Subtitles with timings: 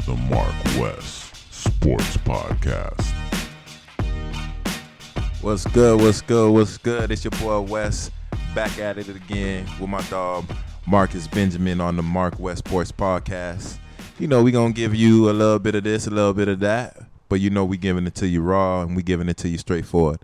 [0.00, 3.04] to the Mark West Sports Podcast.
[5.42, 6.00] What's good?
[6.00, 6.52] What's good?
[6.52, 7.10] What's good?
[7.10, 8.12] It's your boy West
[8.54, 10.44] back at it again with my dog
[10.86, 13.78] Marcus Benjamin on the Mark West Sports Podcast.
[14.18, 16.60] You know, we gonna give you a little bit of this, a little bit of
[16.60, 16.96] that,
[17.28, 19.58] but you know we giving it to you raw and we giving it to you
[19.58, 20.20] straightforward.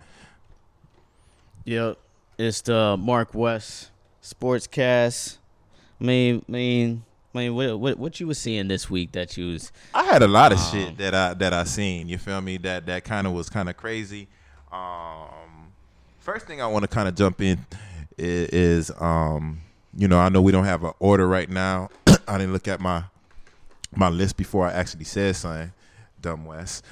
[1.65, 1.97] Yep,
[2.37, 3.91] it's the Mark West
[4.23, 5.37] Sportscast.
[5.99, 7.03] I mean, I mean,
[7.37, 9.71] I mean, what, what what you was seeing this week that you was?
[9.93, 12.09] I had a lot of Um, shit that I that I seen.
[12.09, 12.57] You feel me?
[12.57, 14.27] That that kind of was kind of crazy.
[14.71, 15.71] Um,
[16.19, 17.65] first thing I want to kind of jump in
[18.17, 19.61] is, is um,
[19.95, 21.89] you know, I know we don't have an order right now.
[22.27, 23.03] I didn't look at my
[23.95, 25.71] my list before I actually said something.
[26.19, 26.83] Dumb West,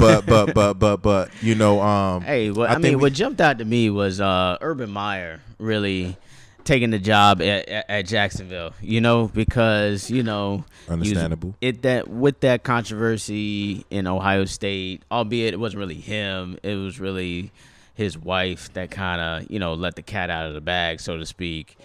[0.00, 3.12] but but but but but you know, um, Hey, what, I, think mean, we- what
[3.12, 6.16] jumped out to me was uh, Urban Meyer really
[6.64, 8.72] taking the job at, at, at Jacksonville.
[8.80, 11.54] You know, because you know, Understandable.
[11.60, 16.98] it that with that controversy in Ohio State, albeit it wasn't really him, it was
[17.00, 17.52] really
[17.94, 21.16] his wife that kind of you know let the cat out of the bag, so
[21.16, 21.76] to speak.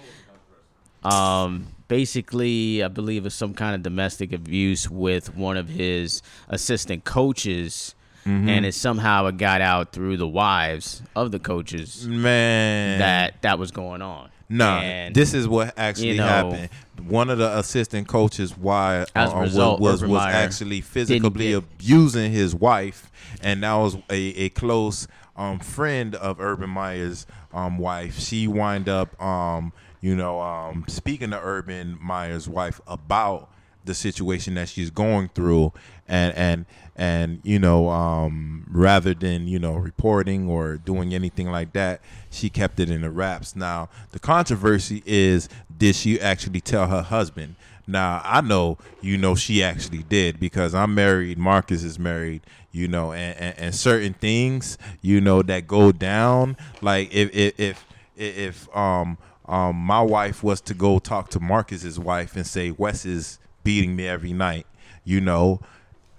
[1.04, 7.04] Um, basically, I believe it's some kind of domestic abuse with one of his assistant
[7.06, 8.50] coaches, Mm-hmm.
[8.50, 13.58] and it somehow it got out through the wives of the coaches man, that that
[13.58, 14.30] was going on.
[14.50, 16.70] Nah, And- this is what actually you know- happened.
[17.08, 20.82] One of the assistant coaches, why As uh, result, was was, Urban was Meyer actually
[20.82, 23.10] physically abusing his wife,
[23.42, 28.20] and that was a, a close um, friend of Urban Meyer's um, wife.
[28.20, 33.50] She wind up, um, you know, um, speaking to Urban Meyer's wife about
[33.90, 35.74] the situation that she's going through,
[36.08, 41.74] and and and you know, um, rather than you know reporting or doing anything like
[41.74, 43.56] that, she kept it in the wraps.
[43.56, 47.56] Now the controversy is, did she actually tell her husband?
[47.88, 51.38] Now I know you know she actually did because I'm married.
[51.38, 52.42] Marcus is married.
[52.72, 56.56] You know, and, and, and certain things you know that go down.
[56.82, 57.86] Like if if if,
[58.16, 59.18] if um
[59.48, 63.96] um my wife was to go talk to Marcus's wife and say Wes is beating
[63.96, 64.66] me every night,
[65.04, 65.62] you know,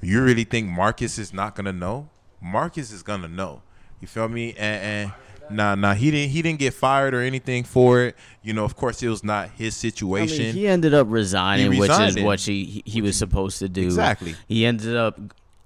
[0.01, 2.09] you really think Marcus is not gonna know?
[2.41, 3.63] Marcus is gonna know.
[4.01, 4.51] You feel me?
[4.57, 5.13] And, and
[5.51, 8.17] nah, nah, he didn't he didn't get fired or anything for it.
[8.41, 10.45] You know, of course, it was not his I situation.
[10.47, 13.83] mean, he ended up resigning, which is what he, he was supposed to do.
[13.83, 14.37] Exactly.
[14.47, 15.19] He ended up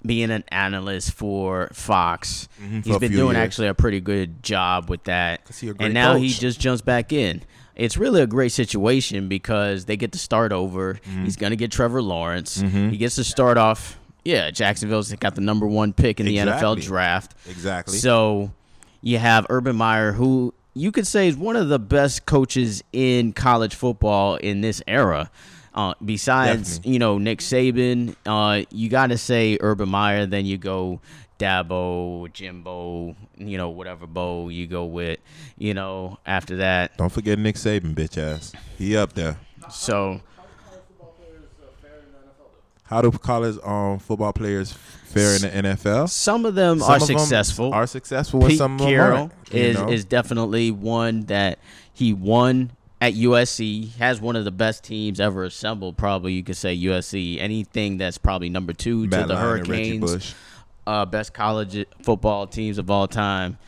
[0.07, 2.49] being an analyst for Fox.
[2.63, 3.45] Mhm, for He's been doing years.
[3.45, 5.43] actually a pretty good job with that.
[5.61, 7.43] he a great and now he just jumps back in.
[7.77, 10.95] It's really a great situation because they get to start over.
[10.95, 11.25] Mm-hmm.
[11.25, 12.61] He's going to get Trevor Lawrence.
[12.61, 13.99] He gets to start off.
[14.25, 17.35] Yeah, Jacksonville's got the number one pick in the NFL draft.
[17.49, 17.99] exactly.
[17.99, 18.53] So
[19.03, 23.33] you have Urban Meyer, who you could say is one of the best coaches in
[23.33, 25.31] college football in this era.
[25.75, 26.93] Uh, besides, Definitely.
[26.93, 30.25] you know, Nick Saban, uh, you got to say Urban Meyer.
[30.25, 31.01] Then you go
[31.45, 35.19] Dabo, Jimbo, you know, whatever bow you go with.
[35.59, 38.53] You know, after that, Don't forget Nick Saban, bitch ass.
[38.79, 39.37] He up there.
[39.71, 40.21] so
[42.85, 46.09] How do college um football players fare in the NFL?
[46.09, 47.73] some of them Some are of them successful.
[47.73, 48.47] Are successful.
[48.47, 49.89] Pete some of them Carroll is know?
[49.89, 51.59] is definitely one that
[51.93, 53.95] he won at USC.
[53.97, 55.97] Has one of the best teams ever assembled.
[55.97, 57.39] Probably you could say USC.
[57.41, 60.35] Anything that's probably number two Matt to the Lyon Hurricanes.
[60.87, 63.59] Uh, best college football teams of all time.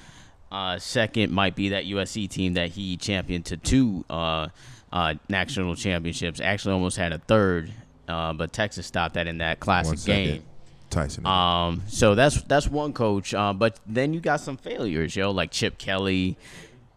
[0.51, 4.49] Uh, second might be that USC team that he championed to two uh,
[4.93, 6.41] uh, national championships.
[6.41, 7.73] Actually, almost had a third,
[8.09, 10.45] uh, but Texas stopped that in that classic game.
[10.89, 11.27] Tyson.
[11.27, 13.35] Um, so that's that's one coach.
[13.35, 16.37] Uh, but then you got some failures, yo, like Chip Kelly.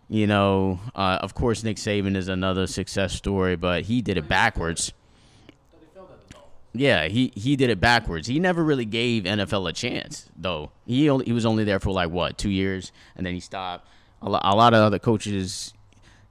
[0.07, 4.27] You know, uh, of course, Nick Saban is another success story, but he did it
[4.27, 4.91] backwards.
[6.73, 8.27] Yeah, he, he did it backwards.
[8.27, 10.71] He never really gave NFL a chance, though.
[10.85, 13.87] He only, he was only there for like what two years, and then he stopped.
[14.21, 15.73] A, lo- a lot of other coaches,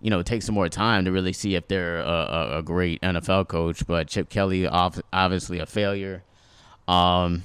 [0.00, 3.00] you know, take some more time to really see if they're a, a, a great
[3.00, 3.84] NFL coach.
[3.86, 6.22] But Chip Kelly, ob- obviously a failure.
[6.86, 7.42] Um,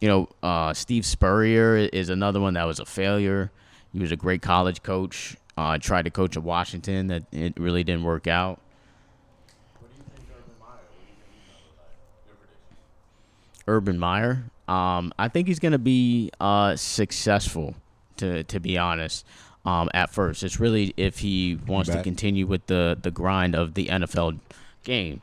[0.00, 3.50] you know, uh, Steve Spurrier is another one that was a failure.
[3.92, 5.36] He was a great college coach.
[5.56, 8.60] Uh, tried to coach at Washington, that it really didn't work out.
[13.68, 14.44] Urban Meyer.
[14.66, 17.74] Um, I think he's going to be uh, successful.
[18.16, 19.24] To to be honest,
[19.64, 23.74] um, at first, it's really if he wants to continue with the the grind of
[23.74, 24.40] the NFL
[24.82, 25.22] game,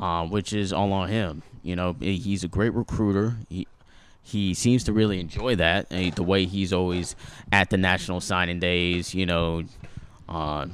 [0.00, 1.42] um, which is all on him.
[1.62, 3.36] You know, he's a great recruiter.
[3.50, 3.66] He
[4.22, 5.88] he seems to really enjoy that.
[5.90, 7.16] and the way he's always
[7.50, 9.14] at the national signing days.
[9.14, 9.64] You know,
[10.28, 10.66] uh,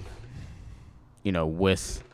[1.25, 2.04] you know with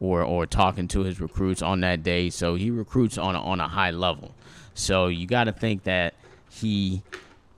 [0.00, 2.28] or or talking to his recruits on that day.
[2.30, 4.34] So he recruits on a, on a high level.
[4.74, 6.14] So you got to think that
[6.50, 7.02] he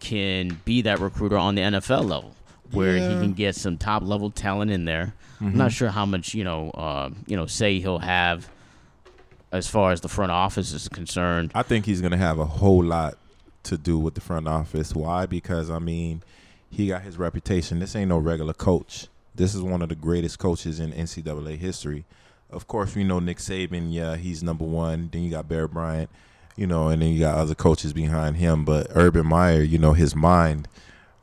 [0.00, 2.34] can be that recruiter on the NFL level,
[2.72, 3.08] where Yeah.
[3.08, 5.14] he can get some top level talent in there.
[5.40, 5.58] I'm Mm-hmm.
[5.58, 8.48] not sure how much you know uh, you know say he'll have
[9.52, 11.50] as far as the front office is concerned.
[11.54, 13.16] I think he's gonna have a whole lot
[13.64, 14.94] to do with the front office.
[14.94, 15.26] Why?
[15.26, 16.22] Because I mean,
[16.70, 17.78] he got his reputation.
[17.78, 19.08] This ain't no regular coach.
[19.34, 22.04] This is one of the greatest coaches in NCAA history.
[22.50, 23.92] Of course, we know Nick Saban.
[23.92, 25.08] Yeah, he's number one.
[25.12, 26.08] Then you got Bear Bryant,
[26.56, 28.64] you know, and then you got other coaches behind him.
[28.64, 30.68] But Urban Meyer, you know, his mind.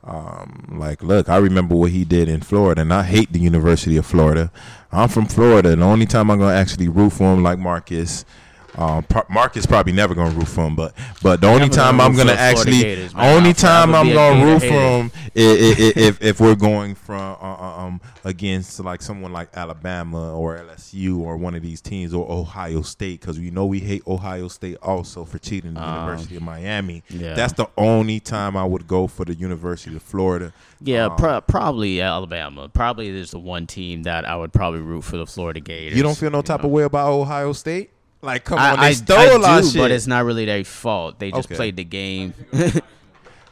[0.04, 3.96] Um, like, look, I remember what he did in Florida, and I hate the University
[3.96, 4.50] of Florida.
[4.90, 5.72] I'm from Florida.
[5.72, 8.24] And the only time I'm gonna actually root for him, like Marcus,
[8.76, 12.16] um, Marcus probably never gonna root for him, but but the only time gonna I'm
[12.16, 16.94] gonna actually, Gators, only time I'm gonna root for him if, if if we're going
[16.94, 21.80] from uh, uh, um against like someone like Alabama or LSU or one of these
[21.80, 25.80] teams or Ohio State because we know we hate Ohio State also for cheating the
[25.80, 27.02] University of Miami.
[27.10, 27.34] Um, yeah.
[27.34, 30.52] That's the only time I would go for the University of Florida.
[30.80, 32.68] Yeah, Um, pro- probably Alabama.
[32.68, 35.96] Probably is the one team that I would probably root for the Florida Gators.
[35.96, 36.66] You don't feel no type know.
[36.66, 37.90] of way about Ohio State?
[38.22, 39.78] Like, come I, on, they I, stole I our do, shit.
[39.80, 41.18] but it's not really their fault.
[41.18, 41.56] They just Okay.
[41.56, 42.34] played the game.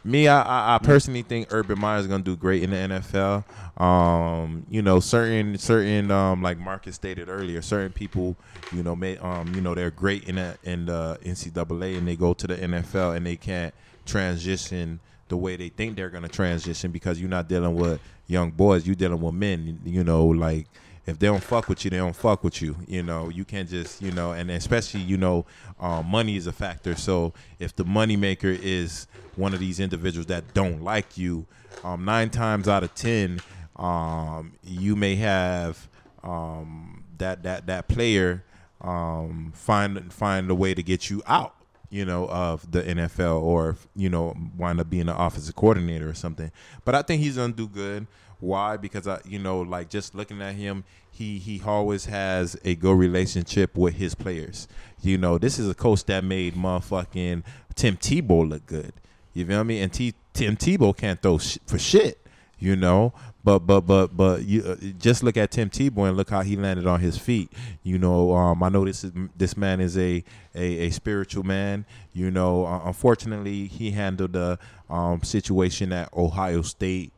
[0.03, 3.45] Me, I, I, I personally think Urban Meyer is gonna do great in the NFL.
[3.83, 8.35] Um, you know, certain certain um, like Marcus stated earlier, certain people,
[8.73, 12.17] you know, may um, you know, they're great in the in the NCAA and they
[12.17, 13.75] go to the NFL and they can't
[14.07, 18.87] transition the way they think they're gonna transition because you're not dealing with young boys,
[18.87, 19.81] you're dealing with men.
[19.85, 20.67] You know, like
[21.07, 22.77] if they don't fuck with you, they don't fuck with you.
[22.87, 25.47] You know, you can't just, you know, and especially, you know,
[25.81, 26.95] um, money is a factor.
[26.95, 29.07] So if the money maker is
[29.37, 31.47] one of these individuals that don't like you,
[31.85, 33.41] um, nine times out of ten,
[33.77, 35.89] um, you may have
[36.23, 38.45] um, that that that player
[38.81, 41.55] um, find find a way to get you out
[41.91, 46.15] you know, of the NFL or, you know, wind up being an offensive coordinator or
[46.15, 46.53] something.
[46.85, 48.07] But I think he's gonna do good.
[48.41, 48.77] Why?
[48.77, 52.97] Because I, you know, like just looking at him, he he always has a good
[52.97, 54.69] relationship with his players.
[55.03, 57.43] You know, this is a coach that made motherfucking
[57.75, 58.93] Tim Tebow look good.
[59.35, 59.81] You feel me?
[59.81, 62.19] And T, Tim Tebow can't throw sh- for shit.
[62.59, 66.29] You know, but but but but you uh, just look at Tim Tebow and look
[66.29, 67.51] how he landed on his feet.
[67.83, 70.23] You know, um, I know this is this man is a
[70.55, 71.87] a, a spiritual man.
[72.13, 74.59] You know, uh, unfortunately, he handled the
[74.91, 77.13] um, situation at Ohio State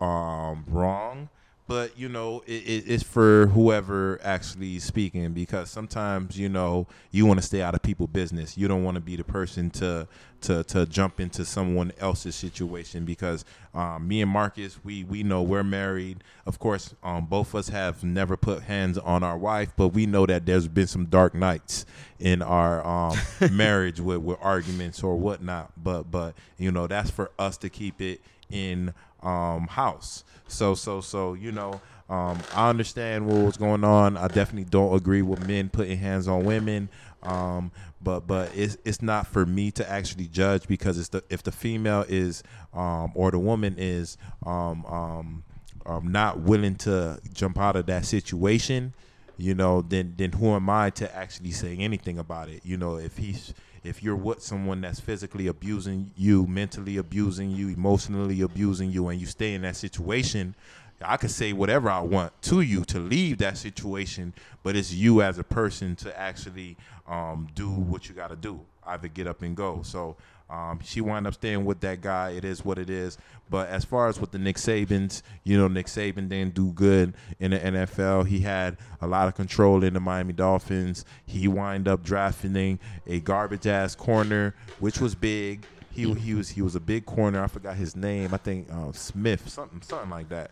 [0.00, 1.28] um, wrong.
[1.68, 7.26] But you know, it, it, it's for whoever actually speaking because sometimes you know you
[7.26, 8.56] want to stay out of people's business.
[8.56, 10.06] You don't want to be the person to
[10.42, 13.44] to to jump into someone else's situation because
[13.74, 16.22] um, me and Marcus, we we know we're married.
[16.46, 20.06] Of course, um, both of us have never put hands on our wife, but we
[20.06, 21.84] know that there's been some dark nights
[22.20, 23.18] in our um,
[23.50, 25.72] marriage with with arguments or whatnot.
[25.76, 28.94] But but you know that's for us to keep it in
[29.26, 30.24] um, house.
[30.48, 34.16] So so so you know, um, I understand what was going on.
[34.16, 36.88] I definitely don't agree with men putting hands on women.
[37.22, 41.42] Um, but but it's it's not for me to actually judge because it's the if
[41.42, 42.42] the female is
[42.72, 45.42] um, or the woman is um, um,
[45.86, 48.94] um, not willing to jump out of that situation,
[49.38, 52.60] you know, then then who am I to actually say anything about it?
[52.64, 53.52] You know, if he's
[53.86, 59.20] if you're with someone that's physically abusing you, mentally abusing you, emotionally abusing you, and
[59.20, 60.54] you stay in that situation,
[61.02, 65.22] I could say whatever I want to you to leave that situation, but it's you
[65.22, 66.76] as a person to actually
[67.06, 69.82] um, do what you got to do, either get up and go.
[69.82, 70.16] So
[70.48, 72.30] um, she wound up staying with that guy.
[72.30, 73.18] It is what it is.
[73.50, 77.14] But as far as with the Nick Sabans, you know, Nick Saban didn't do good
[77.38, 78.26] in the NFL.
[78.26, 81.04] He had a lot of control in the Miami Dolphins.
[81.24, 85.64] He wind up drafting a garbage ass corner, which was big.
[85.90, 87.42] He he was he was a big corner.
[87.42, 88.34] I forgot his name.
[88.34, 90.50] I think uh, Smith, something something like that.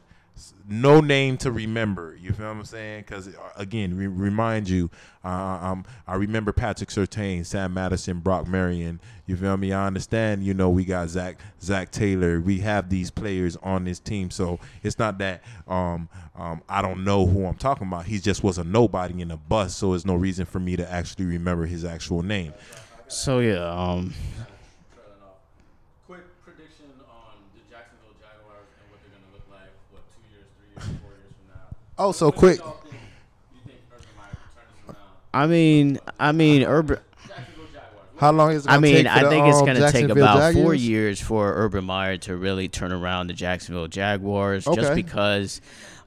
[0.69, 2.17] No name to remember.
[2.21, 3.03] You feel what I'm saying?
[3.07, 4.91] Because again, re- remind you,
[5.25, 8.99] uh, um, I remember Patrick Surtain, Sam Madison, Brock Marion.
[9.27, 9.73] You feel me?
[9.73, 10.43] I understand.
[10.43, 12.41] You know, we got Zach Zach Taylor.
[12.41, 17.05] We have these players on this team, so it's not that um, um, I don't
[17.05, 18.07] know who I'm talking about.
[18.07, 20.91] He just was a nobody in a bus, so there's no reason for me to
[20.91, 22.53] actually remember his actual name.
[23.07, 24.13] So yeah, um,
[26.07, 30.21] Quick prediction on the Jacksonville Jaguars and what they're going to look like, what, two
[30.29, 31.65] years, three years, four years from now.
[31.65, 31.73] Oh, so What do quick.
[31.73, 32.61] y'all think- You think Urban Meyer can turn this quick.
[35.33, 36.99] I mean, I mean, Urban.
[37.27, 37.41] Jaguars.
[38.17, 38.71] How long is it?
[38.71, 41.85] I mean, I the, think it's um, going to take about four years for Urban
[41.85, 45.61] Meyer to really turn around the Jacksonville Jaguars, just because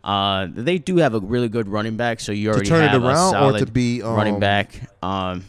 [0.03, 2.21] uh, they do have a really good running back.
[2.21, 4.89] So you already turn it have around a or to solid be, um, running back.
[5.03, 5.43] Um,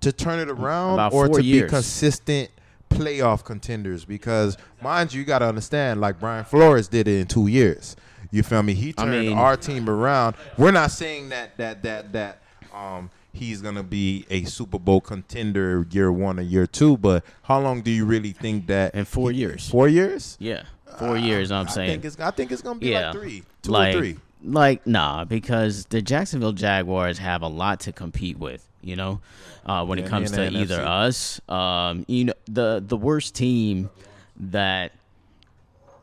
[0.00, 1.64] to turn it around About or four to years.
[1.64, 2.50] be consistent
[2.88, 7.26] playoff contenders because mind you you got to understand like Brian Flores did it in
[7.26, 7.96] 2 years.
[8.32, 8.74] You feel me?
[8.74, 10.34] He I turned mean- our team around.
[10.58, 12.38] We're not saying that that that that
[12.74, 17.24] um he's going to be a Super Bowl contender year 1 or year 2, but
[17.42, 19.68] how long do you really think that In four he- years.
[19.70, 20.36] 4 years?
[20.40, 20.64] yeah,
[20.98, 21.50] four years.
[21.50, 21.90] I'm I saying.
[21.90, 24.16] think it's I think it's going to be yeah, like 3, 2 like, or 3.
[24.44, 28.66] Like nah, because the Jacksonville Jaguars have a lot to compete with.
[28.84, 29.20] You know,
[29.64, 30.84] uh, when Yeah, it comes to either NFC.
[30.86, 33.90] us, um, you know, the the worst team
[34.36, 34.90] that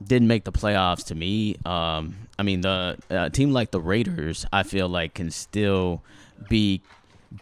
[0.05, 1.55] didn't make the playoffs to me.
[1.65, 6.01] Um, I mean, the uh, team like the Raiders, I feel like can still
[6.49, 6.81] be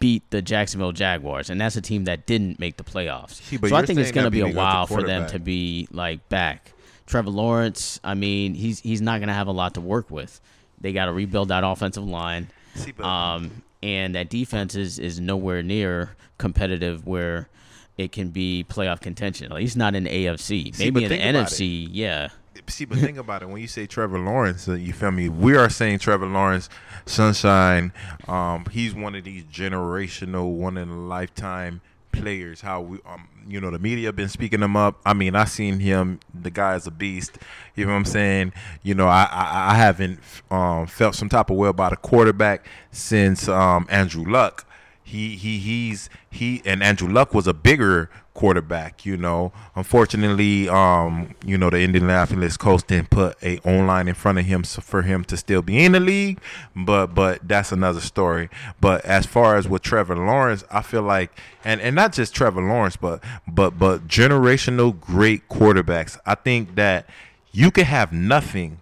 [0.00, 3.34] beat the Jacksonville Jaguars, and that's a team that didn't make the playoffs.
[3.42, 6.28] See, so I think it's going to be a while for them to be like
[6.28, 6.72] back.
[7.06, 10.40] Trevor Lawrence, I mean, he's he's not going to have a lot to work with.
[10.80, 12.48] They got to rebuild that offensive line.
[12.74, 17.48] See, but- Um, and that defense is, is nowhere near competitive where
[17.96, 19.46] it can be playoff contention.
[19.52, 20.76] At least not in AFC.
[20.78, 22.28] Maybe in the NFC, yeah.
[22.66, 23.48] See, but think about it.
[23.48, 25.28] When you say Trevor Lawrence, uh, you feel me?
[25.28, 26.68] We are saying Trevor Lawrence,
[27.06, 27.92] Sunshine.
[28.26, 31.80] Um, he's one of these generational, one in a lifetime
[32.12, 32.60] players.
[32.60, 35.00] How we, um, you know, the media been speaking him up.
[35.06, 36.20] I mean, I seen him.
[36.34, 37.38] The guy is a beast.
[37.74, 38.52] You know what I'm saying?
[38.82, 42.66] You know, I I, I haven't um, felt some type of way about a quarterback
[42.90, 44.66] since um, Andrew Luck.
[45.02, 49.50] He he he's he and Andrew Luck was a bigger quarterback, you know.
[49.74, 54.62] Unfortunately, um, you know, the Indianapolis Colts didn't put a online in front of him
[54.62, 56.38] for him to still be in the league,
[56.76, 58.48] but but that's another story.
[58.80, 61.32] But as far as with Trevor Lawrence, I feel like
[61.64, 66.16] and and not just Trevor Lawrence, but but but generational great quarterbacks.
[66.24, 67.10] I think that
[67.50, 68.78] you can have nothing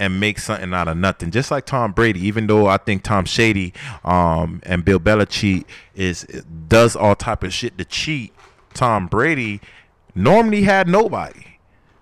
[0.00, 1.30] and make something out of nothing.
[1.30, 3.72] Just like Tom Brady, even though I think Tom Shady
[4.04, 6.24] um, and Bill Belichick is
[6.68, 8.33] does all type of shit to cheat,
[8.74, 9.60] Tom Brady
[10.14, 11.58] normally had nobody.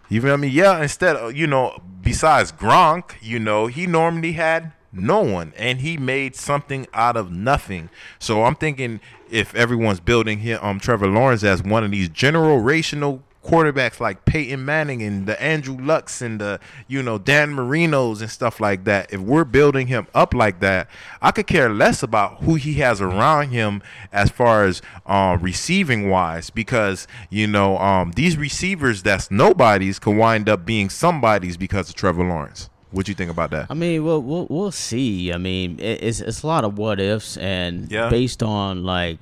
[0.09, 0.49] You feel me?
[0.49, 5.81] Yeah, instead of you know, besides Gronk, you know, he normally had no one, and
[5.81, 7.89] he made something out of nothing.
[8.19, 9.01] So I'm thinking
[9.31, 14.65] if everyone's building him, um, Trevor Lawrence as one of these generational quarterbacks like Peyton
[14.65, 19.13] Manning and the Andrew Lucks and the you know Dan Marinos and stuff like that.
[19.13, 20.89] If we're building him up like that,
[21.21, 23.83] I could care less about who he has around him
[24.13, 30.17] as far as uh, receiving wise, because you know um, these receivers that's nobodies can
[30.17, 32.69] wind up being somebodies because of Trevor Lawrence.
[32.93, 33.69] What you think about that?
[33.71, 35.33] I mean, we'll we'll, we'll see.
[35.33, 38.11] I mean, it, it's it's a lot of what ifs, and Yeah.
[38.11, 39.19] based on like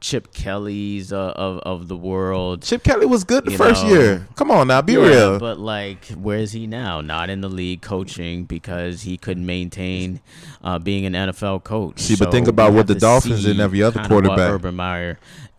[0.00, 2.62] Chip Kelly's uh, of of the world.
[2.62, 4.28] Chip Kelly was good the You first know, year.
[4.36, 5.38] Come on now, be Yeah, real.
[5.38, 7.00] But like, where is he now?
[7.00, 10.20] Not in the league coaching because he couldn't maintain
[10.62, 12.00] uh, being an NFL coach.
[12.00, 15.18] See, but think about what the Dolphins and every other quarterback- Urban Meyer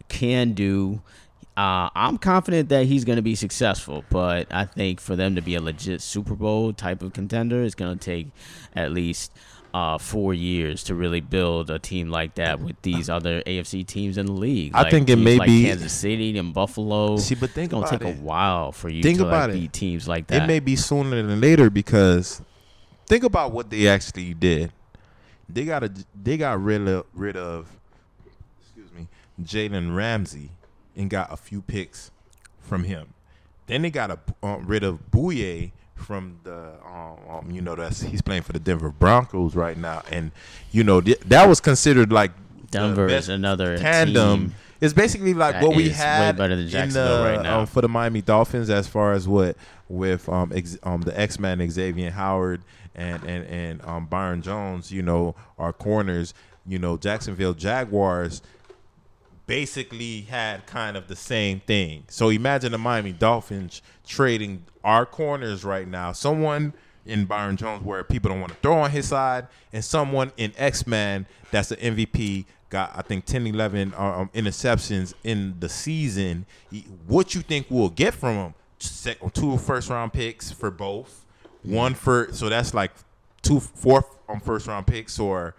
[0.10, 1.01] can do.
[1.58, 5.42] Uh, I'm confident that he's going to be successful, but I think for them to
[5.42, 8.27] be a legit Super Bowl type of contender, it's going to take
[8.75, 9.32] at least
[9.75, 14.17] uh, four years to really build a team like that with these other AFC teams
[14.17, 14.72] in the league.
[14.74, 17.17] I Like think it may like be- Kansas City and Buffalo.
[17.17, 18.17] See, but think it's gonna take it.
[18.17, 19.62] a while for you Think to about like it.
[19.62, 20.44] beat teams like that.
[20.44, 22.41] It may be sooner than later because
[23.05, 24.72] think about what they actually did.
[25.50, 25.91] They got a,
[26.24, 27.67] they got rid of rid of
[28.62, 29.08] excuse me
[29.44, 30.51] Jalen Ramsey
[30.96, 32.12] and got a few picks
[32.62, 33.10] from him.
[33.67, 38.02] Then they got a, uh, rid of Bouye from the um, um, you know that's
[38.02, 40.32] he's playing for the Denver Broncos right now, and
[40.72, 42.32] you know th- that was considered like
[42.70, 44.40] Denver is another tandem.
[44.40, 47.62] team It's basically like that what we had in the, right now.
[47.62, 49.56] um, for the Miami Dolphins as far as what
[49.88, 52.62] with um, ex, um the X Men Xavier Howard
[52.94, 56.34] and and and um, Byron Jones, you know, our corners.
[56.68, 58.42] You know, Jacksonville Jaguars
[59.48, 62.04] basically had kind of the same thing.
[62.08, 66.12] So imagine the Miami Dolphins trading our corners right now.
[66.12, 66.74] Someone
[67.06, 70.54] in Byron Jones where people don't want to throw on his side, and someone in
[70.58, 72.46] X Man that's the MVP.
[72.70, 76.46] Got I think 10, 11 um, interceptions in the season.
[77.08, 78.54] What you think we'll get from him?
[79.34, 81.25] Two first round picks for both.
[81.62, 82.92] One for so that's like
[83.42, 85.56] two fourth on first round picks or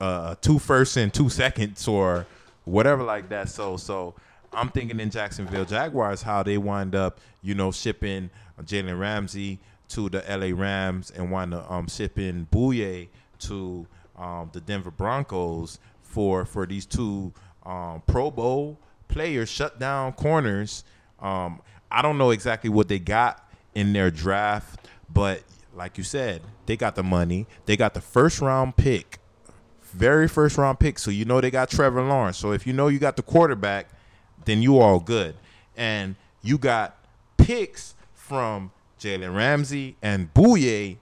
[0.00, 2.26] uh, two firsts and two seconds or
[2.64, 3.48] whatever like that.
[3.48, 4.14] So so
[4.52, 8.30] I'm thinking in Jacksonville Jaguars how they wind up, you know, shipping
[8.62, 13.08] Jalen Ramsey to the LA Rams and wind up um, shipping Bouye
[13.40, 13.86] to
[14.16, 17.32] um, the Denver Broncos for for these two
[17.64, 20.84] um, Pro Bowl players, shut down corners.
[21.20, 25.42] Um, I don't know exactly what they got in their draft, but
[25.74, 27.46] like you said, they got the money.
[27.66, 29.18] They got the first round pick,
[29.90, 30.98] very first round pick.
[30.98, 32.36] So you know they got Trevor Lawrence.
[32.38, 33.88] So if you know you got the quarterback,
[34.44, 35.34] then you all good.
[35.76, 36.96] And you got
[37.36, 38.70] picks from
[39.00, 40.96] Jalen Ramsey and Bouye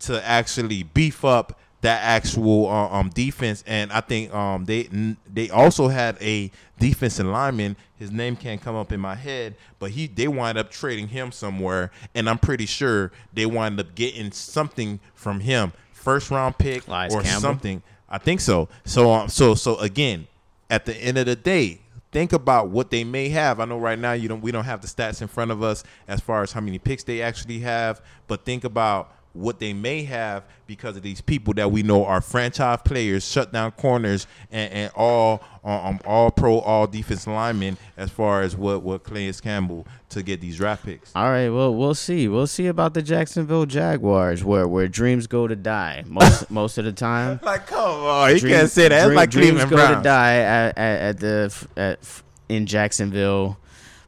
[0.00, 3.62] to actually beef up that actual uh, um defense.
[3.66, 7.76] And I think um they n- they also had a defensive lineman.
[7.96, 11.30] His name can't come up in my head, but he they wind up trading him
[11.32, 16.86] somewhere, and I'm pretty sure they wind up getting something from him, first round pick
[16.88, 17.40] Elias or Campbell?
[17.40, 17.82] something.
[18.12, 18.68] I think so.
[18.84, 20.28] So um, so so again,
[20.68, 21.80] at the end of the day,
[22.12, 23.58] think about what they may have.
[23.58, 25.82] I know right now you don't we don't have the stats in front of us
[26.06, 30.02] as far as how many picks they actually have, but think about what they may
[30.04, 34.92] have because of these people that we know are franchise players, shutdown corners, and, and
[34.94, 37.76] all um, all pro, all defense linemen.
[37.96, 41.12] As far as what what Calais Campbell to get these draft picks.
[41.14, 42.28] All right, well, we'll see.
[42.28, 46.84] We'll see about the Jacksonville Jaguars, where where dreams go to die most most of
[46.84, 47.40] the time.
[47.42, 49.04] Like, come on, you can't say that.
[49.06, 49.96] Dream- like dreams Cleveland go Browns.
[49.98, 53.56] to die at, at, at the at, in Jacksonville,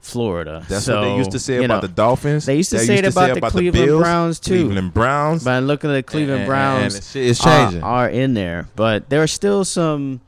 [0.04, 0.64] Florida.
[0.68, 2.46] That's so, what they used to say about know, the Dolphins.
[2.46, 4.66] they used to say it about the Cleveland Bills, Browns, too.
[4.66, 5.44] Cleveland Browns.
[5.44, 7.82] But looking at the Cleveland and- Browns, and shit is are- changing.
[7.82, 10.20] Are, in there, but there are still some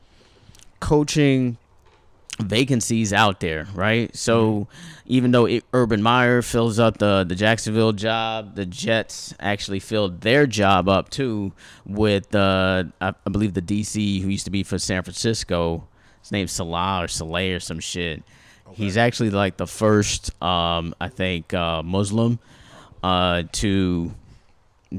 [0.79, 1.57] coaching
[2.39, 4.15] vacancies out there, right?
[4.15, 5.03] So Mm-hmm.
[5.07, 10.21] even though it, Urban Meyer fills up the the Jacksonville job, the Jets actually filled
[10.21, 11.51] their job up too
[11.85, 15.87] with uh, I, I believe the DC who used to be for San Francisco.
[16.21, 18.21] His name's Salah or Saleh or some shit.
[18.73, 22.39] He's actually like the first, um, I think, uh, Muslim
[23.03, 24.11] uh, to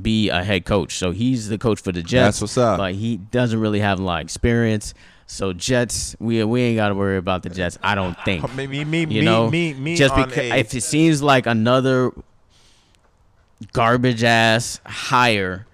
[0.03, 0.97] be a head coach.
[0.99, 2.39] So he's the coach for the Jets.
[2.39, 2.79] That's what's up.
[2.79, 4.95] But he doesn't really have a lot of experience.
[5.27, 7.79] So Jets, we we ain't got to worry about the Jets.
[7.83, 8.51] I don't think.
[8.57, 11.47] Me, me, me, You me, know, me, me just because a- if it seems like
[11.47, 12.13] another
[13.73, 15.67] garbage ass hire,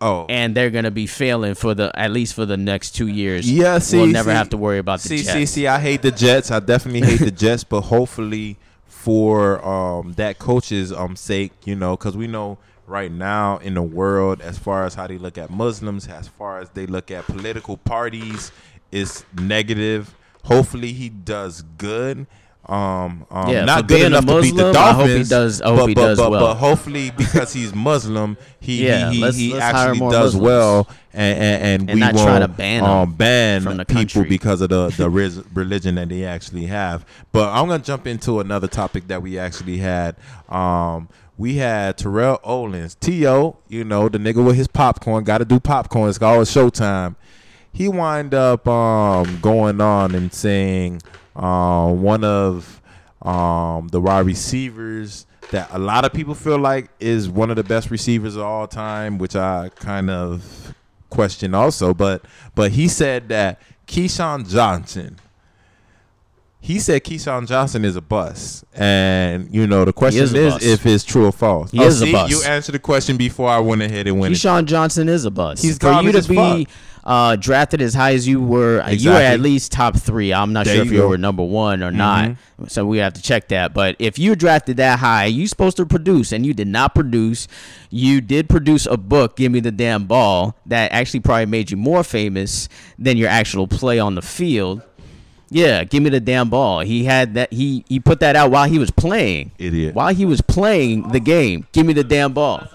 [0.00, 3.50] oh, and they're gonna be failing for the at least for the next two years.
[3.50, 5.32] Yeah, see, we'll never see- have to worry about the see, Jets.
[5.32, 5.66] see, see.
[5.66, 6.50] I hate the Jets.
[6.50, 8.56] I definitely hate the Jets, but hopefully
[8.86, 13.82] for um that coach's um sake, you know, because we know right now in the
[13.82, 17.26] world, as far as how they look at Muslims, as far as they look at
[17.26, 18.50] political parties,
[18.90, 20.14] is negative.
[20.44, 22.26] Hopefully, he does good.
[22.68, 25.28] Um, um Yeah, not good enough to beat the Muslim, I hope he Dolphins.
[25.30, 26.40] does- I hope but, he but, does but, well.
[26.48, 30.36] But hopefully, because he's Muslim, he Yeah, he, he, let's- he let's actually does Muslims.
[30.44, 34.24] well, and and, and, And we not won't try to ban um, ban people country.
[34.28, 35.08] because of the the
[35.54, 37.06] religion that they actually have.
[37.32, 40.16] But I'm gonna jump into another topic that we actually had.
[40.50, 45.44] Um, we had Terrell Owens, T.O., you know, the nigga with his popcorn, got to
[45.44, 46.08] do popcorn.
[46.10, 47.14] It's always showtime.
[47.72, 51.00] He wind up um, going on and saying
[51.38, 52.82] uh, one of
[53.22, 57.64] um, the wide receivers that a lot of people feel like is one of the
[57.64, 60.74] best receivers of all time, which I kind of
[61.10, 61.94] question also.
[61.94, 62.24] But
[62.54, 65.18] but he said that Keyshawn Johnson.
[66.60, 70.84] He said Keyshawn Johnson is a bust, and you know the question is is, if
[70.84, 71.70] it's true or false.
[71.70, 72.30] He oh, is a see, bust.
[72.30, 74.34] You answered the question before I went ahead and went.
[74.34, 75.62] Keyshawn Johnson is a bust.
[75.62, 76.74] He's For you to be fuck.
[77.08, 80.30] Uh, drafted as high as you were, uh, you were at least top three.
[80.32, 81.08] I'm not There sure you if you go.
[81.08, 82.66] were number one or not, Mm-hmm.
[82.66, 83.72] so we have to check that.
[83.72, 87.48] But if you drafted that high, you supposed to produce, and you did not produce.
[87.90, 91.78] You did produce a book, "Give Me the Damn Ball," that actually probably made you
[91.78, 92.68] more famous
[92.98, 94.82] than your actual play on the field.
[95.50, 96.80] Yeah, give me the damn ball.
[96.80, 97.50] He had that.
[97.54, 99.52] He he put that out while he was playing.
[99.58, 99.94] Idiot.
[99.94, 102.68] While he was playing the game, give me the damn ball.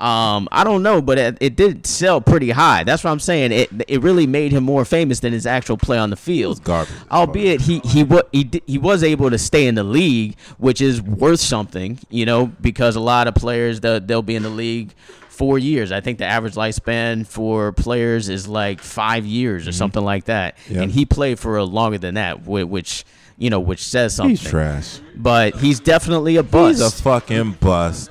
[0.00, 2.84] Um, I don't know, but it, it did sell pretty high.
[2.84, 3.50] That's what I'm saying.
[3.50, 6.62] It it really made him more famous than his actual play on the field.
[6.62, 10.80] garbage Albeit he he wa- he he was able to stay in the league, which
[10.80, 14.48] is worth something, you know, because a lot of players they'll, they'll be in the
[14.50, 14.92] league
[15.28, 15.90] four years.
[15.90, 20.56] I think the average lifespan for players is like five years or something like that,
[20.58, 20.74] Mm-hmm.
[20.74, 20.82] Yeah.
[20.82, 23.04] and he played for a longer than that, which
[23.36, 24.30] you know, which says something.
[24.36, 25.00] He's trash.
[25.16, 26.80] But he's definitely a bust.
[26.80, 28.10] He's a fucking bust.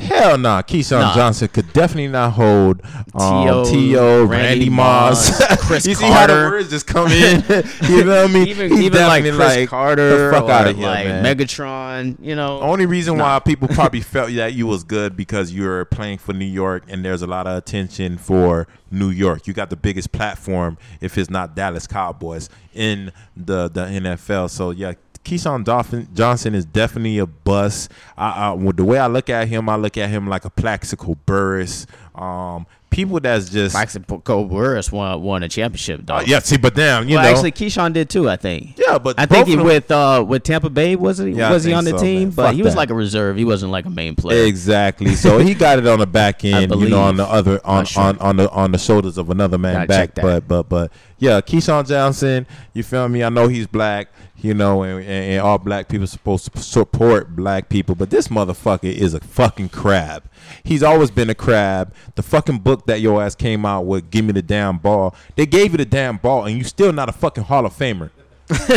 [0.00, 1.14] Hell nah, Keyshawn Nah.
[1.14, 2.82] Johnson could definitely not hold
[3.14, 5.30] um, T.O., Randy, Randy Moss.
[5.66, 6.50] Chris you see how the Carter.
[6.50, 7.42] words just come in?
[7.88, 8.48] you know what I mean?
[8.48, 11.24] even even like Chris like, Carter the fuck or out of here, like man.
[11.24, 12.60] Megatron, you know.
[12.60, 16.44] Only reason why people probably felt that you was good because you're playing for New
[16.44, 19.46] York and there's a lot of attention for New York.
[19.46, 24.50] You got the biggest platform if it's not Dallas Cowboys in the the NFL.
[24.50, 24.92] So yeah,
[25.26, 27.90] Keyshawn Dolphin, Johnson is definitely a bust.
[28.16, 30.50] I, I, with the way I look at him, I look at him like a
[30.50, 31.86] Plaxico Burress.
[32.14, 36.14] Um, people that's just Plaxico Burress won won a championship though.
[36.14, 36.38] Uh, yeah.
[36.38, 38.30] See, but damn, you well, know, actually, Keyshawn did too.
[38.30, 38.78] I think.
[38.78, 41.64] yeah, but I think he them- with uh with Tampa Bay was he Yeah, was
[41.64, 42.30] he on the so, team, man.
[42.30, 42.78] but Fuck he was that.
[42.78, 43.36] like a reserve.
[43.36, 44.44] He wasn't like a main player.
[44.46, 45.14] Exactly.
[45.16, 48.02] So he got it on the back end, you know, on the other on, sure.
[48.04, 50.14] on, on the on the shoulders of another man Gotta back.
[50.14, 53.24] But but but yeah, Keyshawn Johnson, you feel me?
[53.24, 57.34] I know he's black, you know, and, and, and all black people supposed to support
[57.34, 60.24] black people, but this motherfucker is a fucking crab.
[60.62, 61.94] He's always been a crab.
[62.14, 65.14] The fucking book that your ass came out with, give me the damn ball.
[65.34, 68.10] They gave you the damn ball, and you still not a fucking Hall of Famer.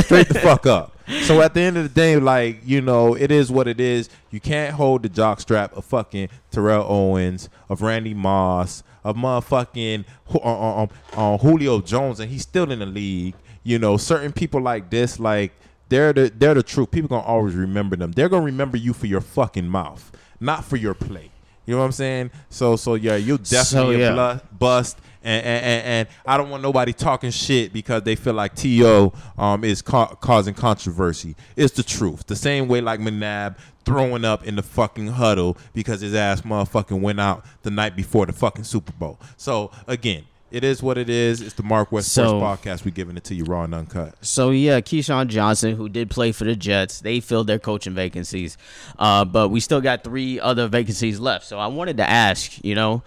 [0.01, 0.95] Straight the fuck up.
[1.23, 4.09] So at the end of the day, like you know, it is what it is.
[4.31, 10.05] You can't hold the jock strap of fucking Terrell Owens, of Randy Moss, of motherfucking
[10.33, 13.35] uh, uh, um, uh, Julio Jones, and he's still in the league.
[13.63, 15.51] You know, certain people like this, like
[15.89, 16.91] they're the they're the truth.
[16.91, 18.11] People gonna always remember them.
[18.11, 21.31] They're gonna remember you for your fucking mouth, not for your play.
[21.65, 22.31] You know what I'm saying?
[22.49, 24.13] So so yeah, you definitely yeah.
[24.13, 24.97] a blu- bust.
[25.21, 29.11] And, and, and, and I don't want nobody talking shit because they feel like To
[29.37, 31.35] um is ca- causing controversy.
[31.57, 32.25] It's the truth.
[32.25, 37.01] The same way like McNabb throwing up in the fucking huddle because his ass motherfucking
[37.01, 39.19] went out the night before the fucking Super Bowl.
[39.35, 41.41] So again, it is what it is.
[41.41, 42.85] It's the Mark West So- Sports Podcast.
[42.85, 44.15] We're giving it to you raw and uncut.
[44.21, 48.57] So yeah, Keyshawn Johnson, who did play for the Jets, they filled their coaching vacancies,
[48.97, 51.45] uh, but we still got three other vacancies left.
[51.45, 53.03] So I wanted to ask, you know,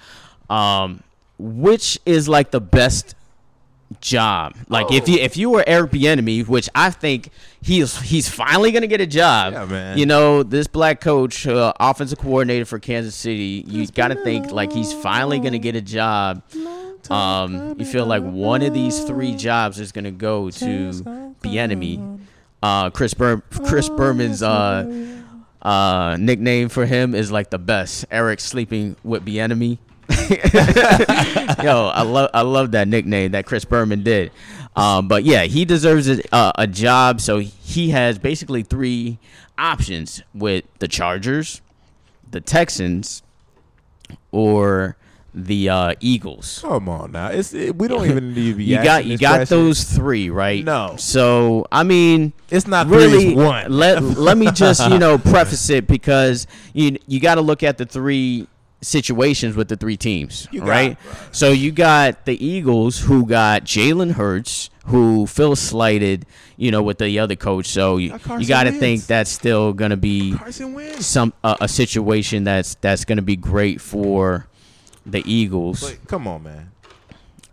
[0.50, 1.02] um,
[1.38, 3.14] which is like the best
[4.00, 4.54] job?
[4.68, 8.86] Like if you if you were Eric Bieniemy, which I think he's he's finally gonna
[8.86, 9.52] get a job.
[9.52, 9.98] Yeah, man.
[9.98, 14.50] You know, this black coach, uh, offensive coordinator for Kansas City, you got to think
[14.50, 16.42] like he's finally gonna get a job.
[17.12, 20.90] Um, you feel like one of these three jobs is gonna go to
[21.42, 22.20] Bieniemy.
[22.62, 25.18] Uh, Chris Ber- Chris Berman's uh,
[25.62, 28.04] uh, nickname for him is like the best.
[28.10, 29.78] Eric sleeping with the enemy.
[30.10, 34.30] Yo, I love I love that nickname that Chris Berman did.
[34.74, 37.20] Um, but yeah, he deserves a, uh, a job.
[37.20, 39.18] So he has basically three
[39.58, 41.60] options with the Chargers,
[42.30, 43.22] the Texans,
[44.30, 44.96] or
[45.34, 46.58] the uh, Eagles.
[46.62, 48.64] Come on now, it's it, we don't even need to be.
[48.72, 49.58] You got you got question.
[49.58, 50.64] those three right.
[50.64, 50.96] No.
[50.98, 53.70] So I mean, It's not really it's one.
[53.72, 57.78] let let me just you know preface it because you you got to look at
[57.78, 58.46] the three
[58.82, 61.02] situations with the three teams, got right?
[61.02, 61.12] bro.
[61.30, 66.98] So you got the Eagles who got Jalen Hurts, who Phil slighted, you know, with
[66.98, 67.66] the other coach.
[67.68, 71.06] So you, Got you got to think that's still gonna be Carson Wentz.
[71.06, 74.46] some uh, a situation that's that's gonna be great for
[75.06, 75.80] the Eagles.
[75.80, 76.70] But come on, man.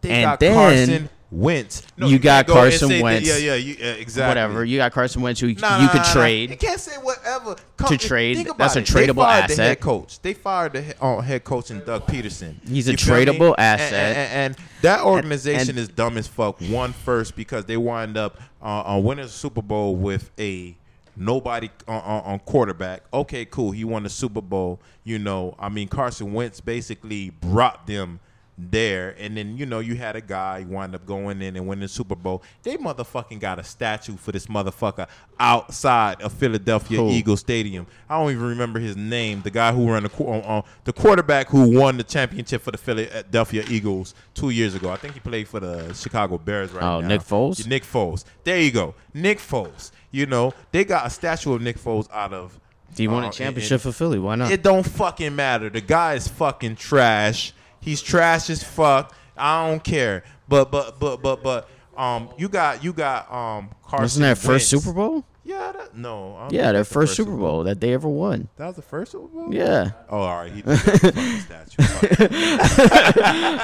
[0.02, 1.84] They And got then Carson Wentz.
[1.98, 3.28] you can't got go Carson that- Wentz.
[3.28, 4.30] Yeah, yeah, you, uh, exactly.
[4.30, 6.50] Whatever you got, Carson Wentz, who you, Nah, you nah, could nah, trade.
[6.52, 7.56] You can't say whatever.
[7.88, 8.88] To trade, that's a it.
[8.88, 9.68] They tradable fired The asset.
[9.68, 10.22] head coach.
[10.22, 12.56] They fired the he- uh, head coach in Doug Pederson.
[12.68, 13.94] He's a You tradable asset.
[13.94, 16.62] And, and- and that organization and- is dumb as fuck.
[16.62, 20.76] One first because they wind up uh, uh, winning the Super Bowl with a
[21.20, 23.04] nobody on, on, on quarterback.
[23.14, 23.72] Okay, cool.
[23.72, 24.82] He won the Super Bowl.
[25.04, 28.20] You know, I mean Carson Wentz basically brought them
[28.60, 31.84] there, and then you know you had a guy wind up going in and winning
[31.84, 32.44] the Super Bowl.
[32.64, 35.08] They motherfucking got a statue for this motherfucker
[35.40, 37.10] outside of Philadelphia Who?
[37.10, 37.88] Eagles Stadium.
[38.10, 39.42] I don't even remember his name.
[39.42, 42.78] The guy who ran the on, on, the quarterback who won the championship for the
[42.78, 44.90] Philadelphia Eagles two years ago.
[44.90, 46.98] I think he played for the Chicago Bears right now.
[46.98, 47.08] Oh, now.
[47.08, 47.60] Nick Foles?
[47.60, 48.26] Yeah, Nick Foles.
[48.44, 49.92] There you go, Nick Foles.
[50.12, 52.60] You know they got a statue of Nick Foles out of.
[52.98, 54.18] He won uh, a championship for Philly.
[54.18, 54.52] Why not?
[54.52, 55.70] It don't fucking matter.
[55.70, 57.54] The guy is fucking trash.
[57.80, 59.16] He's trash as fuck.
[59.38, 60.24] I don't care.
[60.48, 64.04] But but but but but um, you got you got um Carson.
[64.04, 64.86] Wasn't that first Wentz.
[64.86, 65.24] Super Bowl?
[65.46, 66.36] Yeah, that, no.
[66.36, 68.50] I Yeah, their the first Super Bowl that they ever won.
[68.58, 69.52] That was the first Super Bowl.
[69.52, 70.52] Yeah, Oh, all right.
[70.52, 72.30] He deserves fucking statue.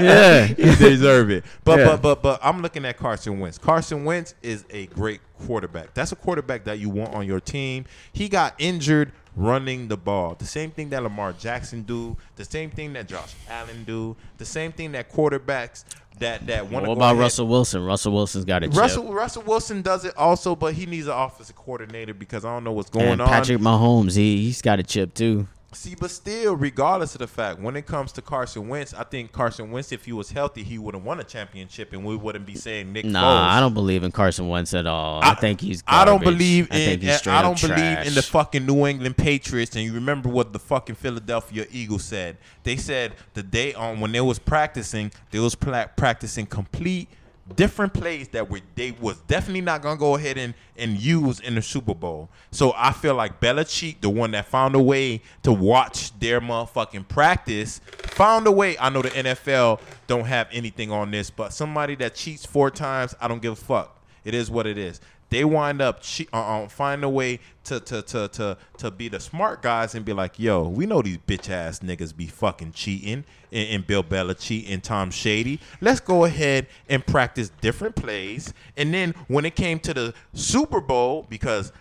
[0.00, 0.44] Yeah.
[0.46, 1.44] he deserve it.
[1.64, 1.86] But Yeah.
[1.86, 3.58] but but but I'm looking at Carson Wentz.
[3.58, 5.94] Carson Wentz is a great quarterback.
[5.94, 7.84] That's a quarterback that you want on your team.
[8.12, 10.34] He got injured running the ball.
[10.38, 12.16] The same thing that Lamar Jackson do.
[12.36, 14.16] The same thing that Josh Allen do.
[14.38, 15.84] The same thing that quarterbacks
[16.18, 17.84] that that want to What about ahead- Russell Wilson?
[17.84, 18.76] Russell Wilson's got a chip.
[18.76, 22.64] Russell Russell Wilson does it also, but he needs an offensive coordinator because I don't
[22.64, 23.28] know what's going and on.
[23.28, 25.46] Patrick Mahomes, he he's got a chip too.
[25.78, 29.30] See, but still, regardless of the fact, when it comes to Carson Wentz, I think
[29.30, 32.46] Carson Wentz, if he was healthy, he would have won a championship, and we wouldn't
[32.46, 33.56] be saying Nick Nah, Foles.
[33.56, 35.22] I don't believe in Carson Wentz at all.
[35.22, 35.84] I, think he's.
[35.86, 37.00] I don't believe I in.
[37.00, 39.76] he's I don't believe in the fucking New England Patriots.
[39.76, 42.38] And you remember what the fucking Philadelphia Eagles said?
[42.64, 47.08] They said the day on when they was practicing, they was practicing complete
[47.56, 51.54] different plays that were they was definitely not gonna go ahead and, and use in
[51.54, 52.28] the Super Bowl.
[52.50, 57.08] So I feel like Belichick, the one that found a way to watch their motherfucking
[57.08, 58.76] practice, found a way.
[58.78, 63.14] I know the NFL don't have anything on this, but somebody that cheats four times,
[63.20, 63.94] I don't give a fuck.
[64.24, 65.00] It is what it is.
[65.30, 69.08] They wind up che- uh, uh, find a way to, to to to to be
[69.08, 72.72] the smart guys and be like, yo, we know these bitch ass niggas be fucking
[72.72, 75.60] cheating and, and Bill Belichick and Tom Shady.
[75.80, 78.54] Let's go ahead and practice different plays.
[78.76, 81.72] And then when it came to the Super Bowl, because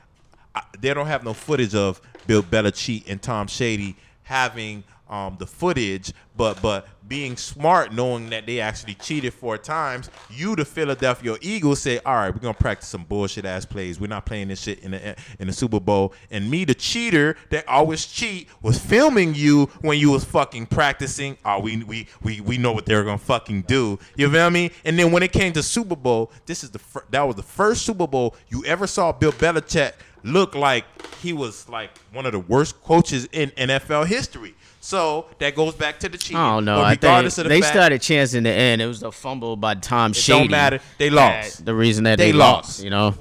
[0.53, 5.47] I, they don't have no footage of Bill Belichick and Tom Shady having um, the
[5.47, 11.37] footage, but but being smart, knowing that they actually cheated four times, you the Philadelphia
[11.41, 13.99] Eagles say, all right, we're gonna practice some bullshit ass plays.
[13.99, 16.13] We're not playing this shit in the in the Super Bowl.
[16.29, 21.37] And me, the cheater that always cheat, was filming you when you was fucking practicing.
[21.45, 23.99] Oh, we we we we know what they're gonna fucking do.
[24.15, 24.71] You feel me?
[24.85, 27.43] And then when it came to Super Bowl, this is the fir- that was the
[27.43, 29.93] first Super Bowl you ever saw Bill Belichick
[30.23, 30.85] look like
[31.17, 34.55] he was like one of the worst coaches in NFL history.
[34.87, 36.37] So that goes back to the cheating.
[36.37, 36.79] I don't know.
[36.81, 38.81] I think regardless of the they fact- started chance in the end.
[38.81, 40.39] It was a fumble by Tom It Shady.
[40.43, 40.79] don't matter.
[40.97, 41.65] They lost.
[41.65, 42.79] The reason that They they, lost.
[42.79, 43.13] lost, you know.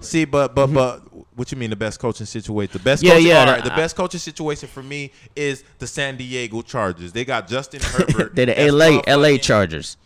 [0.00, 1.00] See, but but but
[1.34, 2.72] what you mean the best coaching situation?
[2.74, 5.64] The best Yeah, coaching, yeah, all right, the- the best coaching situation for me is
[5.78, 7.10] the San Diego Chargers.
[7.10, 8.34] They got Justin Herbert.
[8.36, 9.96] They're the That's LA LA Chargers,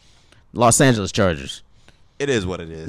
[0.52, 1.64] Los Angeles Chargers.
[2.20, 2.86] It is what it is.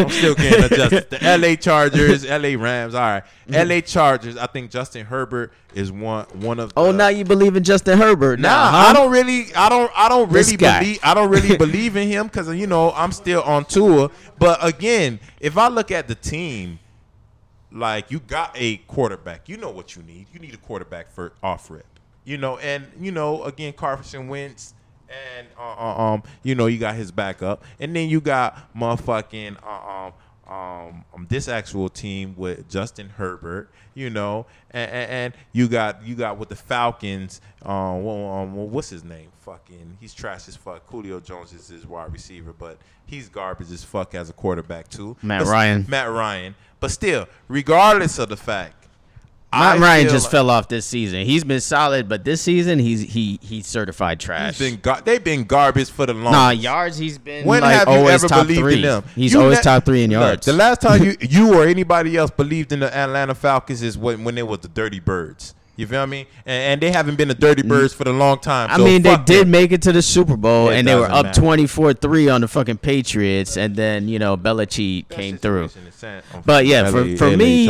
[0.00, 1.10] I'm still getting adjusted.
[1.10, 2.94] The LA Chargers, LA Rams.
[2.94, 3.22] All right.
[3.46, 3.68] Mm-hmm.
[3.68, 4.38] LA Chargers.
[4.38, 8.40] I think Justin Herbert is one one of Oh, now you believe in Justin Herbert?
[8.40, 8.76] Nah, now, huh?
[8.88, 12.28] I don't really, I don't, I don't really believe, I don't really believe in him
[12.28, 14.10] because you know I'm still on tour.
[14.38, 16.78] But again, if I look at the team,
[17.70, 20.26] like you got a quarterback, you know what you need.
[20.32, 21.84] You need a quarterback for off rip,
[22.24, 24.72] you know, and you know again Carson Wentz.
[25.10, 29.56] And uh, uh, um, you know, you got his backup, and then you got motherfucking
[29.62, 30.12] uh, um,
[30.46, 36.04] um, um, this actual team with Justin Herbert, you know, and, and, and you got
[36.04, 37.40] you got with the Falcons.
[37.62, 39.28] Um, well, um, well, what's his name?
[39.40, 40.88] Fucking, he's trash as fuck.
[40.88, 45.16] Julio Jones is his wide receiver, but he's garbage as fuck as a quarterback too.
[45.22, 45.86] Matt But Ryan.
[45.88, 48.79] Matt Ryan, but still, regardless of the fact,
[49.52, 51.24] Matt I Ryan just like fell off this season.
[51.26, 54.58] He's been solid, but this season he's he he's certified trash.
[54.58, 56.32] He's been gar- they've been garbage for the long.
[56.32, 58.74] nah, yards he's been When like have you always ever top believed three.
[58.76, 59.04] in them?
[59.16, 60.46] He's You always ne- top three in Look, yards.
[60.46, 64.22] the last time you you or anybody else believed in the Atlanta Falcons is when
[64.22, 65.54] when they were the Dirty Birds.
[65.76, 66.26] You feel me?
[66.44, 67.68] And, and they haven't been the Dirty mm.
[67.68, 68.68] Birds for the long time.
[68.70, 70.94] I so mean, they fuck did make it to the Super Bowl, It and they
[70.94, 75.68] were up 24-3 on the fucking Patriots, and then you know Belichick came through.
[75.68, 77.66] situation is sad on But yeah, for- for LA me-.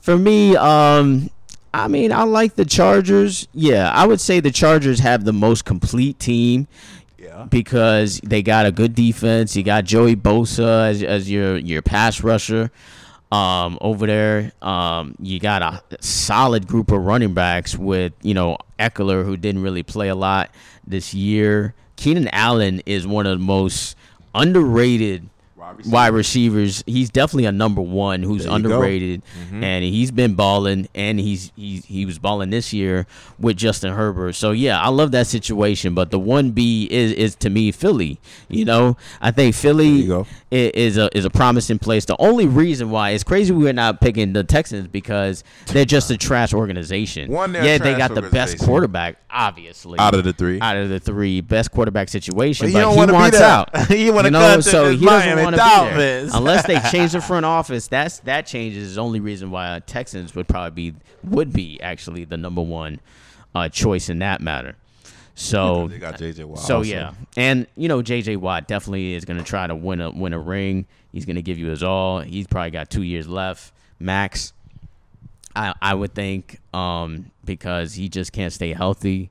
[0.00, 1.30] For me, um,
[1.72, 3.46] I mean, I like the Chargers.
[3.52, 6.66] Yeah, I would say the Chargers have the most complete team
[7.18, 9.54] yeah, because they got a good defense.
[9.54, 12.70] You got Joey Bosa as, as your your pass rusher
[13.30, 14.52] um, over there.
[14.62, 19.62] Um, you got a solid group of running backs with you know Ekeler, who didn't
[19.62, 20.50] really play a lot
[20.86, 21.74] this year.
[21.96, 23.96] Keenan Allen is one of the most
[24.34, 25.28] underrated
[25.76, 26.82] Wide wide receivers.
[26.86, 28.74] He's definitely a number one who's There you go.
[28.74, 29.62] underrated, mm-hmm.
[29.62, 33.06] and he's been balling, and he's he he was balling this year
[33.38, 34.34] with Justin Herbert.
[34.34, 35.94] So yeah, I love that situation.
[35.94, 38.18] But the one B is is to me Philly.
[38.48, 40.08] You know, I think Philly
[40.50, 42.04] is a is a promising place.
[42.04, 46.16] The only reason why it's crazy we're not picking the Texans because they're just a
[46.16, 47.30] trash organization.
[47.30, 50.60] One, yeah, they got the best quarterback, obviously Out of the three.
[50.60, 53.76] out of the three best quarterback situation, But he but, don't he be wants out.
[53.90, 56.34] He wanna you know, so he doesn't Miami want to be there Dolphins.
[56.34, 57.88] unless they change the front office.
[57.88, 61.80] That's that changes is the only reason why uh, Texans would probably be would be
[61.80, 63.00] actually the number one
[63.54, 64.76] uh, choice in that matter.
[65.34, 66.58] So They got JJ Watt.
[66.58, 66.90] so also.
[66.90, 68.36] yeah, and you know J.J.
[68.36, 70.86] Watt definitely is going to try to win a win a ring.
[71.12, 72.20] He's going to give you his all.
[72.20, 74.52] He's probably got two years left max.
[75.56, 79.30] I I would think um, because he just can't stay healthy.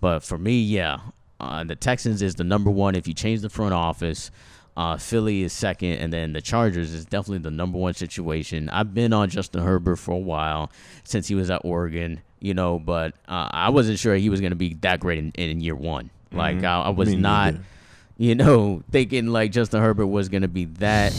[0.00, 0.98] But for me, yeah,
[1.38, 2.94] uh, the Texans is the number one.
[2.94, 4.30] If you change the front office,
[4.76, 8.68] uh, Philly is second, and then the Chargers is definitely the number one situation.
[8.70, 10.70] I've been on Justin Herbert for a while
[11.04, 14.50] since he was at Oregon, you know, but uh, I wasn't sure he was going
[14.52, 16.10] to be that great in, in year one.
[16.32, 17.64] Like I, I was Me not neither.
[18.16, 21.12] you know, thinking like Justin Herbert was going to be that.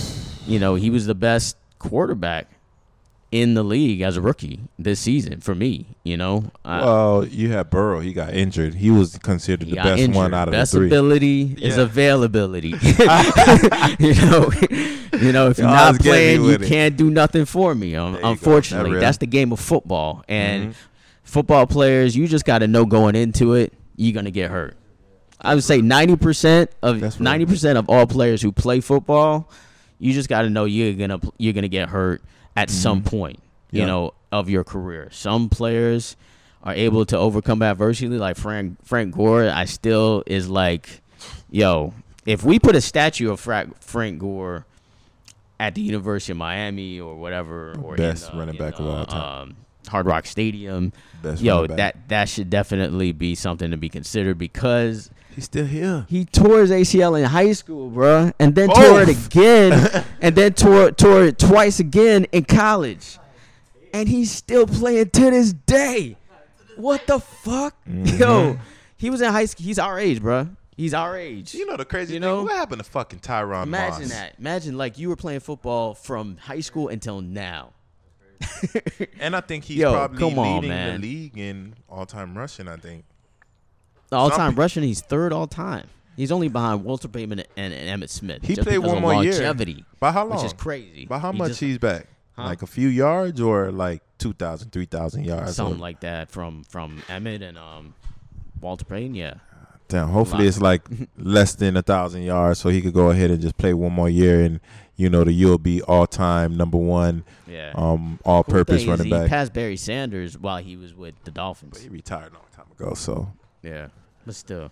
[0.48, 2.48] You know, he was the best quarterback
[3.34, 5.88] in the league as a rookie this season for me.
[6.04, 8.00] You know, Well, you had Burrow.
[8.00, 8.76] He got injured.
[8.76, 10.16] He was considered he the best injured.
[10.16, 10.88] one out of best the three.
[10.88, 12.70] ability is availability.
[14.00, 14.52] you know,
[15.20, 16.62] you know, if you're Y'all not was getting me playing, you it.
[16.64, 17.96] can't do nothing for me.
[17.96, 18.32] Um, There you go.
[18.32, 20.76] unfortunately, That that's the game of football, and Mhm.
[21.24, 24.76] football players, you just got to know going into it, you're gonna get hurt.
[25.42, 29.50] I would say ninety percent of ninety percent of all players who play football,
[30.00, 32.22] you just got to know you're gonna you're gonna get hurt
[32.56, 33.40] at some point,
[33.72, 33.88] you Yeah.
[33.88, 35.10] know, of your career.
[35.12, 36.16] Some players
[36.64, 39.50] are able to overcome adversity, like Frank Frank Gore.
[39.50, 41.02] I still is like,
[41.52, 41.94] yo,
[42.26, 44.66] if we put a statue of Frank Frank Gore
[45.60, 48.86] at the University of Miami or whatever, or Best in, uh, running in, back of
[48.86, 49.42] all uh, time.
[49.50, 49.56] um,
[49.90, 50.94] Hard Rock Stadium.
[51.22, 56.06] Best Yo, that that should definitely be something to be considered because He's still here.
[56.10, 60.54] he tore his ACL in high school, bro, and then tore it again, and then
[60.54, 63.18] tore tore it twice again in college,
[63.94, 66.18] and he's still playing to this day.
[66.76, 68.18] What the fuck, Mm-hmm.
[68.22, 68.60] yo?
[68.98, 69.66] He was in high school.
[69.66, 70.48] He's our age, bro.
[70.78, 71.54] He's our age.
[71.54, 72.30] You know the crazy You thing?
[72.30, 72.44] know?
[72.44, 74.10] what happened to fucking Tyron Imagine Moss?
[74.12, 74.36] that.
[74.40, 77.74] Imagine like you were playing football from high school until now.
[79.20, 81.02] And I think he's Yo, probably on, leading man.
[81.02, 82.68] the league in all-time rushing.
[82.68, 83.06] I think.
[84.14, 85.88] All Some time rushing, he's third all time.
[86.16, 88.44] He's only behind Walter Payton and, and Emmitt Smith.
[88.44, 89.54] He played one more year.
[90.00, 90.38] By how long?
[90.38, 91.06] which is crazy.
[91.06, 92.08] By how He much just- he's back?
[92.36, 92.46] Huh?
[92.46, 95.56] Like a few yards or like 2,000, 3,000 yards?
[95.56, 97.94] something or- like that from from Emmitt and um
[98.60, 99.14] Walter Payton.
[99.14, 99.36] Yeah,
[99.88, 100.82] Damn, hopefully it's like
[101.18, 104.10] less than a thousand yards, so he could go ahead and just play one more
[104.10, 104.60] year, and
[104.96, 107.74] you know the be all time number one, yeah.
[107.76, 111.32] um, all Cool purpose is running he passed Barry Sanders while he was with the
[111.32, 111.74] Dolphins.
[111.74, 113.90] But he retired a long time ago, so Yeah,
[114.26, 114.72] but still.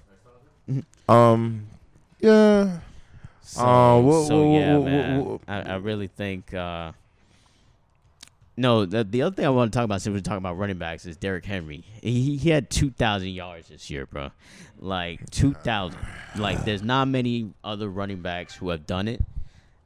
[1.10, 1.68] um,
[2.20, 2.80] yeah,
[3.42, 5.40] So, Uh, wha- so wha- yeah, wha- man.
[5.48, 6.54] I, I really think.
[6.54, 6.92] Uh,
[8.58, 10.78] no, the, the other thing I want to talk about, since we're talking about running
[10.78, 11.84] backs, is Derrick Henry.
[12.02, 14.30] He he had two thousand yards this year, bro.
[14.80, 16.00] Like two thousand.
[16.38, 19.22] Like there's not many other running backs who have done it.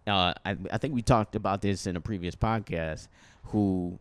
[0.08, 3.08] Uh, I I think we talked about this in a previous podcast.
[3.50, 3.98] Who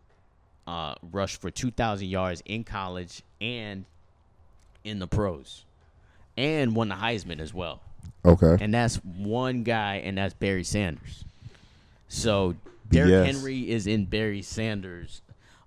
[0.67, 3.85] uh, rushed for two thousand yards in college and
[4.85, 5.65] in the pros,
[6.37, 7.81] and won the Heisman as well
[8.25, 11.25] okay, and that's one guy, and that's Barry Sanders.
[12.09, 12.55] So
[12.89, 13.27] Derrick BS.
[13.27, 15.23] Henry is in Barry Sanders'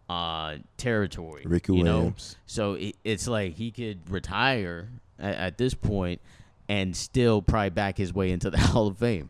[0.10, 1.44] uh, territory.
[1.46, 1.98] Ricky you know?
[1.98, 2.36] Williams.
[2.46, 6.22] So it, it's like he could retire at, at this point
[6.70, 9.30] and still probably back his way into the Hall of Fame.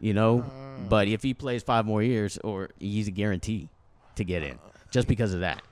[0.00, 0.88] You know, Uh.
[0.88, 3.68] but if he plays five more years, or he's a guarantee
[4.16, 4.58] to get in,
[4.90, 5.62] just because of that.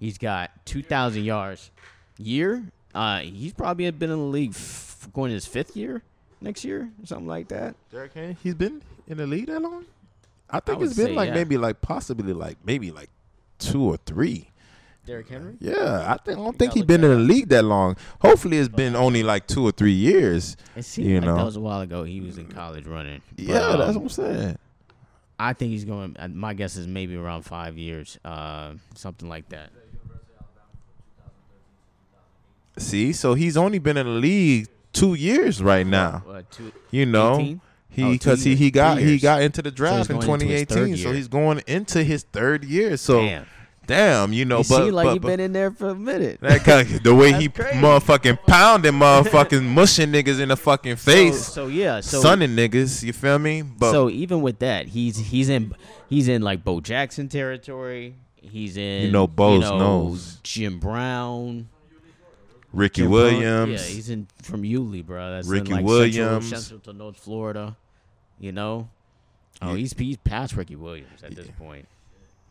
[0.00, 1.70] He's got two thousand yards
[2.18, 2.64] year.
[2.98, 6.02] Uh, he's probably been in the league f- going his fifth year
[6.40, 7.76] next year, or something like that.
[7.92, 9.84] Derrick Henry, he's been in the league that long.
[10.50, 11.34] I think would it's been like yeah.
[11.34, 13.10] maybe like possibly like maybe like
[13.58, 14.50] two or three.
[15.06, 15.56] Derrick Henry.
[15.60, 17.96] Yeah, I think I don't think he's been in the league that long.
[18.20, 20.56] Hopefully, it's been only like two or three years.
[20.76, 21.36] It seemed You like know.
[21.36, 22.02] that was a while ago.
[22.02, 23.22] He was in college running.
[23.36, 24.58] But, Yeah, that's um, what I'm saying.
[25.38, 26.16] I think he's going.
[26.18, 29.70] uh, My guess is maybe around five years, uh, something like that.
[32.78, 36.22] See, so he's only been in the league two years right now.
[36.28, 37.60] Uh, two, You know, 18?
[37.90, 40.96] he Oh, because he, he got he got into the draft in his third 2018,
[40.96, 42.96] so he's going into his third year.
[42.96, 43.46] So Damn,
[43.86, 46.40] damn, you know, you but like but, you've but been in there for a minute.
[46.40, 47.78] that guy, the way he crazy.
[47.78, 53.02] motherfucking pounding motherfucking mushing niggas in the fucking face, So, so yeah, so sunning niggas.
[53.02, 53.62] You feel me?
[53.62, 55.74] But so even with that, he's he's in
[56.08, 58.14] he's in like Bo Jackson territory.
[58.36, 60.38] He's in you know, Bo's know, knows.
[60.42, 61.68] Jim Brown.
[62.72, 65.30] Ricky Jim Williams, Yeah, he's in from Yulee, bro.
[65.30, 66.14] That's in, Ricky like Williams.
[66.48, 67.76] Central, Central to North Florida.
[68.38, 68.88] You know.
[69.60, 71.88] Oh, he's he's past Ricky Williams at this point.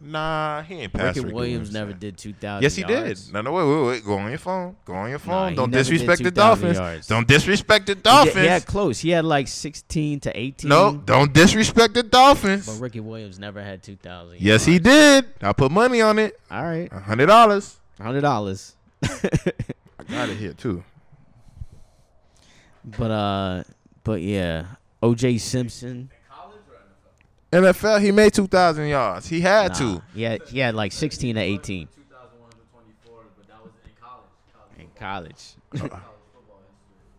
[0.02, 2.64] nah, he ain't past Ricky, Ricky Williams Williams never did two thousand.
[2.64, 3.18] Yes, he did.
[3.32, 4.06] No, no, wait, wait, wait.
[4.06, 4.76] Go on your phone.
[4.84, 5.52] Go on your phone.
[5.52, 6.78] he Don't disrespect the Dolphins.
[6.78, 7.08] yards.
[7.08, 8.48] Don't disrespect the Dolphins.
[8.48, 9.00] had close.
[9.00, 10.68] He had like sixteen to eighteen.
[10.70, 12.66] no, don't disrespect the Dolphins.
[12.66, 14.42] But Ricky Williams never had two thousand.
[14.42, 15.26] Yes, he did.
[15.42, 16.38] I put money on it.
[16.52, 17.78] All right, A hundred dollars.
[18.02, 18.74] hundred dollars.
[20.00, 20.84] I got it here too.
[22.98, 23.64] But uh,
[24.04, 24.66] but yeah,
[25.02, 25.38] O.J.
[25.40, 26.10] Simpson.
[27.52, 29.28] NFL, he made two thousand yards.
[29.28, 30.02] He had Nah, to.
[30.14, 33.92] he he had like sixteen to eighteen 2001 to 24, but that was in
[35.00, 35.00] college.
[35.00, 35.56] college.
[35.74, 36.02] in college.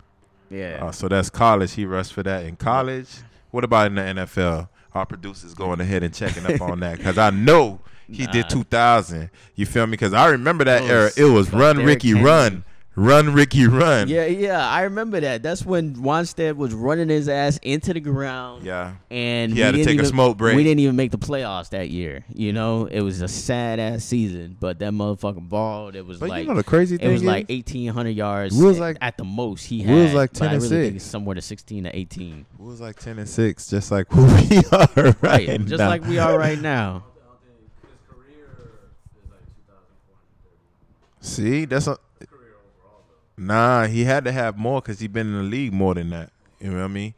[0.51, 0.85] yeah.
[0.87, 1.73] Uh, so that's college.
[1.73, 3.09] He rushed for that in college.
[3.51, 4.69] What about in the NFL?
[4.95, 8.33] Our producers going ahead and checking up on that because I know he Nah.
[8.33, 9.31] did two thousand.
[9.55, 9.93] You feel me?
[9.93, 11.11] Because I remember that It era.
[11.17, 12.25] It was run Derrick Ricky Henry.
[12.25, 12.65] run,
[12.97, 14.09] run Ricky run.
[14.09, 15.43] Yeah, yeah, I remember that.
[15.43, 18.65] That's when Wannstedt was running his ass into the ground.
[18.65, 18.95] Yeah.
[19.11, 20.57] and He had to didn't take a smoke break.
[20.57, 22.25] We didn't even make the playoffs that year.
[22.35, 26.31] You know, it was a sad ass season, but that motherfucking ball, it was But
[26.31, 27.09] like you know the crazy thing.
[27.09, 28.57] it was is, like eighteen hundred yards.
[28.57, 30.03] We was like- at the most he we had.
[30.05, 30.97] was like 10 I and really 6.
[30.97, 32.47] it's somewhere to sixteen to eighteen.
[32.59, 35.89] it was like ten and six, just like who we are right, Right, just now.
[35.89, 37.05] like we are right now.
[37.15, 41.18] I don't think his career is like 2,430.
[41.29, 43.03] See, that's a His career overall,
[43.37, 43.45] though.
[43.45, 46.31] Nah, he had to have more because he been in the league more than that.
[46.61, 47.15] You know what I mean?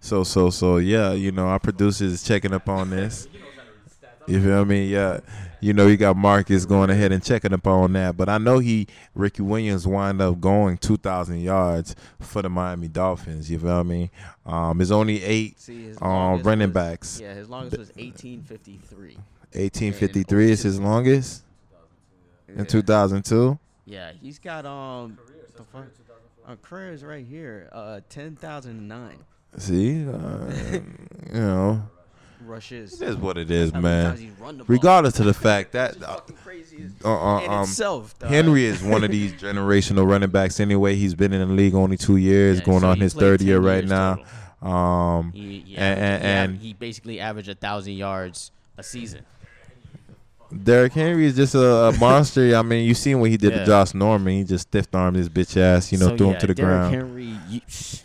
[0.00, 3.26] So so so yeah, you know our producer is checking up on this.
[4.26, 4.86] You feel me?
[4.86, 5.20] Yeah,
[5.60, 8.58] you know you got Marcus going ahead and checking up on that, but I know
[8.58, 13.50] he Ricky Williams wind up going two thousand yards for the Miami Dolphins.
[13.50, 14.10] You feel me?
[14.46, 17.20] Um, it's only eight See, um, running was- backs.
[17.20, 19.18] Yeah, his longest was 1853.
[19.54, 21.43] Eighteen fifty three is his longest
[22.48, 23.58] in two thousand two.
[23.86, 25.18] Yeah, he's got um.
[25.56, 25.86] the fuck?
[26.46, 27.68] Uh, career is right here.
[27.72, 29.18] Uh, ten thousand and nine
[29.56, 30.80] See, uh, you
[31.32, 31.82] know.
[32.44, 33.00] rushes.
[33.00, 34.16] It is what it is, How man.
[34.16, 34.74] he's run the ball.
[34.74, 38.14] Regardless of the fact that uh, fucking crazy as- uh, uh, um, itself.
[38.20, 40.60] Henry is one of these generational running backs.
[40.60, 43.40] Anyway, he's been in the league only two years, Yeah, going so on his third
[43.40, 44.16] year right now.
[44.16, 44.70] total.
[44.70, 49.24] Um, He, he, And- averaged- he, and- he basically averaged a thousand yards a season.
[50.62, 52.54] Derrick Henry is just a, a monster.
[52.56, 53.60] I mean, you seen what he did Yeah.
[53.60, 54.34] to Josh Norman.
[54.34, 55.90] He just stiff armed his bitch ass.
[55.90, 56.92] You know, So, threw yeah, him to the ground.
[56.92, 57.32] Derrick ground.
[57.48, 57.60] Henry,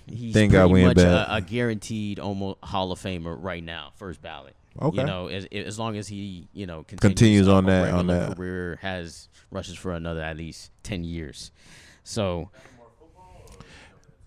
[0.08, 1.08] he's Thank God we much bed.
[1.08, 4.56] a, a guaranteed almost Hall of Famer right now, first ballot.
[4.82, 5.02] Okay.
[5.02, 8.08] You know, as, as long as he, you know, continues, Continues a- on that- on
[8.08, 8.38] that.
[8.38, 11.52] career, has rushes for another at least ten years.
[12.04, 12.50] So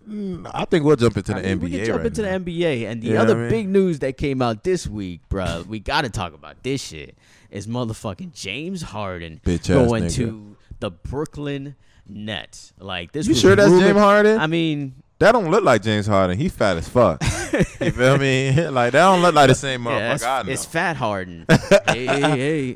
[0.09, 2.23] mm, I think we'll jump into the I mean, NBA we can jump right into
[2.23, 2.39] now.
[2.39, 3.49] the NBA, and the You other I mean?
[3.51, 5.65] big news that came out this week, bro.
[5.69, 7.17] we got to talk about this shit.
[7.53, 10.15] Is motherfucking James Harden Bitch going nigga.
[10.15, 11.77] to the Brooklyn
[12.09, 12.73] Nets?
[12.79, 13.27] Like this.
[13.27, 14.39] You sure that's James Harden?
[14.41, 16.39] I mean, That don't look like James Harden.
[16.39, 17.23] He fat as fuck.
[17.23, 18.53] you feel me?
[18.71, 20.41] Like that don't look like the same yeah, motherfucker.
[20.41, 21.45] it's, it's Fat Harden.
[21.89, 22.67] hey, hey, hey.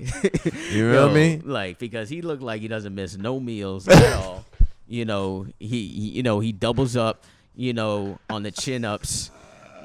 [0.44, 1.40] You feel Yo, me?
[1.42, 4.44] Like because he looked like he doesn't miss no meals at all.
[4.86, 7.24] You know, he, he you know he doubles up.
[7.54, 9.30] You know, on the chin ups.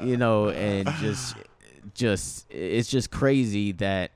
[0.04, 1.36] You know, and just
[1.94, 4.12] just it's just crazy that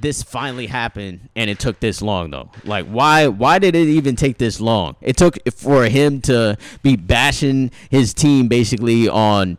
[0.00, 2.50] this finally happened and it took this long though?
[2.64, 4.96] Like why why did it even take this long?
[5.00, 9.58] It took for him to be bashing his team basically on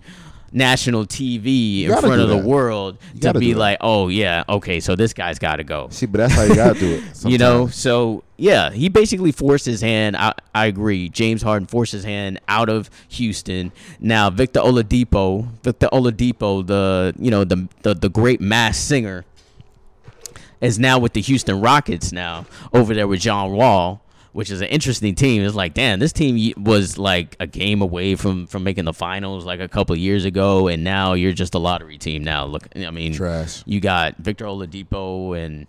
[0.51, 3.59] national tv in front of the world to be that.
[3.59, 5.87] like oh yeah okay so this guy's got to go.
[5.91, 7.25] See, but that's how you gotta do it.
[7.25, 11.91] you know so yeah he basically forced his hand I, I agree james harden forced
[11.91, 13.71] his hand out of houston.
[13.99, 19.25] Now victor oladipo victor oladipo the you know the the, the great masked singer
[20.61, 24.01] is now with the houston rockets now over there with john wall
[24.33, 28.15] which is an interesting team it's like damn this team was like a game away
[28.15, 31.55] from from making the finals like a couple of years ago and now you're just
[31.55, 33.63] a lottery team now look i mean Trash.
[33.65, 35.67] you got Victor Oladipo and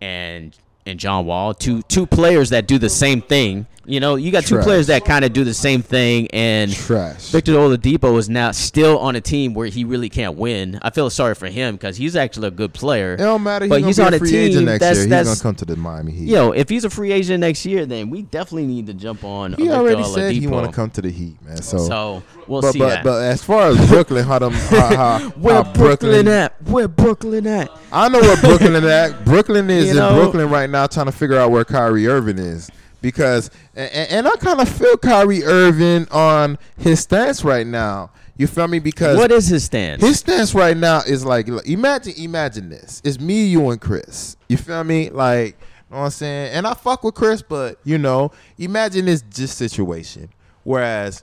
[0.00, 0.56] and
[0.86, 3.66] and John Wall, two two players that do the same thing.
[3.84, 7.30] You know, you got two players that kind of do the same thing, and Trash.
[7.30, 10.78] Victor Oladipo is now still on a team where he really can't win.
[10.82, 13.14] I feel sorry for him because he's actually a good player.
[13.14, 13.66] It don't matter.
[13.66, 15.02] But he's be on a a free team agent next that's- year.
[15.06, 16.28] He's that's- gonna come to the Miami Heat.
[16.28, 19.24] You know, if he's a free agent next year, then we definitely need to jump
[19.24, 19.54] on.
[19.54, 21.56] he Victor already said he want to come to the Heat, man.
[21.60, 23.02] So, So we'll but see but that.
[23.04, 26.62] but as far as Brooklyn, how them how, how, Where how Brooklyn at?
[26.68, 27.68] Where Brooklyn at?
[27.90, 29.24] I know where Brooklyn is at.
[29.24, 32.70] Brooklyn is You in Brooklyn right now, trying to figure out where Kyrie Irving is
[33.00, 38.10] because, and, and I kind of feel Kyrie Irving on his stance right now.
[38.36, 38.78] You feel me?
[38.78, 40.02] Because What is his stance?
[40.02, 43.00] his stance right now is like, imagine, imagine this.
[43.04, 44.36] It's me, you, and Chris.
[44.48, 45.10] You feel me?
[45.10, 46.52] Like, you know what I'm saying?
[46.52, 50.30] And I fuck with Chris, but you know, imagine this just situation.
[50.64, 51.22] Whereas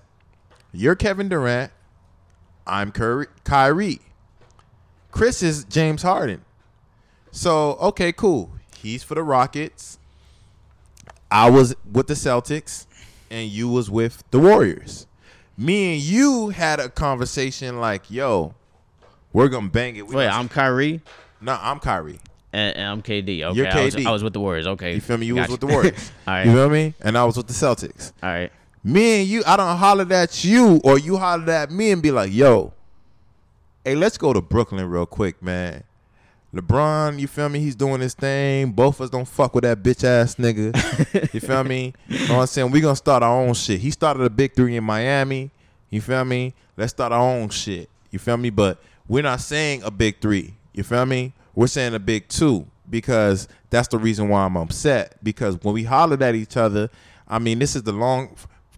[0.71, 1.71] you're Kevin Durant,
[2.67, 3.99] I'm Curry, Kyrie.
[5.11, 6.45] Chris is James Harden.
[7.31, 8.51] So, okay, cool.
[8.81, 9.99] He's for the Rockets.
[11.31, 12.85] I was with the Celtics
[13.29, 15.05] and you was with the Warriors.
[15.57, 18.53] Me and you had a conversation like, yo,
[19.33, 20.07] we're gonna bang it.
[20.07, 21.01] We Wait, I'm Kyrie.
[21.41, 22.19] no, I'm Kyrie.
[22.51, 23.43] And, and I'm KD.
[23.43, 24.65] Okay, You're I was, I was with the Warriors.
[24.65, 25.27] Okay, You feel me?
[25.27, 25.51] You Gotcha.
[25.51, 26.11] was with the Warriors.
[26.27, 26.45] All right.
[26.47, 26.93] You feel me?
[27.01, 28.11] And I was with the Celtics.
[28.23, 28.51] All right.
[28.83, 32.09] Me and you, I don't holler at you or you holler at me and be
[32.11, 32.73] like, yo,
[33.83, 35.83] hey, let's go to Brooklyn real quick, man.
[36.53, 37.59] LeBron, you feel me?
[37.59, 38.71] He's doing his thing.
[38.71, 40.73] Both of us don't fuck with that bitch ass nigga.
[41.33, 41.93] you feel me?
[42.07, 42.71] You know what I'm saying?
[42.71, 43.79] We gonna start our own shit.
[43.79, 45.51] He started a big three in Miami.
[45.91, 46.55] You feel me?
[46.75, 47.87] Let's start our own shit.
[48.09, 48.49] You feel me?
[48.49, 50.55] But we're not saying a big three.
[50.73, 51.33] You feel me?
[51.53, 55.23] We're saying a big two because that's the reason why I'm upset.
[55.23, 56.89] Because when we hollered at each other,
[57.27, 58.35] I mean, this is the long.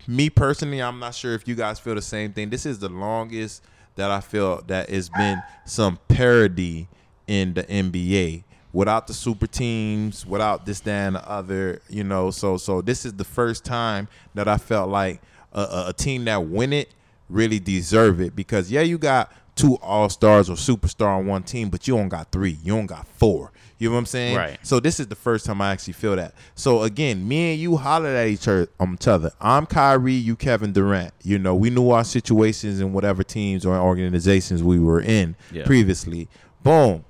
[0.07, 2.49] Me personally, I'm not sure if you guys feel the same thing.
[2.49, 3.63] This is the longest
[3.95, 6.89] that I feel that it's been some parody
[7.31, 11.81] in the NBA without the super teams, without this, that, and the other.
[11.89, 15.21] You know, so so this is the first time that I felt like
[15.53, 16.93] a, a, team that win it
[17.29, 21.69] really deserve it because yeah, you got two all stars or superstar on one team,
[21.69, 22.57] but you don't got three.
[22.63, 23.51] You don't got four.
[23.77, 24.37] You know what I'm saying?
[24.37, 24.59] Right.
[24.61, 26.35] So this is the first time I actually feel that.
[26.53, 28.67] So again, me and you hollered at each other.
[28.79, 29.31] Um, each other.
[29.39, 31.13] I'm Kyrie, you Kevin Durant.
[31.23, 35.65] You know, we knew our situations in whatever teams or organizations we were in Yeah.
[35.65, 36.27] previously.
[36.61, 37.05] Boom.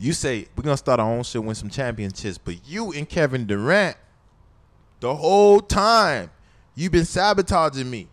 [0.00, 3.46] You say we're gonna start our own shit, win some championships, but you and Kevin
[3.46, 3.98] Durant,
[5.00, 6.30] the whole time,
[6.74, 8.08] you've been sabotaging me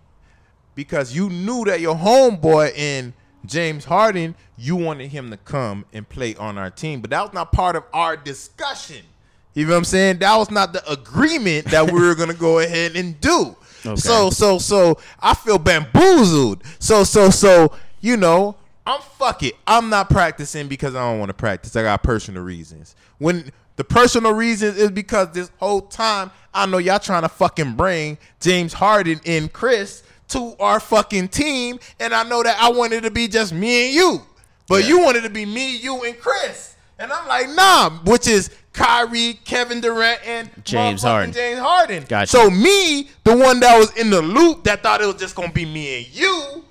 [0.76, 3.14] because you knew that your homeboy in
[3.46, 7.34] James Harden, you wanted him to come and play on our team, but that was
[7.34, 9.06] not part of our discussion.
[9.54, 10.18] You know what I'm saying?
[10.20, 13.56] That was not the agreement that we were gonna go ahead and do.
[13.86, 13.96] Okay.
[13.96, 16.64] So so so I feel bamboozled.
[16.80, 17.72] So so so
[18.02, 18.58] you know
[18.88, 19.56] I'm fuck it.
[19.68, 21.76] I'm not practicing because I don't want to practice.
[21.76, 22.96] I got personal reasons.
[23.18, 27.74] When the personal reasons is because this whole time I know y'all trying to fucking
[27.74, 33.04] bring James Harden and Chris to our fucking team, and I know that I wanted
[33.04, 34.22] to be just me and you,
[34.68, 38.50] but you wanted to be me, you, and Chris, and I'm like nah, which is
[38.72, 41.34] Kyrie, Kevin Durant, and James Harden.
[41.34, 42.06] James Harden.
[42.08, 42.32] Gotcha.
[42.32, 45.52] So me, the one that was in the loop that thought it was just gonna
[45.52, 46.64] be me and you,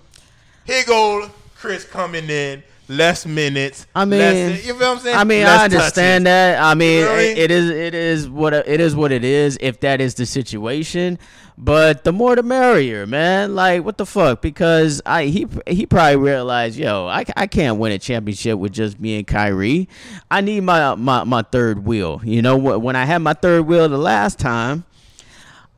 [0.64, 3.86] here go Chris coming in, less minutes.
[3.94, 5.16] I mean, less, you feel what I'm saying?
[5.16, 6.54] I mean, Less I understand touches.
[6.56, 6.62] that.
[6.62, 9.58] I mean, know I it- is it is what it is what it is.
[9.60, 11.18] If that is the situation,
[11.58, 13.54] but the more the merrier, man.
[13.54, 14.42] Like what the fuck?
[14.42, 19.00] Because I he he probably realized, yo, I, I can't win a championship with just
[19.00, 19.88] me and Kyrie.
[20.30, 22.20] I need my my my third wheel.
[22.24, 24.84] You know, wh- when I had my third wheel the last time.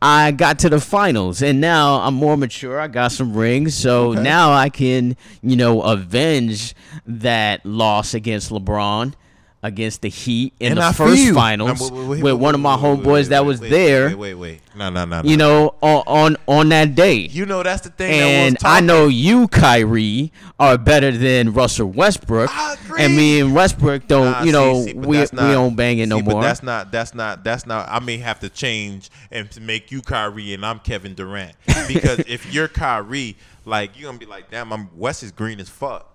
[0.01, 2.79] I got to the finals and now I'm more mature.
[2.79, 3.75] I got some rings.
[3.75, 6.75] So now I can, you know, avenge
[7.07, 9.15] that loss against LeBron
[9.63, 11.35] against the Heat in And the I first you.
[11.35, 13.61] finals Now, wait, wait, wait, with wait, one of my wait, wait, homeboys that was
[13.61, 14.61] wait, there, Wait, wait, wait.
[14.77, 15.23] No, no, no.
[15.23, 15.29] no.
[15.29, 17.15] you know, on on, on that day.
[17.17, 18.21] you know that's the thing.
[18.21, 22.51] and that I know you, Kyrie, are better than Russell Westbrook.
[22.57, 23.03] I agree.
[23.03, 25.99] And me and Westbrook don't, Nah, you know, see, see, we, that's we don't bang
[25.99, 26.43] it no see, but more.
[26.43, 26.93] That's not.
[26.93, 27.43] That's not.
[27.43, 27.89] That's not.
[27.89, 31.57] I may have to change and make you Kyrie and I'm Kevin Durant
[31.89, 35.69] because if you're Kyrie, like you're gonna be like, damn, I'm West is green as
[35.69, 36.15] fuck.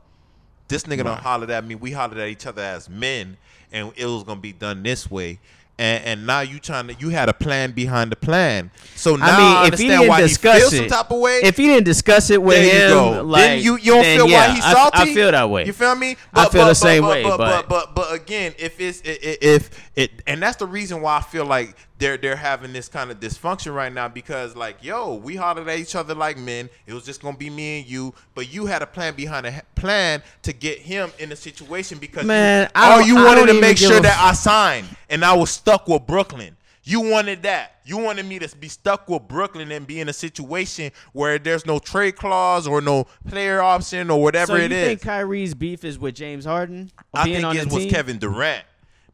[0.68, 1.76] This nigga don't hollered at me.
[1.76, 3.38] We hollered at each other as men,
[3.72, 5.40] and it was gonna be done this way.
[5.80, 8.70] And, and now you trying to you had a plan behind the plan.
[8.96, 11.00] So now I, I mean, if he understand didn't why discuss he feels it, some
[11.04, 11.40] type of way.
[11.44, 13.24] if he didn't discuss it with him, you go.
[13.24, 14.98] like then you, you don't then feel yeah, why he's salty.
[15.00, 15.66] I, feel that way.
[15.66, 16.16] You feel me?
[16.32, 19.10] I feel the same but, way, But, but- but but but again, if it's i-
[19.10, 22.88] i- if it and that's the reason why I feel like they're they're having this
[22.88, 26.70] kind of dysfunction right now because like yo, we hollered at each other like men.
[26.86, 29.62] It was just gonna be me and you, but you had a plan behind a
[29.76, 33.54] plan to get him in a situation because Man, you, I all you I wanted
[33.54, 36.58] to make sure that I signed, and I was stuck with Brooklyn.
[36.86, 37.78] You wanted that.
[37.86, 41.66] You wanted me to be stuck with Brooklyn and be in a situation where there's
[41.66, 44.88] no trade clause or no player option or whatever so you it is.
[44.88, 46.92] think Kyrie's beef is with James Harden?
[47.14, 47.86] I think it was?
[47.86, 48.66] Kevin Durant.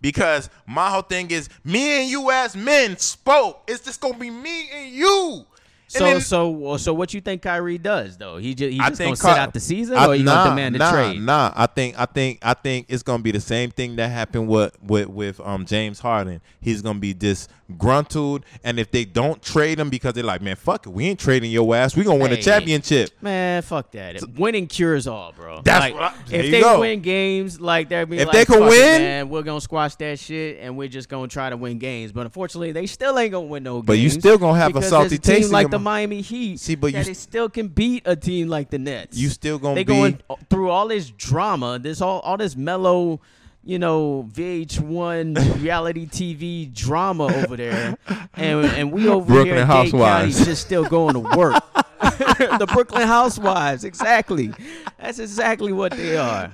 [0.01, 3.63] Because my whole thing is me and you as men spoke.
[3.67, 5.45] It's just gonna be me and you.
[5.91, 8.37] So then- so so what you think Kyrie does though?
[8.37, 10.49] He just he just gonna think sit out the season, I- or you nah, gonna
[10.51, 11.21] demand a nah, trade?
[11.21, 14.47] Nah, I think I think I think it's gonna be the same thing that happened
[14.47, 16.41] with with with um James Harden.
[16.61, 20.85] He's gonna be disgruntled, and if they don't trade him because they're like, man, fuck
[20.85, 21.95] it, we ain't trading your ass.
[21.95, 23.09] We gonna win a championship.
[23.21, 24.21] Man, fuck that.
[24.37, 25.61] Winning cures all, bro.
[25.63, 26.79] That's like, what I- if they go.
[26.81, 29.95] win games, like they're If like, they can "Fuck it, win- man, we're gonna squash
[29.95, 32.11] that shit, and we're just gonna try to win games.
[32.11, 33.85] But unfortunately, they still ain't gonna win no games.
[33.87, 35.83] But you still gonna have a salty taste in like your the mouth.
[35.83, 36.59] Miami Heat.
[36.59, 39.17] See, but you that st- it still can beat a team like the Nets.
[39.17, 40.19] You still gonna they be going
[40.49, 43.21] through all this drama, this all all this mellow.
[43.61, 47.97] You know, VH1 reality TV drama over there,
[48.35, 50.45] and and we over Brooklyn here in Dade County Housewives.
[50.45, 51.61] just still going to work.
[51.99, 54.53] the Brooklyn Housewives, exactly.
[54.97, 56.45] That's exactly what they are.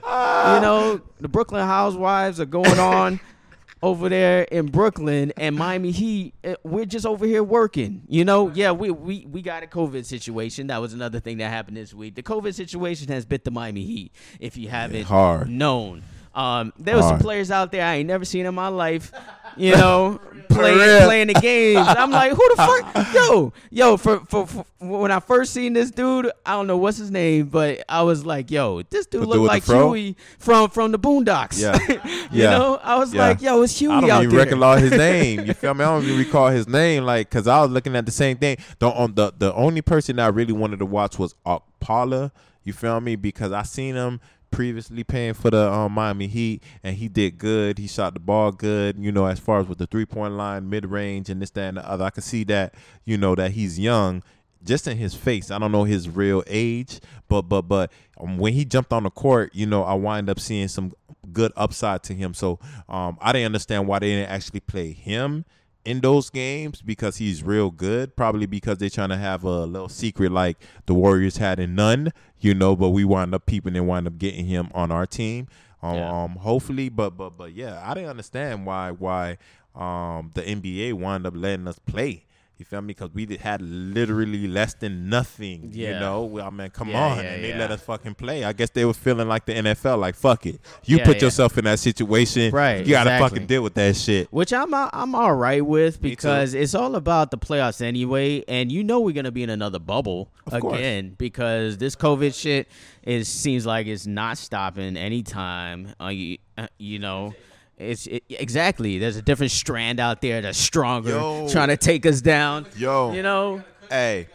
[0.55, 3.19] You know, the Brooklyn Housewives are going on
[3.85, 6.33] over there in Brooklyn and Miami Heat.
[6.43, 8.01] eh, We're just over here working.
[8.07, 10.67] You know, yeah, we we we got a COVID situation.
[10.67, 12.15] That was another thing that happened this week.
[12.15, 14.11] The COVID situation has bit the Miami Heat.
[14.39, 15.49] If you haven't hard.
[15.49, 16.01] known,
[16.33, 19.11] um, there was some players out there I ain't never seen in my life.
[19.57, 21.85] You know, playing playing the games.
[21.87, 23.13] I'm like, who the fuck?
[23.13, 26.97] Yo, yo, for, for for when I first seen this dude, I don't know what's
[26.97, 29.63] his name, but I was like, yo, this dude looked like?
[29.65, 31.59] Huey from from the Boondocks.
[31.61, 31.77] Yeah.
[32.31, 32.51] you Yeah.
[32.57, 33.27] know, I was Yeah.
[33.29, 34.45] like, yo, it's Huey I don't out even there.
[34.45, 35.45] recall his name.
[35.45, 35.83] You feel me?
[35.83, 38.57] I don't even recall his name, like, cause I was looking at the same thing.
[38.79, 41.33] The um, the the only person I really wanted to watch was
[41.79, 42.31] Paula.
[42.63, 43.15] You feel me?
[43.15, 44.19] Because I seen him
[44.55, 47.77] previously paying for the um, Miami Heat, and he did good.
[47.77, 48.97] He shot the ball good.
[48.97, 51.67] You know, as far as with the three point line, mid range, and this, that,
[51.67, 52.05] and the other.
[52.05, 52.73] I can see that.
[53.03, 54.23] You know that he's young.
[54.63, 55.51] just in his face.
[55.51, 59.11] I don't know his real age, but but but um, when he jumped on the
[59.11, 60.93] court, you know, I wind up seeing some
[61.31, 62.33] good upside to him.
[62.33, 65.45] So um, I didn't understand why they didn't actually play him
[65.85, 68.15] in those games because he's real good.
[68.15, 70.57] Probably because they're trying to have a little secret like
[70.87, 72.75] the Warriors had in none, you know.
[72.75, 75.47] But we wind up peeping and wind up getting him on our team.
[75.83, 76.23] Um, Yeah.
[76.23, 79.37] um hopefully, but but but yeah, I didn't understand why why
[79.75, 82.25] um the NBA wind up letting us play.
[82.57, 82.87] You feel me?
[82.87, 85.71] Because we had literally less than nothing.
[85.73, 85.89] Yeah.
[85.95, 88.43] You know, Well, I mean, come Yeah, on, yeah, and they let us fucking play.
[88.45, 90.59] I guess they were feeling like the NFL, like fuck it.
[90.85, 93.29] You put yourself in that situation, Right, You gotta exactly.
[93.39, 94.31] fucking deal with that shit.
[94.31, 98.83] Which I'm I'm all right with because it's all about the playoffs anyway, and you
[98.83, 100.77] know we're gonna be in another bubble Of course.
[100.77, 102.67] again because this COVID shit
[103.03, 105.93] is seems like it's not stopping anytime.
[106.01, 107.33] Uh, you, uh, you know,
[107.77, 108.99] it's it, exactly.
[108.99, 111.49] There's a different strand out there that's stronger, Yo.
[111.49, 112.65] trying to take us down.
[112.77, 113.11] Yo.
[113.13, 114.27] you know, Hey,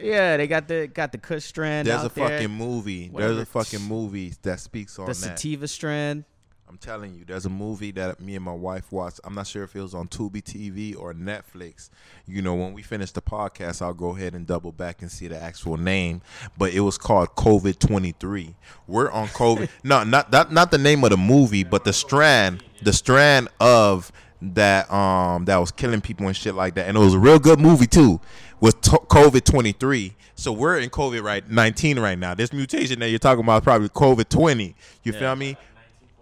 [0.00, 1.88] yeah, they got the got the Kush strand.
[1.88, 3.08] there's a there, fucking movie.
[3.08, 3.34] Whatever.
[3.34, 5.14] There's a fucking movie that speaks on the that.
[5.14, 6.24] sativa strand.
[6.68, 9.20] I'm telling you, there's a movie that me and my wife watched.
[9.24, 11.88] I'm not sure if it was on Tubi TV or Netflix.
[12.26, 15.28] You know, when we finish the podcast, I'll go ahead and double back and see
[15.28, 16.20] the actual name.
[16.58, 18.54] But it was called COVID 23.
[18.86, 19.70] We're on COVID.
[19.82, 24.10] no, not not not the name of the movie, but the strand, the strand of
[24.40, 26.86] that um that was killing people and shit like that.
[26.88, 28.20] And it was a real good movie too.
[28.60, 30.14] Was to- COVID 23.
[30.34, 32.34] So we're in COVID right 19 right now.
[32.34, 34.74] This mutation that you're talking about is probably COVID 20.
[35.02, 35.56] You feel me?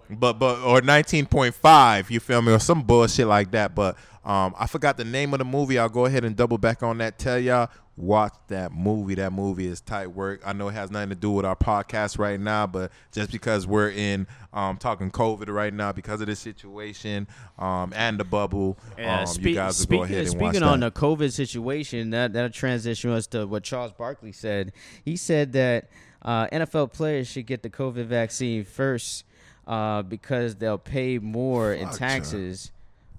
[0.08, 4.64] but but or 19.5 you feel me or some bullshit like that but um i
[4.66, 7.38] forgot the name of the movie i'll go ahead and double back on that tell
[7.38, 11.14] y'all watch that movie that movie is tight work i know it has nothing to
[11.14, 15.72] do with our podcast right now but just because we're in um talking covid right
[15.72, 17.26] now because of this situation
[17.58, 20.80] um and the bubble Yeah, um spe- you guys will go ahead and speaking on
[20.80, 20.94] that.
[20.94, 24.72] the COVID situation, that that transition us to what Charles Barkley said.
[25.04, 25.88] He said that
[26.22, 29.24] uh, NFL players should get the COVID vaccine first
[29.66, 32.72] uh, because they'll pay more in taxes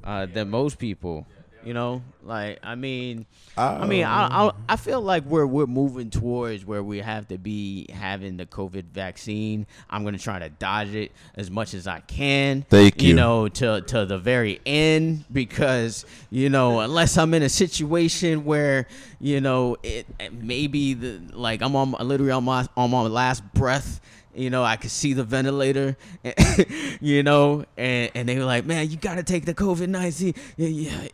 [0.03, 1.25] uh, than most people.
[1.65, 3.25] You know, like I mean,
[3.57, 7.27] Uh, I mean, I, I I feel like we're we're moving towards where we have
[7.29, 9.65] to be having the COVID vaccine.
[9.89, 12.65] I'm gonna try to dodge it as much as I can.
[12.69, 13.13] Thank You you.
[13.15, 18.87] know, to to the very end because you know unless I'm in a situation where
[19.19, 23.43] you know it it maybe the like I'm on literally on my on my last
[23.53, 23.99] breath.
[24.37, 25.97] You know, I could see the ventilator,
[27.01, 30.33] you know, and, and they were like, man, you got to take the COVID 19.
[30.57, 31.07] Yeah, yeah,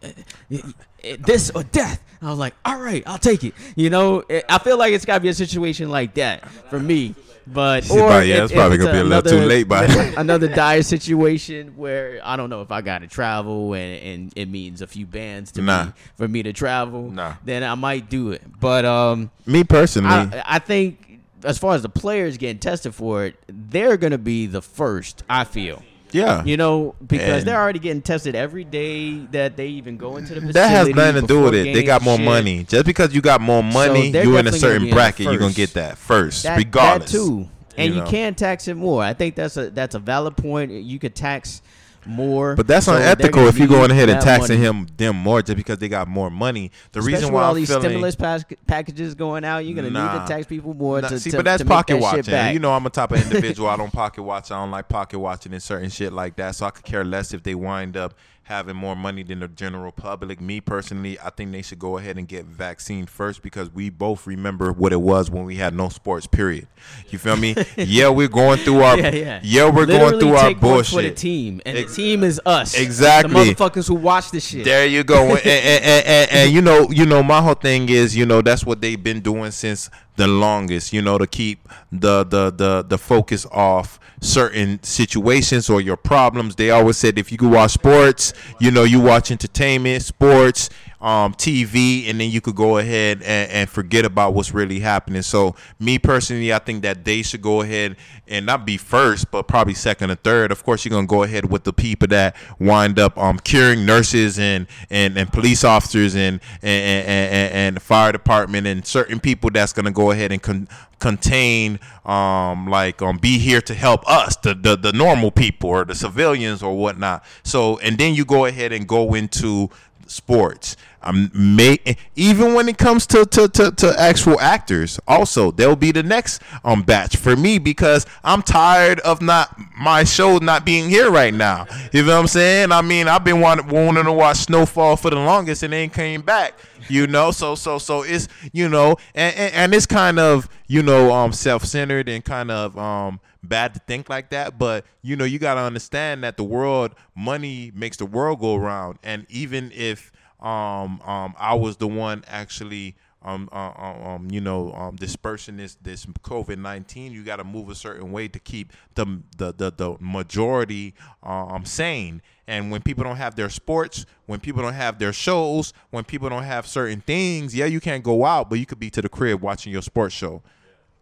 [0.49, 0.61] yeah,
[1.03, 2.03] yeah, this or death.
[2.21, 3.53] I was like, all right, I'll take it.
[3.75, 7.15] You know, I feel like it's got to be a situation like that for me.
[7.45, 9.83] But Yeah, or but yeah, it's probably gonna be a little too late by
[10.17, 14.47] another dire situation where I don't know if I got to travel and, and it
[14.47, 15.85] means a few bands to Nah.
[15.87, 17.11] me for me to travel.
[17.11, 17.33] Nah.
[17.43, 18.43] Then I might do it.
[18.61, 21.02] But um, me personally I, I think
[21.45, 25.23] as far as the players getting tested for it, they're gonna be the first.
[25.29, 25.81] I feel.
[26.11, 30.17] yeah You know, because And- they're already getting tested every day that they even go
[30.17, 30.53] into the facility.
[30.53, 31.73] that has nothing to do with it.
[31.73, 32.25] They got more shit.
[32.25, 32.63] money.
[32.63, 35.37] Just because you got more money, you're in a certain be in the bracket, you're
[35.37, 37.11] gonna get that first, That, regardless.
[37.11, 38.07] that too, and you, know.
[38.07, 39.01] can tax it more.
[39.03, 40.71] I think that's a that's a valid point.
[40.71, 41.61] You could tax
[42.05, 44.67] more, But that's so unethical if you're going ahead and taxing money.
[44.81, 46.71] him them more just because they got more money.
[46.91, 49.89] The Especially reason why all I'm these feeling stimulus pack- packages going out, you're gonna
[49.89, 52.53] need to tax people more Nah, to, see, to, but that's pocket that watching.
[52.53, 53.69] You know, I'm a type of individual.
[53.69, 54.51] I don't pocket watch.
[54.51, 56.55] I don't like pocket watching and certain shit like that.
[56.55, 58.13] So I could care less if they wind up
[58.43, 60.41] having more money than the general public.
[60.41, 64.27] Me personally, I think they should go ahead and get vaccine first because we both
[64.27, 66.27] remember what it was when we had no sports.
[66.27, 66.67] Period.
[67.09, 67.55] You feel me?
[67.77, 68.99] yeah, we're going through our.
[68.99, 69.39] yeah, yeah.
[69.43, 71.17] yeah we're Literally going through our one for the bullshit.
[71.17, 72.77] team, and Ex- the team is us.
[72.77, 73.33] Exactly.
[73.33, 74.65] The motherfuckers who watch this shit.
[74.65, 75.35] There you go.
[75.35, 78.41] and, and, and, and, and, you know, you know, my whole thing is, you know,
[78.41, 80.93] that's what they've been doing since the longest.
[80.93, 86.55] You know, to keep the the the the focus off certain situations or your problems.
[86.55, 90.69] They always said if you could watch sports, you know, you watch entertainment, sports,
[91.03, 95.21] um, TV, and then you could go ahead and, and forget about what's really happening.
[95.21, 99.43] So, me personally, I think that they should go ahead and not be first, but
[99.43, 100.53] probably second or third.
[100.53, 104.39] Of course, you're gonna go ahead with the people that wind up um curing nurses
[104.39, 109.73] and and, and police officers and and, and, and fire department and certain people that's
[109.73, 114.53] gonna go ahead and con- contain um like um be here to help us the,
[114.53, 118.71] the the normal people or the civilians or whatnot so and then you go ahead
[118.71, 119.69] and go into
[120.07, 121.77] sports um may
[122.15, 126.41] even when it comes to, to to to actual actors also they'll be the next
[126.63, 131.33] um batch for me because i'm tired of not my show not being here right
[131.33, 131.65] now.
[131.91, 132.71] You know what i'm saying?
[132.71, 136.21] I mean i've been wanting, wanting to watch snowfall for the longest and ain't came
[136.21, 136.53] back
[136.89, 137.31] you know?
[137.31, 141.33] So so so it's you know and, and, and it's kind of you know um
[141.33, 145.55] self-centered and kind of um bad to think like that but you know you got
[145.55, 150.11] to understand that the world money makes the world go around and even if
[150.43, 155.75] um um I was the one actually um, uh, um, you know, um, dispersing this
[155.81, 157.11] this COVID nineteen.
[157.13, 161.65] You got to move a certain way to keep the the the, the majority um
[161.65, 162.21] sane.
[162.47, 166.27] And when people don't have their sports, when people don't have their shows, when people
[166.27, 169.07] don't have certain things, yeah, you can't go out, but you could be to the
[169.07, 170.41] crib watching your sports show.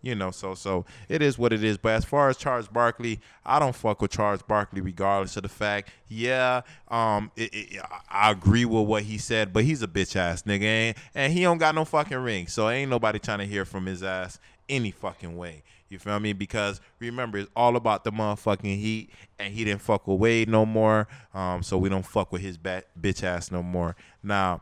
[0.02, 1.78] You know, so so it is what it is.
[1.78, 5.50] But as far as Charles Barkley, I don't fuck with Charles Barkley, regardless of the
[5.50, 5.92] fact.
[6.08, 10.44] Yeah, um, it, it, I agree with what he said, but he's a bitch ass
[10.44, 13.64] nigga, and, and he don't got no fucking ring, so ain't nobody trying to hear
[13.64, 15.64] from his ass any fucking way.
[15.92, 16.32] You feel me?
[16.32, 20.66] Because remember, it's all about the motherfucking heat, and he didn't fuck with Wade no
[20.66, 21.08] more.
[21.34, 23.98] Um, so we don't fuck with his bat, bitch ass no more.
[24.24, 24.62] Now,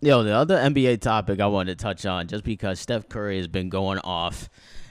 [0.00, 3.48] Yo, the other NBA topic I wanted to touch on, just because Steph Curry has
[3.48, 4.50] been going off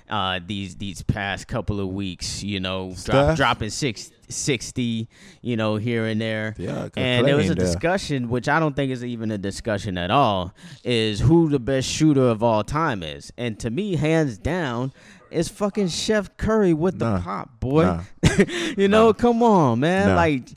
[0.09, 5.07] uh, these these past couple of weeks, you know, drop, dropping six, 60,
[5.41, 6.55] you know, here and there.
[6.57, 10.09] Yeah, and there was a discussion, which I don't think is even a discussion at
[10.09, 10.53] all,
[10.83, 13.31] is who the best shooter of all time is.
[13.37, 14.91] And to me, hands down,
[15.29, 17.83] is fucking Chef Curry with the pop, boy.
[17.83, 18.03] Nah.
[18.77, 20.09] you know, come on, man.
[20.09, 20.15] Nah.
[20.15, 20.49] Like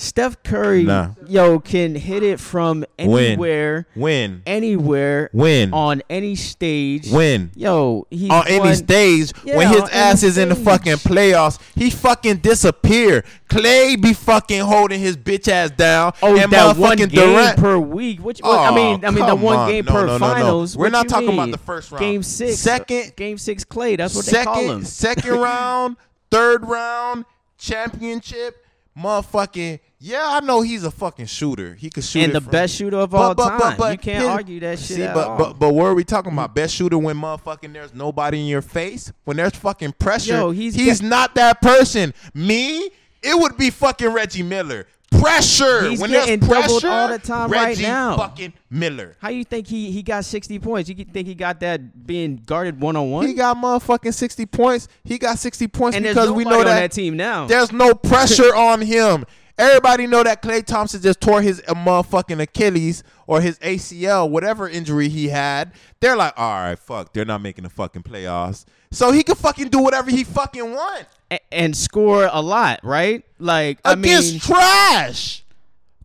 [0.00, 1.08] Steph Curry, Nah.
[1.26, 7.10] yo, can hit it from anywhere win, anywhere win, on any stage.
[7.10, 7.50] win.
[7.56, 11.90] Yo, he on any stage Yeah, when his ass is in the fucking playoffs, he
[11.90, 13.24] fucking disappear.
[13.50, 16.12] Klay be fucking holding his bitch ass down.
[16.22, 17.58] Oh, and that one game Durant.
[17.58, 18.20] per week.
[18.20, 19.68] Which I Oh, mean, I mean the one on.
[19.68, 20.76] game No, per no, no, finals.
[20.76, 22.00] We're What not talking about the first round.
[22.04, 23.96] Game six, Second- game six Klay.
[23.96, 24.84] That's what second, they call him.
[24.84, 25.96] second round,
[26.30, 27.24] third round,
[27.58, 28.64] championship,
[28.96, 29.80] motherfucking.
[30.00, 31.74] Yeah, I know he's a fucking shooter.
[31.74, 33.90] He could shoot And the best shooter of all time.
[33.92, 35.36] you can't argue that shit See, but, all.
[35.38, 36.52] but but what are we talking about?
[36.52, 36.54] Mm.
[36.54, 39.12] Best shooter when motherfucking there's nobody in your face.
[39.24, 42.14] When there's fucking pressure, Yo, he's he's get- not that person.
[42.32, 42.84] Me,
[43.22, 44.86] it would be fucking Reggie Miller.
[45.10, 45.88] Pressure.
[45.88, 48.16] He's when there's getting doubled pressure, all the time right Reggie now.
[48.16, 49.16] Fucking Miller.
[49.20, 50.88] How you think he he got sixty points?
[50.88, 53.26] You think he got that being guarded one on one?
[53.26, 54.86] He got motherfucking sixty points.
[55.02, 57.46] He got sixty points And because we know that, that team now.
[57.46, 59.24] There's no pressure on him.
[59.58, 65.08] Everybody know that Klay Thompson just tore his motherfucking Achilles or his ACL, whatever injury
[65.08, 65.72] he had.
[66.00, 68.64] They're like, all right, fuck, they're not making the fucking playoffs.
[68.92, 73.24] So he can fucking do whatever he fucking want A- and score a lot, right?
[73.40, 75.44] Like I against mean, trash,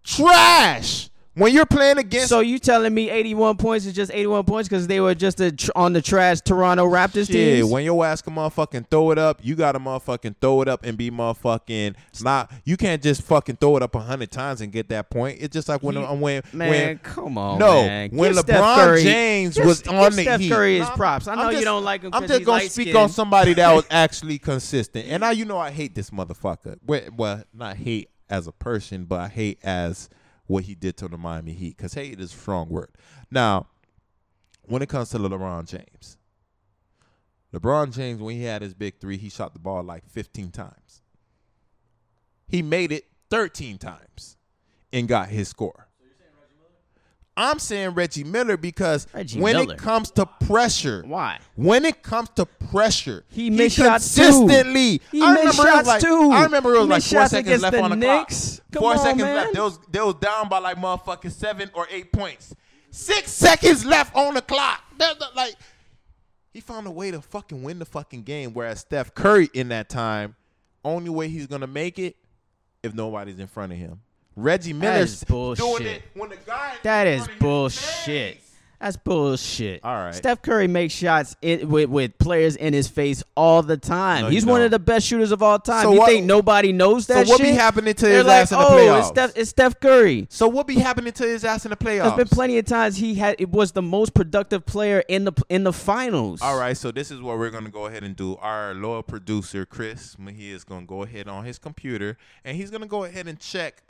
[0.03, 1.09] trash.
[1.35, 4.43] When you're playing against, so you telling me eighty one points is just eighty one
[4.43, 7.57] points because they were just a tr- on the trash Toronto Raptors team.
[7.57, 10.85] Yeah, when your ass can motherfucking throw it up, you gotta motherfucking throw it up
[10.85, 12.51] and be motherfucking not.
[12.65, 15.39] You can't just fucking throw it up a hundred times and get that point.
[15.41, 18.11] It's just like when You- when Man, when come on, no man.
[18.11, 20.49] when Give LeBron Curry- James give- was give on the Steph Heat.
[20.51, 21.27] Curry his props.
[21.27, 22.97] I I'm know you don't like him I'm just he's gonna speak light-skinned.
[22.97, 26.77] on somebody that was actually consistent, and now you know I hate this motherfucker.
[26.85, 30.09] Well, well, not hate as a person, but I hate as
[30.47, 31.77] what he did to the Miami Heat.
[31.77, 32.91] Because hate is a strong word.
[33.31, 33.67] Now,
[34.63, 36.17] when it comes to LeBron James,
[37.53, 41.01] LeBron James, when he had his big three, he shot the ball like 15 times.
[42.47, 44.37] He made it 13 times
[44.91, 45.82] and got his score.
[47.35, 49.73] I'm saying Reggie Miller because Reggie when Miller.
[49.73, 51.39] it comes to pressure, Why?
[51.55, 54.21] when it comes to pressure, He missed shots too.
[54.21, 55.01] consistently.
[55.11, 56.29] He I missed remember it was shots like, too.
[56.31, 58.59] I remember it was He like four seconds left the on the Knicks.
[58.59, 58.71] clock.
[58.71, 59.35] Come four on, seconds man.
[59.35, 59.53] left.
[59.53, 62.55] They was they was down by like motherfucking seven or eight points.
[62.91, 64.83] Six seconds left on the clock.
[64.99, 65.55] They're like
[66.53, 68.53] he found a way to fucking win the fucking game.
[68.53, 70.35] Whereas Steph Curry in that time,
[70.85, 72.15] only way he's gonna make it
[72.83, 74.01] if nobody's in front of him.
[74.35, 78.43] Reggie Miller's doing it when the guy That is front of his bullshit.
[78.83, 79.79] That's bullshit.
[79.81, 80.13] All right.
[80.13, 84.23] Steph Curry makes shots in, with with players in his face all the time.
[84.23, 85.83] No, He's one of the best shooters of all time.
[85.83, 87.25] So you what- think nobody knows that?
[87.25, 87.51] So what shit?
[87.51, 88.99] be happening to They're his like, ass in the oh, playoffs?
[88.99, 90.27] it's Steph, it's Steph Curry.
[90.29, 92.03] So what be happening to his ass in the playoffs?
[92.17, 95.31] There's been plenty of times he had it was the most productive player in the
[95.47, 96.41] in the finals.
[96.41, 98.35] All right, so this is what we're gonna go ahead and do.
[98.41, 102.87] Our loyal producer Chris, he is gonna go ahead on his computer and he's gonna
[102.87, 103.81] go ahead and check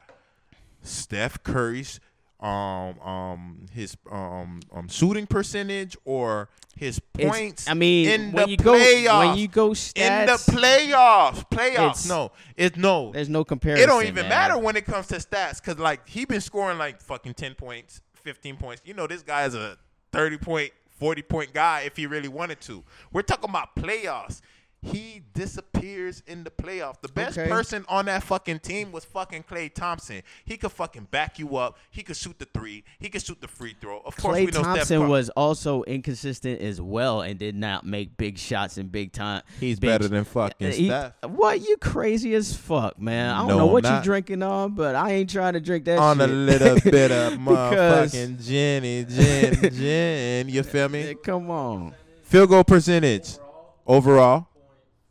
[0.84, 1.99] Steph Curry's
[2.39, 7.69] um um his um um shooting percentage or his It's- points.
[7.69, 11.49] I mean, in when the you go playoffs, when you go stats, in the playoffs,
[11.49, 11.69] playoffs.
[11.73, 13.11] It's- no, it's no.
[13.13, 13.84] there's no comparison.
[13.84, 14.29] It don't even man.
[14.29, 18.01] matter when it comes to stats because like he been scoring like fucking ten points,
[18.13, 18.81] fifteen points.
[18.84, 19.77] You know this guy is a
[20.11, 22.84] thirty point, forty point guy if he really wanted to.
[23.13, 24.41] We're talking about playoffs.
[24.86, 26.99] He disappears in the playoff.
[27.01, 27.49] The best Okay.
[27.49, 30.21] person on that fucking team was fucking Klay Thompson.
[30.43, 31.77] He could fucking back you up.
[31.89, 32.84] He could shoot the three.
[32.99, 33.99] He could shoot the free throw.
[33.99, 37.55] Of course, Klay we know Steph Thompson Curry- was also inconsistent as well and did
[37.55, 39.41] not make big shots in big time.
[39.59, 41.13] He's big- better than fucking He- Steph.
[41.27, 43.29] What you crazy as fuck, man?
[43.34, 44.03] I don't No, know what you not.
[44.03, 45.99] drinking on, but I ain't trying to drink that shit.
[45.99, 46.29] on shit.
[46.29, 50.49] a little bit of Because- motherfucking Jenny, gin, gin.
[50.49, 51.15] You feel me?
[51.23, 51.95] Come on.
[52.23, 53.38] Field goal percentage
[53.86, 54.47] overall,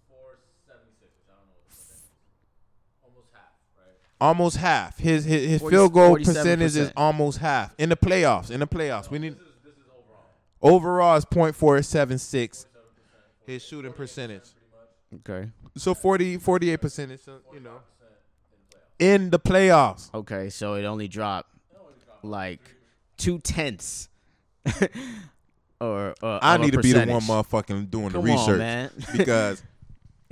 [0.09, 2.03] Four seventy six, which I don't know what that is.
[3.05, 3.95] Almost half, right?
[4.23, 4.99] Almost half.
[4.99, 8.51] His his, his 40 field goal percentage is almost half in the playoffs.
[8.51, 9.85] In the playoffs, we need This is this is
[10.63, 11.17] overall.
[11.17, 12.67] overall is .476.
[13.45, 14.45] His shooting percentage.
[15.15, 15.51] Okay.
[15.77, 17.21] So 40 48 percentage.
[17.21, 17.81] So, you know,
[18.99, 20.15] in the playoffs.
[20.15, 21.51] Okay, so it only dropped
[22.23, 22.61] like
[23.17, 24.09] two tenths.
[25.81, 28.91] or uh, I need to be the one motherfucking doing Come the on, research man.
[29.17, 29.63] because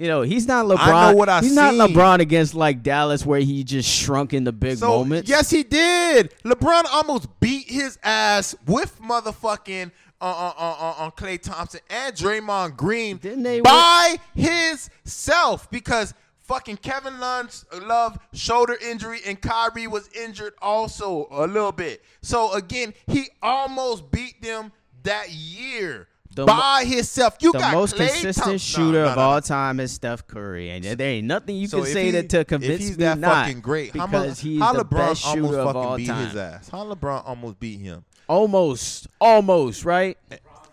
[0.01, 0.78] You know, he's not LeBron.
[0.78, 1.80] I know what I he's not seen.
[1.80, 5.28] LeBron against like Dallas where he just shrunk in the big So moments.
[5.28, 6.34] yes, he did.
[6.42, 9.90] LeBron almost beat his ass with motherfucking
[10.22, 16.14] uh, uh, uh, uh, on Klay Thompson and Draymond Green Didn't they by himself because
[16.40, 22.03] fucking Kevin Love, Love shoulder injury and Kyrie was injured also a little bit.
[22.22, 24.72] So again, he almost beat them
[25.03, 26.09] that year.
[26.33, 29.28] The by himself, you the most Klay consistent Thompson- shooter No, no, of no, no.
[29.31, 32.28] all time is Steph Curry, and there ain't nothing you So can say he- that
[32.31, 33.47] to if convince he's me that not.
[33.47, 36.26] fucking great, how, because he's how the LeBron best almost shooter of all beat time.
[36.26, 36.68] his ass?
[36.68, 38.05] How LeBron almost beat him?
[38.28, 40.16] Almost, almost, right?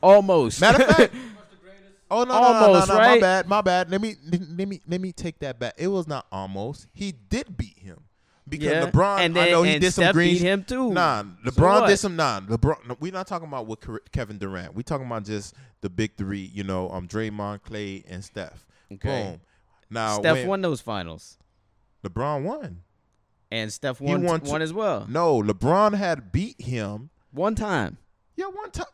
[0.04, 0.62] Almost.
[0.62, 1.16] Matter of fact,
[2.12, 3.16] oh no, no, no, Almost, no, no, right?
[3.16, 3.90] my bad, my bad.
[3.90, 4.16] Let me
[4.56, 5.74] let me let me take that back.
[5.80, 6.86] It was not almost.
[6.94, 8.02] He did beat him
[8.48, 9.20] because Yeah, LeBron.
[9.20, 10.34] and I then- know he did some green.
[10.34, 10.92] beat him too.
[10.94, 11.88] Nah, LeBron what?
[11.88, 12.16] did some.
[12.16, 12.88] Nah, LeBron.
[12.88, 14.74] No, we're not talking about with Ke- Kevin Durant.
[14.76, 16.50] We're talking about just the big three.
[16.54, 18.66] You know, um, Draymond, Klay, and Steph.
[18.94, 19.32] Okay.
[19.32, 19.42] Boom.
[19.90, 21.38] Now, Steph won those finals,
[22.06, 22.82] LeBron won.
[23.52, 25.06] and Steph He won won one two- as well.
[25.10, 27.10] No, LeBron had beat him.
[27.32, 27.98] One time.
[28.36, 28.86] Yeah, one time.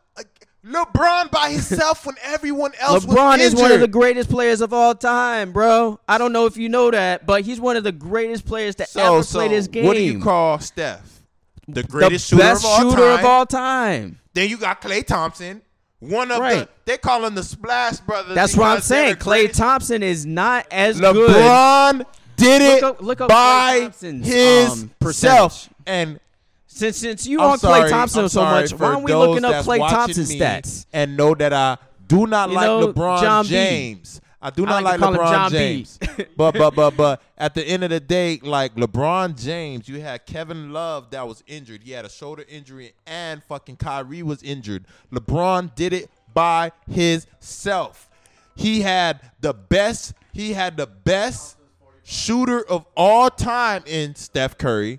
[0.66, 4.72] LeBron by himself when everyone else was LeBron is one of the greatest players of
[4.72, 6.00] all time, bro.
[6.08, 8.86] I don't know if you know that, but he's one of the greatest players to
[8.86, 9.84] So, ever so play this game.
[9.84, 11.20] what do you call Steph?
[11.68, 13.18] The the greatest shooter best of all shooter time.
[13.18, 14.20] of all time?
[14.32, 15.60] Then you got Klay Thompson,
[16.00, 16.60] one of Right.
[16.60, 16.68] the.
[16.92, 18.34] They call him the Splash Brothers.
[18.34, 19.16] That's what I'm saying.
[19.16, 21.14] Klay Thompson is not as good.
[21.30, 22.04] LeBron
[22.36, 25.14] did it Look up- look up by his um, percentage.
[25.16, 25.68] self.
[25.86, 26.18] And
[26.74, 29.64] Since since you I'm on sorry, Klay Thompson so much, why aren't we looking up
[29.64, 30.86] Klay Thompson stats?
[30.92, 34.20] And know that I do not You like know, LeBron John James.
[34.42, 35.98] I do I not like like, him LeBron James.
[36.36, 40.26] but but but but at the end of the day, like LeBron James, you had
[40.26, 41.84] Kevin Love that was injured.
[41.84, 44.84] He had a shoulder injury, and fucking Kyrie was injured.
[45.12, 48.10] LeBron did it by himself.
[48.56, 50.14] He had the best.
[50.32, 51.56] He had the best
[52.02, 54.98] shooter of all time in Steph Curry.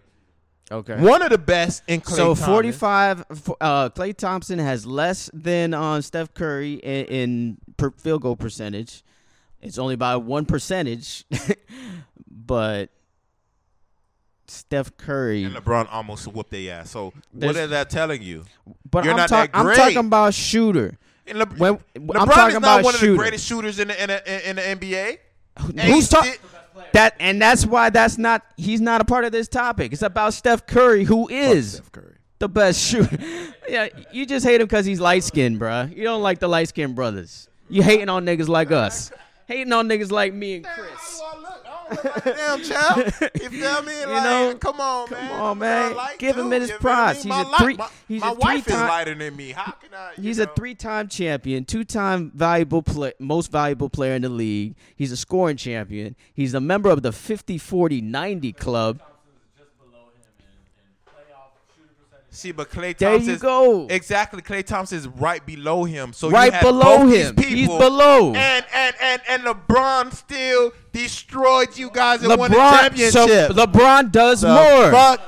[0.72, 0.96] Okay.
[1.00, 2.46] One of the best in Klay so Thompson.
[2.46, 3.20] 45
[3.62, 9.04] uh Klay Thompson has less than uh, Steph Curry in, in per field goal percentage.
[9.62, 11.26] It's only by one percentage,
[12.30, 12.90] but
[14.48, 15.44] Steph Curry.
[15.44, 16.92] And LeBron almost whooped their ass.
[16.92, 18.46] So what is that telling you?
[18.90, 20.98] But you're I'm, not talk- that I'm talking about shooter.
[21.28, 23.88] And Le- When- I'm LeBron talking is about not one of the greatest shooters in
[23.88, 25.18] the in the, in the NBA.
[25.58, 26.34] And Who's talking?
[26.84, 28.44] Did- That and that's why that's not.
[28.58, 29.94] He's not a part of this topic.
[29.94, 32.16] It's about Steph Curry, who is Steph Curry.
[32.40, 33.18] the best shooter.
[33.70, 35.96] yeah, you just hate him because he's light skinned, bruh.
[35.96, 37.48] You don't like the light skinned brothers.
[37.70, 39.12] You hating on niggas like us.
[39.48, 41.22] Hating on niggas like me and Chris.
[41.90, 42.26] How do I look?
[42.26, 42.98] I don't look like a damn child.
[43.42, 44.00] You feel me?
[44.00, 44.56] You like, know?
[44.60, 45.30] come on, Come man.
[45.32, 45.96] Come on, man.
[45.96, 47.24] light, Give him his props.
[47.24, 49.52] He's a three- My, he's my a wife is three-time- lighter than me.
[49.52, 50.12] How can I?
[50.20, 54.76] He's a three-time champion, two-time valuable play, most valuable player in the league.
[54.96, 56.16] He's a scoring champion.
[56.34, 59.00] He's a member of the 50-40-90 club.
[59.00, 59.14] Thompson's
[59.58, 62.25] just below him in, in playoff shooting percentage.
[62.36, 63.26] See, but Klay Thompson.
[63.26, 63.88] There you go.
[63.90, 66.14] Exactly, Klay Thompson is right below him.
[66.14, 67.38] So Right below both these him.
[67.38, 68.34] He's below.
[68.36, 73.14] And and and and LeBron still destroyed you guys and won the LeBron, championship.
[73.14, 74.92] so LeBron does The more.
[74.92, 75.22] fuck?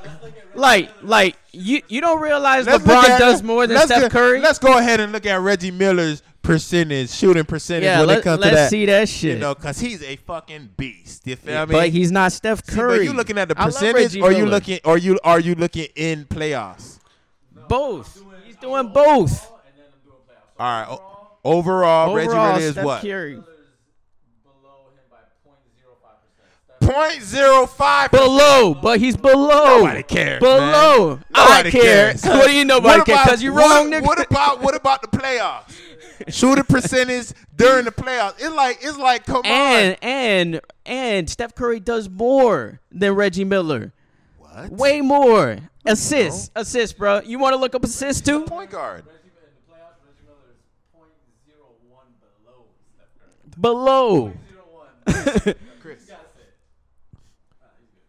[0.55, 4.39] Like, like you, you don't realize Let's LeBron at- does more than Steph get- Curry.
[4.41, 8.23] Let's go ahead and look at Reggie Miller's percentage, shooting percentage Yeah, when let, it
[8.23, 8.69] comes let's to that.
[8.69, 9.33] see that shit.
[9.35, 11.27] You know, cause he's a fucking beast.
[11.27, 11.71] You feel me?
[11.73, 12.97] but he's not Steph See, Curry.
[12.99, 14.49] but you looking at the percentage, or you Miller.
[14.51, 16.99] looking, or you are you looking in playoffs?
[17.67, 18.23] both?
[18.45, 19.29] He's doing both.
[19.47, 19.53] Doing.
[20.05, 20.13] So
[20.59, 20.99] All right.
[21.43, 23.01] Overall, Reggie Overall, Miller is Steph what?
[23.01, 23.33] Curry.
[23.35, 23.43] Below
[24.91, 25.17] him by
[26.81, 27.11] 0.05%.
[27.11, 28.11] Point zero five.
[28.11, 29.79] Below, but he's below.
[29.79, 30.39] Nobody cares.
[30.39, 31.15] Below.
[31.17, 31.25] man.
[31.33, 32.13] I Nobody care.
[32.13, 32.23] cares.
[32.25, 33.23] What do you know nobody What care?
[33.25, 34.05] Because you what- wrong, nigga.
[34.05, 35.73] What about what about the playoffs?
[36.30, 38.36] Shooting percentage during the playoffs.
[38.39, 39.97] It's like it's like come and on.
[40.01, 43.93] and and Steph Curry does more than Reggie Miller.
[44.38, 44.70] What?
[44.72, 45.57] Way more.
[45.86, 46.51] Assists.
[46.55, 46.61] Oh.
[46.61, 47.22] Assists, bro.
[47.22, 48.43] You want to look up assists too?
[48.45, 49.05] Point guard.
[49.05, 50.57] Reggie in the playoffs, Reggie Miller is
[50.93, 52.11] 0.01
[52.43, 54.34] below Below.
[55.07, 55.55] 0.01.
[55.82, 56.01] Chris.
[56.01, 56.55] You gotta say it.
[57.61, 58.03] Nah, he's good.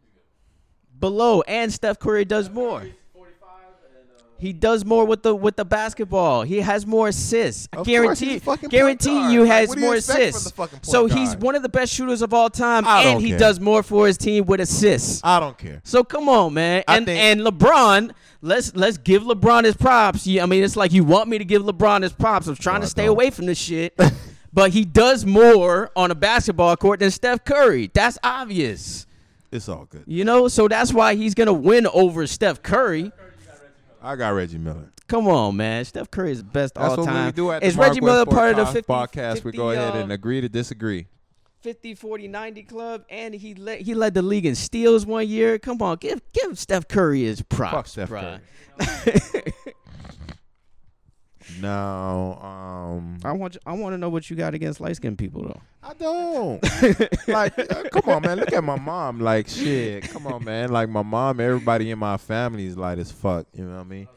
[0.00, 1.00] He's good.
[1.00, 1.40] Below.
[1.42, 2.80] And Steph Curry does more.
[2.82, 3.48] He's 45
[3.96, 6.42] and uh, He does more with the with the basketball.
[6.42, 7.68] He has more assists.
[7.72, 9.32] I Of guarantee he's a fucking point guarantee guard.
[9.32, 10.44] you Like, has you more from assists.
[10.44, 13.30] the fucking point So he's one of the best shooters of all time, and he
[13.30, 13.38] care.
[13.38, 15.20] does more for his team with assists.
[15.22, 15.80] I don't care.
[15.84, 16.82] So come on, man.
[16.88, 18.12] I And think- and LeBron,
[18.42, 20.26] let's let's give LeBron his props.
[20.26, 22.46] You, I mean, it's like you want me to give LeBron his props.
[22.46, 23.94] I'm trying No, to stay away from this shit.
[24.52, 27.90] but he does more on a basketball court than Steph Curry.
[27.92, 29.06] That's obvious.
[29.52, 30.04] It's all good.
[30.06, 33.12] You know, so that's why he's gonna win over Steph Curry.
[34.02, 34.90] I got Reggie Miller.
[35.08, 35.84] Come on, man.
[35.84, 37.26] Steph Curry is the best That's all what time.
[37.26, 39.32] we do at is the Reggie Mark Miller West part of the Podcast- 50, podcast.
[39.34, 41.06] 50, we go ahead and uh, agree to disagree.
[41.60, 45.58] 50 40 90 club and he led he led the league in steals one year.
[45.58, 47.94] Come on, give give Steph Curry his props.
[47.94, 48.40] Fuck Steph bruh.
[51.60, 55.18] No, um, I want you, I want to know what you got against light skinned
[55.18, 55.60] people though.
[55.82, 57.28] I don't.
[57.28, 58.38] like, uh, come on, man.
[58.38, 59.20] Look at my mom.
[59.20, 60.10] Like, shit.
[60.10, 60.70] Come on, man.
[60.70, 63.46] Like, my mom, everybody in my family is light as fuck.
[63.54, 64.08] You know what I mean?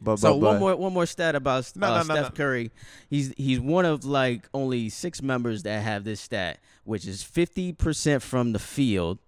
[0.00, 2.30] But, So but, one more one more stat about uh, no, no, Steph no.
[2.30, 2.72] Curry.
[3.08, 7.72] He's he's one of like only six members that have this stat, which is fifty
[7.72, 9.18] percent from the field,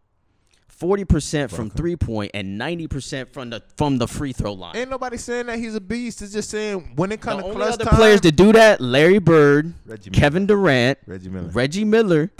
[0.85, 4.76] forty percent from three point, and ninety percent from the from the free throw line.
[4.76, 6.20] Ain't nobody saying that he's a beast.
[6.20, 8.53] It's just saying when it the comes to only clutch other time, players to do
[8.53, 10.20] that: Larry Bird, Reggie Miller.
[10.20, 11.49] Kevin Durant, Reggie Miller.
[11.49, 12.30] Reggie Miller.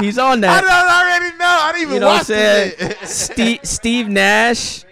[0.00, 0.50] He's on that.
[0.52, 1.44] I don't already know.
[1.46, 2.72] I didn't even You know what I'm watch saying?
[2.78, 3.08] it.
[3.08, 4.84] Steve Steve Nash,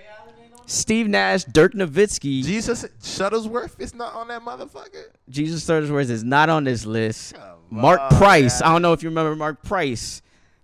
[0.66, 5.04] Steve Nash, Dirk Nowitzki, Jesus Shuttlesworth is not on that motherfucker.
[5.28, 7.34] Jesus Shuttlesworth is not on this list.
[7.34, 8.68] Come Mark on, Price, man.
[8.70, 10.22] I don't know if you remember Mark Price,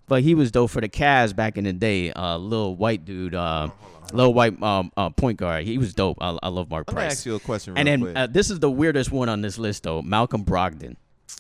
[0.09, 2.11] but he was dope for the Cavs back in the day.
[2.13, 3.69] Uh, little white dude, uh,
[4.13, 5.65] little white um, uh, point guard.
[5.65, 6.19] He was dope.
[6.21, 7.19] I, I love Mark I'm gonna Price.
[7.19, 9.59] ask you a question real And then uh, this is the weirdest one on this
[9.59, 10.97] list though, Malcolm Brogdon.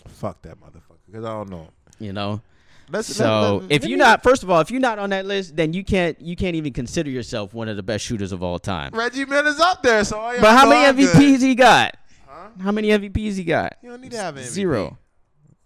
[0.06, 1.68] Fuck that motherfucker, because I don't know.
[1.98, 2.40] You know.
[2.90, 3.24] Let's, So
[3.58, 5.72] let- let- if you're not, first of all, if you're not on that list, then
[5.74, 8.92] you can't you can't even consider yourself one of the best shooters of all time.
[8.94, 11.14] Reggie Miller's up there, so But how many I'm good.
[11.14, 11.96] MVPs he got?
[12.26, 12.48] Huh?
[12.62, 13.76] How many MVPs he got?
[13.82, 14.46] You don't need to have an MVP.
[14.46, 14.96] Zero.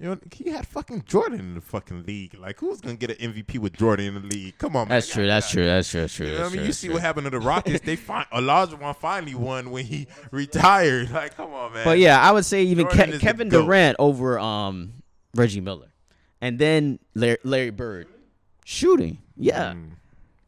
[0.03, 2.35] You know, he had fucking Jordan in the fucking league.
[2.35, 4.59] Like, who's gonna get an MVP with Jordan in the league?
[4.59, 4.97] Come on, man.
[4.97, 5.29] That's true.
[5.29, 5.65] That's true.
[5.65, 6.01] That's true.
[6.01, 6.27] That's true.
[6.27, 6.95] You know I mean, true, you see true.
[6.95, 7.85] what happened to the Rockets.
[7.85, 11.09] They find Olajuwon finally won when he retired.
[11.13, 11.85] Like, come on, man.
[11.85, 13.49] But yeah, I would say even Ke- Kevin.
[13.49, 14.95] Durant over um
[15.37, 15.93] Reggie Miller,
[16.41, 18.09] and then Larry, Larry Bird
[18.65, 19.19] shooting.
[19.37, 19.91] Yeah, Mm.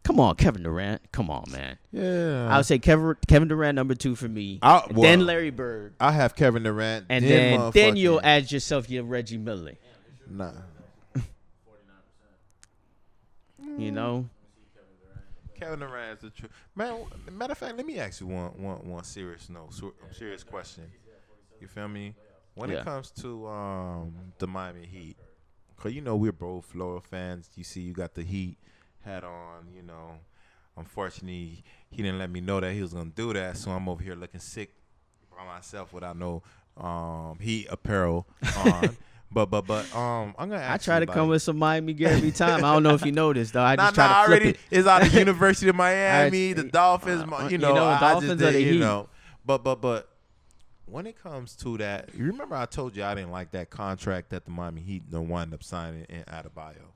[0.04, 1.00] Come on, Kevin Durant.
[1.12, 1.76] Come on, man.
[1.90, 4.58] yeah, I would say Kevin Kevin Durant number two for me.
[4.62, 8.88] I- well, then Larry Bird, I have Kevin Durant, and then then you'll add yourself
[8.88, 9.74] your Reggie Miller.
[10.30, 10.52] nah.
[13.78, 14.28] You know,
[15.58, 16.50] Kevin Durant is the truth.
[16.76, 19.68] Man, matter of fact, let me ask you one, one, one serious no,
[20.12, 20.84] serious question.
[21.60, 22.14] You feel me?
[22.54, 22.80] When Yeah.
[22.80, 25.16] it comes to um, the Miami Heat,
[25.76, 27.50] cause you know we're both Florida fans.
[27.56, 28.58] You see, you got the Heat
[29.04, 29.68] hat on.
[29.74, 30.12] You know,
[30.76, 34.02] unfortunately, he didn't let me know that he was gonna do that, so I'm over
[34.02, 34.72] here looking sick
[35.36, 36.42] by myself without no
[36.76, 38.26] um, Heat apparel
[38.58, 38.96] on.
[39.32, 40.64] But but but um, I'm gonna.
[40.70, 42.64] I try to come with some Miami gear every time.
[42.64, 43.64] I don't know if you noticed though.
[43.64, 44.58] I Nah, just try nah, to flip already it.
[44.70, 47.22] it's out of University of Miami, I- the Dolphins.
[47.22, 48.72] uh, mo- uh, you you know, know, I, I Dolphins just are did, the you
[48.74, 48.78] Heat.
[48.78, 49.08] know.
[49.44, 50.08] But but but
[50.86, 54.30] when it comes to that, you remember I told you I didn't like that contract
[54.30, 56.92] that the Miami Heat don't wind up signing in Adebayo.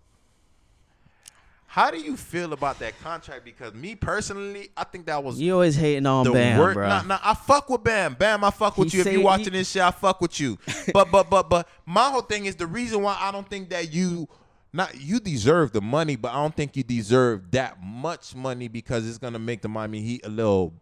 [1.71, 3.45] How do you feel about that contract?
[3.45, 6.75] Because me personally, I think that was You always hating on the Bam, worst.
[6.75, 6.89] bro.
[6.89, 8.15] Nah, nah, I fuck with Bam.
[8.15, 9.05] Bam, I fuck with He you.
[9.05, 10.59] If you watching he- this shit, I fuck with you.
[10.95, 13.93] But but but but my whole thing is the reason why I don't think that
[13.93, 14.27] you
[14.73, 19.07] not you deserve the money, but I don't think you deserve that much money because
[19.07, 20.73] it's gonna make the Miami Heat a little.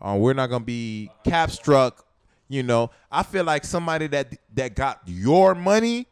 [0.00, 2.04] Uh, we're not gonna be cap struck.
[2.50, 6.06] You know, I feel like somebody that that got your money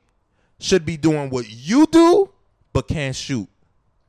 [0.58, 2.30] should be doing what you do,
[2.72, 3.46] but can't shoot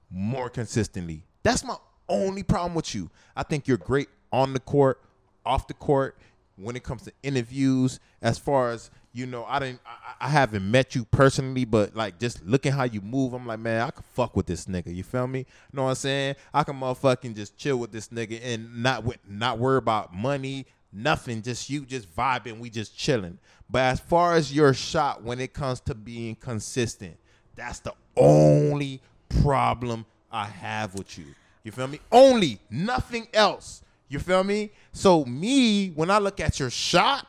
[0.09, 1.23] more consistently.
[1.43, 1.75] That's my
[2.09, 3.09] only problem with you.
[3.35, 5.01] I think you're great on the court,
[5.45, 6.17] off the court.
[6.57, 10.69] when it comes to interviews, as far as you know, I didn't, I, I haven't
[10.69, 14.03] met you personally, but like just looking how you move, I'm like, man, I can
[14.13, 14.93] fuck with this nigga.
[14.93, 15.39] You feel me?
[15.39, 16.35] You know what I'm saying?
[16.53, 20.67] I can motherfucking just chill with this nigga and not with, not worry about money,
[20.93, 21.41] nothing.
[21.41, 22.59] Just you, just vibing.
[22.59, 23.39] We just chilling.
[23.69, 27.17] But as far as your shot, when it comes to being consistent,
[27.55, 31.25] that's the only problem I have with you.
[31.63, 31.99] You feel me?
[32.11, 33.82] Only nothing else.
[34.09, 34.71] You feel me?
[34.93, 37.28] So me, when I look at your shot,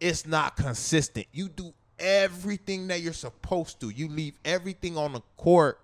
[0.00, 1.26] it's not consistent.
[1.32, 3.90] You do everything that you're supposed to.
[3.90, 5.80] You leave everything on the court,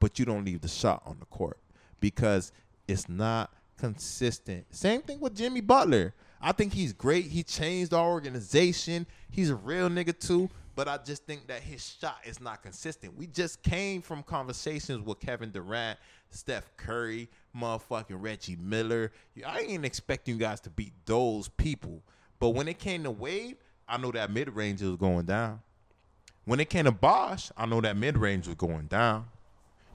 [0.00, 1.58] but you don't leave the shot on the court
[2.00, 2.52] because
[2.86, 4.66] it's not consistent.
[4.70, 6.14] Same thing with Jimmy Butler.
[6.40, 7.26] I think he's great.
[7.26, 9.06] He changed our organization.
[9.30, 13.18] He's a real nigga too, but I just think that his shot is not consistent.
[13.18, 15.98] We just came from conversations with Kevin Durant,
[16.30, 19.10] Steph Curry, motherfucking Reggie Miller.
[19.44, 22.00] I ain't expecting you guys to beat those people.
[22.38, 23.56] But when it came to Wade,
[23.88, 25.62] I know that mid range was going down.
[26.44, 29.26] When it came to Bosh, I know that mid range was going down.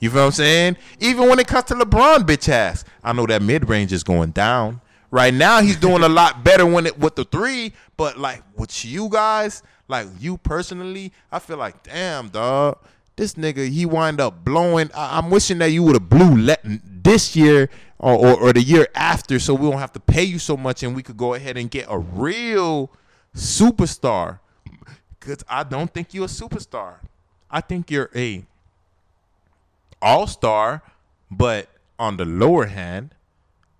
[0.01, 0.77] You feel what I'm saying?
[0.99, 4.31] Even when it comes to LeBron, bitch ass, I know that mid range is going
[4.31, 4.81] down.
[5.11, 8.83] Right now, he's doing a lot better when it with the three, but like with
[8.83, 12.79] you guys, like you personally, I feel like, damn, dog,
[13.15, 14.89] this nigga, he wind up blowing.
[14.95, 17.69] I, am wishing that you would have blew let, this year
[17.99, 20.83] or, or, or the year after, so we don't have to pay you so much,
[20.83, 22.91] and we could go ahead and get a real
[23.35, 24.39] superstar.
[25.19, 26.95] Cause I don't think you're a superstar.
[27.49, 28.45] I think you're a
[30.01, 30.81] all star,
[31.31, 33.15] but on the lower hand,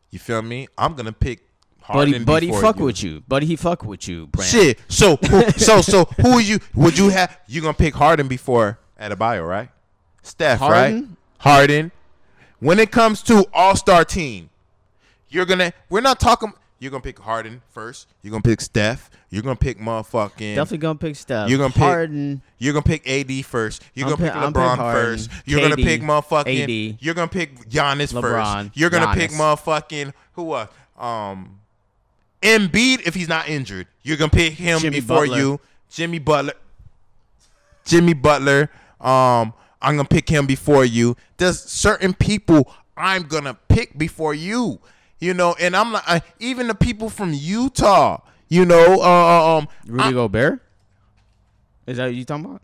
[0.09, 0.69] you feel me?
[0.77, 1.41] I'm gonna pick
[1.87, 2.85] Buddy, buddy, fuck you.
[2.85, 3.23] with you.
[3.27, 4.27] Buddy, he fuck with you.
[4.27, 4.49] Brand.
[4.49, 4.79] Shit.
[4.87, 7.37] So who, so so who are you would you have?
[7.47, 9.69] You gonna pick Harden before Adebayo, right?
[10.21, 10.69] Steph, right?
[10.69, 11.17] Harden?
[11.39, 11.91] Harden.
[12.59, 14.49] When it comes to All Star team,
[15.29, 15.73] you're gonna.
[15.89, 16.53] We're not talking.
[16.79, 18.07] You're gonna pick Harden first.
[18.21, 19.09] You're gonna pick Steph.
[19.29, 20.55] You're gonna pick motherfucking.
[20.55, 21.49] Definitely gonna pick Steph.
[21.49, 22.41] You're gonna pick Harden.
[22.57, 23.83] You're gonna pick AD first.
[23.93, 25.29] You're I'm gonna pick pick- I'm pick LeBron Harden, first.
[25.45, 26.63] You're gonna pick motherfucking.
[26.93, 28.21] AD, You're gonna pick Giannis LeBron,
[28.65, 28.77] first.
[28.77, 30.51] You're gonna pick motherfucking who?
[30.51, 30.67] Uh,
[30.97, 31.59] um,
[32.43, 33.87] Embiid if he's not injured.
[34.03, 35.37] You're gonna pick him Jimmy before Butler.
[35.37, 35.59] you.
[35.89, 36.53] Jimmy Butler.
[37.85, 38.69] Jimmy Butler.
[39.01, 41.15] Um, I'm gonna pick him before you.
[41.37, 44.79] There's certain people I'm gonna pick before you.
[45.19, 48.21] You know, and I'm like, I, even the people from Utah.
[48.49, 50.61] You know, uh, um, Rudy I- Gobert.
[51.87, 52.61] Is that what you talking about?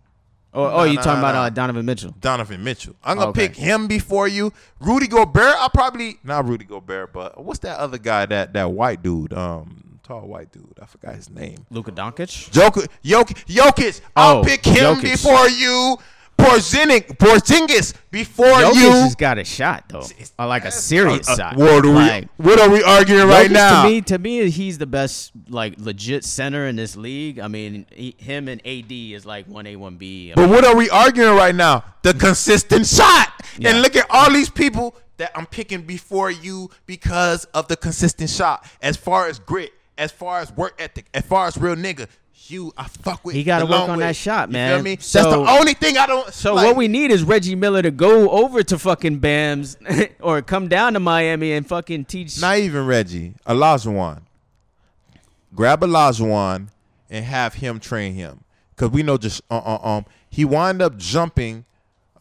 [0.53, 2.15] Oh, oh, you talking about uh, Donovan Mitchell?
[2.19, 2.95] Donovan Mitchell.
[3.03, 3.47] I'm gonna Okay.
[3.49, 4.51] pick him before you.
[4.79, 5.55] Rudy Gobert.
[5.57, 8.25] I probably not Rudy Gobert, but what's that other guy?
[8.25, 10.73] That that white dude, um, tall white dude.
[10.81, 11.65] I forgot his name.
[11.69, 12.49] Luka Doncic.
[12.49, 12.87] Jokic.
[13.03, 13.45] Jokic.
[13.45, 14.01] Jokic.
[14.15, 15.01] I'll Oh, pick him Jokic.
[15.03, 15.97] before you.
[16.39, 17.05] Porzingis.
[17.17, 18.91] Porzingis before Jokic you.
[18.91, 20.05] has got a shot though,
[20.37, 21.55] or like a serious Uh, uh, shot.
[21.57, 21.93] What are we?
[21.95, 23.83] Like, what are we arguing right now?
[23.83, 27.39] To me, to me, he's the best, like legit center in this league.
[27.39, 30.31] I mean, he, him and AD is like one A, one B.
[30.35, 31.83] But mean, what are we arguing right now?
[32.01, 33.33] The consistent shot.
[33.57, 33.69] Yeah.
[33.71, 38.29] And look at all these people that I'm picking before you because of the consistent
[38.29, 38.65] shot.
[38.81, 42.07] As far as grit, as far as work ethic, as far as real nigga,
[42.47, 43.35] you I fuck with.
[43.35, 44.05] He gotta the work on way.
[44.05, 44.77] that shot, You man.
[44.77, 44.95] feel me?
[44.95, 46.33] That's the only thing I don't.
[46.33, 49.75] So like, what we need is Reggie Miller to go over to fucking Bams
[50.21, 52.39] or come down to Miami and fucking teach.
[52.41, 54.21] Not even Reggie, Olajuwon.
[55.55, 56.67] Grab Olajuwon
[57.09, 58.43] and have him train him,
[58.75, 61.65] cause we know just uh, uh, um he wound up jumping,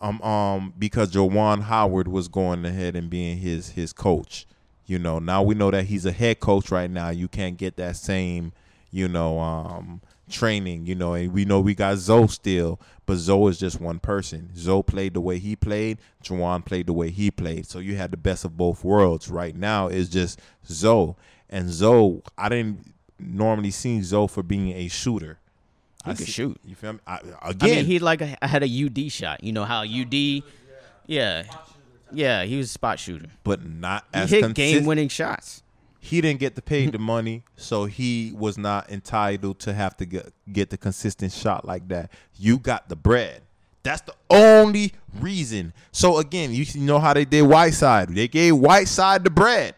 [0.00, 4.46] um um because Juwan Howard was going ahead and being his his coach.
[4.86, 7.10] You know now we know that he's a head coach right now.
[7.10, 8.52] You can't get that same
[8.90, 10.87] you know um training.
[10.87, 14.51] You know and we know we got Zoe still, but Zoe is just one person.
[14.57, 15.99] Zoe played the way he played.
[16.22, 17.66] Juwan played the way he played.
[17.66, 19.29] So you had the best of both worlds.
[19.29, 21.14] Right now is just Zoe
[21.51, 22.22] and Zoe.
[22.37, 25.39] I didn't normally see Zoe for being a shooter.
[26.05, 26.61] He I could see- shoot.
[26.64, 26.99] You feel me?
[27.07, 29.43] I, I again, mean, he like a, had a UD shot.
[29.43, 30.14] You know how UD,
[31.07, 31.45] yeah,
[32.12, 33.26] yeah, he was a spot shooter.
[33.45, 35.62] but not He as hit consist- game-winning shots.
[36.09, 40.06] He didn't get to pay the money, so he was not entitled to have to
[40.06, 42.11] get, get the consistent shot like that.
[42.34, 43.42] You got the bread.
[43.82, 45.74] That's the only reason.
[45.92, 48.09] So again, you know how they did Whiteside.
[48.09, 49.74] They gave Whiteside the bread.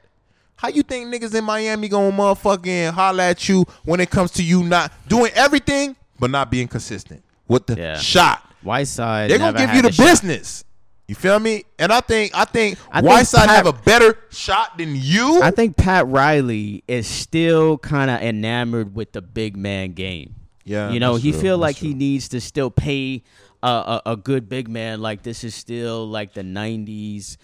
[0.54, 4.44] How you think niggas in Miami gonna motherfucking holler at you when it comes to
[4.44, 7.98] you not doing everything but not being consistent with the Yeah.
[7.98, 8.46] shot?
[8.62, 9.30] Whiteside.
[9.32, 10.06] They're gonna give you the shot.
[10.06, 10.62] business.
[11.10, 11.64] You feel me?
[11.76, 15.42] And I think I think I think Whiteside Pat- have a better shot than you.
[15.42, 20.36] I think Pat Riley is still kind of enamored with the big man game.
[20.62, 23.24] Yeah, you know, he true, feel like he needs to still pay
[23.60, 25.00] a, a, a good big man.
[25.00, 27.38] Like this is still like the '90s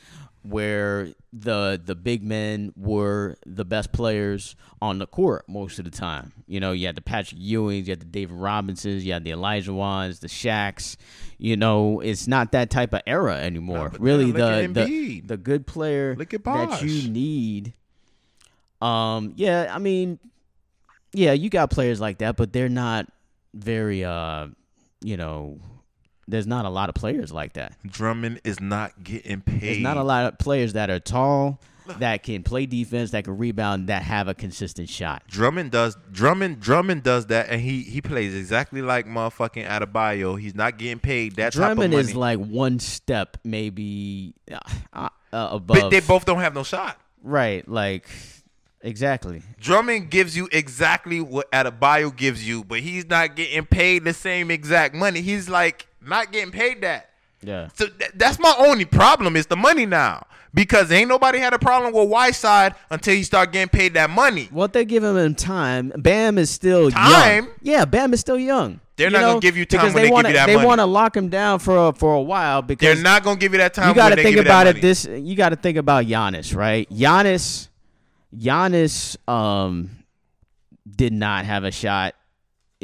[0.45, 5.91] where the the big men were the best players on the court most of the
[5.91, 6.33] time.
[6.47, 9.33] You know, you had the Patrick Ewings, you had the David Robinsons, you had the
[9.33, 10.97] Olajuwons, the Shaqs.
[11.39, 13.91] You know, it's not that type of era anymore.
[13.91, 14.39] but really, the
[14.87, 16.15] the, the good player
[16.71, 17.75] that you need.
[18.81, 20.19] Um, yeah, I mean,
[21.13, 23.07] yeah, you got players like that, but they're not
[23.55, 24.49] very uh,
[25.03, 25.59] you know,
[26.29, 27.75] there's not a lot of players like that.
[27.87, 29.61] Drummond is not getting paid.
[29.61, 31.61] There's not a lot of players that are tall,
[31.99, 35.23] that can play defense, that can rebound, that have a consistent shot.
[35.29, 40.41] Drummond does Drummond Drummond does that, and he he plays exactly like motherfucking Adebayo.
[40.41, 42.03] He's not getting paid that Drummond type of money.
[42.03, 44.59] is like one step maybe uh,
[44.93, 45.67] uh, above.
[45.67, 46.99] but they both don't have no shot.
[47.23, 48.09] right, like
[48.81, 49.43] exactly.
[49.61, 54.51] Drummond gives you exactly what Adebayo gives you, but he's not getting paid the same
[54.51, 55.21] exact money.
[55.21, 57.11] He's like not getting paid that.
[57.43, 57.69] Yeah.
[57.75, 60.27] So th- that's my only problem is the money now.
[60.55, 64.49] Because ain't nobody had a problem with Whiteside until he start getting paid that money.
[64.51, 65.93] What they're giving him time?
[65.97, 67.45] Bam is still Time?
[67.45, 67.55] young.
[67.61, 68.81] Yeah, Bam is still young.
[68.97, 70.55] They're You not gonna give you time because when they give wanna, you that They
[70.55, 70.67] money.
[70.67, 73.53] want to lock him down for a, for a while because They're not gonna give
[73.53, 73.91] you that time.
[73.91, 74.77] you got to when they think give you that about it.
[74.77, 74.81] money.
[74.81, 76.89] This you got to think about Giannis, right?
[76.89, 77.69] Giannis,
[78.35, 79.91] Giannis, um,
[80.91, 82.15] did not have a shot.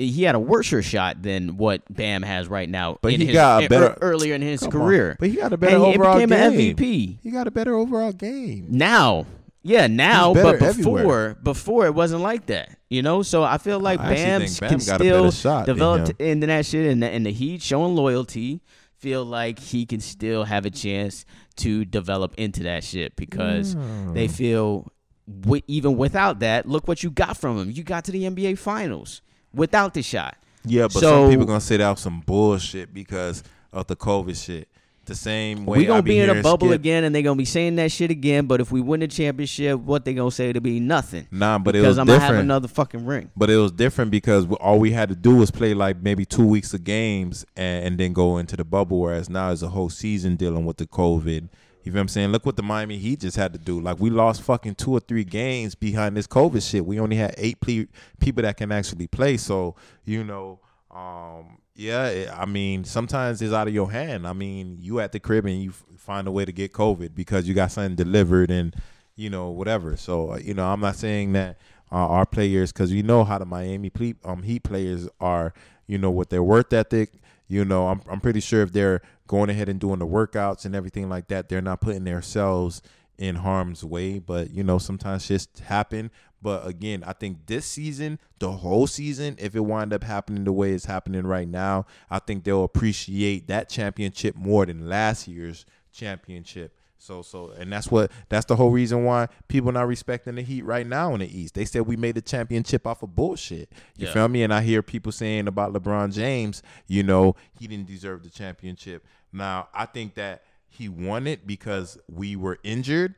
[0.09, 2.99] He had a worser shot than what Bam has right now.
[3.03, 4.73] But in he his- got a er, better- ear- earlier in his Come on.
[4.87, 5.17] career.
[5.19, 6.77] But he got a better and he overall became an game.
[6.77, 7.19] MVP.
[7.23, 8.67] He got a better overall game.
[8.69, 9.27] Now,
[9.63, 11.37] yeah, now, but before, everywhere.
[11.43, 13.23] before it wasn't like that, you know.
[13.23, 15.31] So I feel like I Bam can still
[15.65, 18.61] develop into that shit, and the, and the Heat showing loyalty.
[18.99, 21.25] Feel like he can still have a chance
[21.57, 23.77] to develop into that shit because
[24.15, 24.93] they feel
[25.29, 27.71] wi- even without that, look what you got from him.
[27.71, 29.21] You got to the NBA Finals
[29.55, 30.37] without the shot.
[30.65, 33.43] Yeah, but So- some people gonna sit out some bullshit because
[33.73, 34.69] of the COVID shit.
[35.05, 37.35] The same way we gonna I be in a bubble Skip- again, and they gonna
[37.37, 38.47] be saying that shit again.
[38.47, 40.51] But if we win the championship, what they gonna say?
[40.51, 41.27] It'll be nothing.
[41.33, 43.29] Nah, but it because was I'm gonna have another fucking ring.
[43.37, 46.47] But it was different because all we had to do was play like maybe two
[46.47, 49.01] weeks of games and, and then go into the bubble.
[49.01, 51.49] Whereas now it's a whole season dealing with the COVID.
[51.85, 52.31] You feel what I'm saying?
[52.31, 53.81] Look what the Miami Heat just had to do.
[53.81, 56.87] Like we lost fucking two or three games behind this COVID shit.
[56.87, 57.87] We only had eight ple-
[58.21, 59.37] people that can actually play.
[59.37, 60.61] So you know,
[60.93, 62.07] um, yeah.
[62.07, 64.29] It, I mean, sometimes it's out of your hand.
[64.29, 67.17] I mean, you at the crib and you f- find a way to get COVID
[67.17, 68.77] because you got something delivered and
[69.17, 69.97] you know whatever.
[69.97, 71.59] So uh, you know, I'm not saying that
[71.91, 75.53] uh, our players because you know how the Miami ple- um, Heat players are.
[75.89, 77.11] You know with their worth ethic.
[77.49, 80.75] You know, I'm I'm pretty sure if they're going ahead and doing the workouts and
[80.75, 82.83] everything like that, they're not putting themselves
[83.19, 84.19] in harm's way.
[84.19, 86.11] But you know, sometimes shit happen.
[86.41, 90.53] But again, I think this season, the whole season, if it wind up happening the
[90.53, 95.65] way it's happening right now, I think they'll appreciate that championship more than last year's
[95.93, 96.77] championship.
[97.03, 100.65] So so and that's what that's the whole reason why people not respecting the Heat
[100.65, 101.55] right now in the East.
[101.55, 103.73] They said we made the championship off of bullshit.
[103.97, 104.13] You Yeah.
[104.13, 104.45] feel me?
[104.45, 109.05] And I hear people saying about LeBron James, you know, he didn't deserve the championship.
[109.33, 113.17] Now, I think that he won it because we were injured.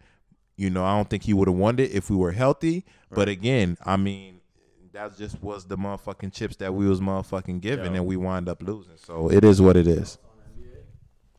[0.56, 2.86] You know, I don't think he would have won it if we were healthy.
[3.10, 4.40] But again, I mean,
[4.92, 8.62] that just was the motherfucking chips that we was motherfucking given, and we wind up
[8.62, 8.96] losing.
[8.96, 10.16] So it is what it is.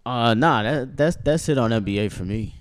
[0.06, 2.56] Uh, nah, that, that's that's it on NBA for me.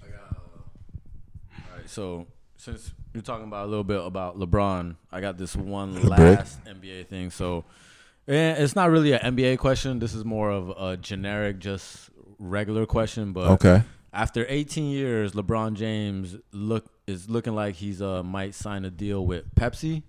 [1.52, 2.26] All right, so
[2.56, 7.06] since you're talking about a little bit about LeBron, I got this one last NBA
[7.08, 7.30] thing.
[7.30, 7.64] So
[8.26, 9.98] eh, it's not really an NBA question.
[9.98, 13.32] This is more of a generic, just regular question.
[13.32, 13.82] But Okay.
[14.12, 19.26] after 18 years, LeBron James look is looking like he's uh might sign a deal
[19.26, 20.02] with Pepsi.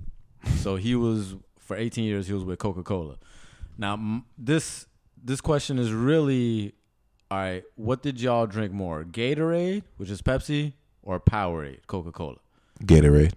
[0.60, 3.18] so he was for 18 years he was with Coca Cola.
[3.78, 4.86] Now m- this
[5.22, 6.74] this question is really
[7.32, 7.64] all right.
[7.76, 10.74] What did y'all drink more, Gatorade, which is Pepsi,
[11.04, 12.36] or Powerade, Coca Cola?
[12.84, 13.34] Gatorade.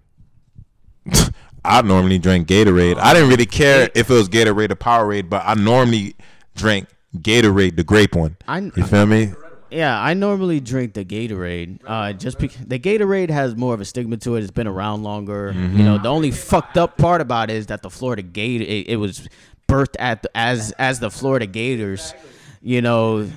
[1.64, 2.98] I normally drink Gatorade.
[2.98, 6.16] I didn't really care if it was Gatorade or Powerade, but I normally
[6.54, 8.36] drink Gatorade, the grape one.
[8.46, 9.32] I You feel me?
[9.70, 11.80] yeah, I normally drink the Gatorade.
[11.86, 14.42] Uh, just because the Gatorade has more of a stigma to it.
[14.42, 15.52] It's been around longer.
[15.54, 15.78] Mm-hmm.
[15.78, 18.88] You know, the only fucked up part about it is that the Florida Gator it,
[18.88, 19.28] it was
[19.68, 22.14] birthed at the, as as the Florida Gators.
[22.62, 23.28] You know.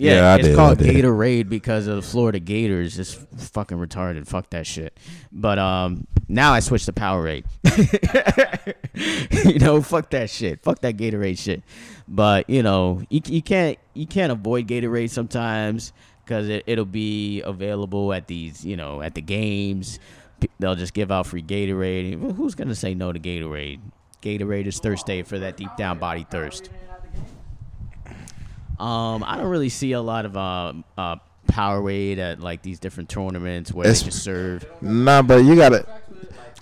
[0.00, 0.78] Yeah, Yeah, I it's did, called.
[0.78, 2.98] Gatorade because of the Florida Gators.
[2.98, 4.26] It's fucking retarded.
[4.26, 4.98] Fuck that shit.
[5.30, 7.44] But um, now I switched to Powerade.
[9.44, 10.62] you know, fuck that shit.
[10.62, 11.62] Fuck that Gatorade shit.
[12.08, 15.92] But you know, you, you can't you can't avoid Gatorade sometimes
[16.24, 19.98] because it, it'll be available at these you know at the games.
[20.58, 22.34] They'll just give out free Gatorade.
[22.36, 23.80] Who's gonna say no to Gatorade?
[24.22, 26.70] Gatorade is thirsty for that deep down body thirst.
[28.80, 31.16] Um, I don't really see a lot of uh, uh,
[31.48, 34.64] Powerade at like these different tournaments where It's- they just serve.
[34.80, 35.86] Nah, but you gotta.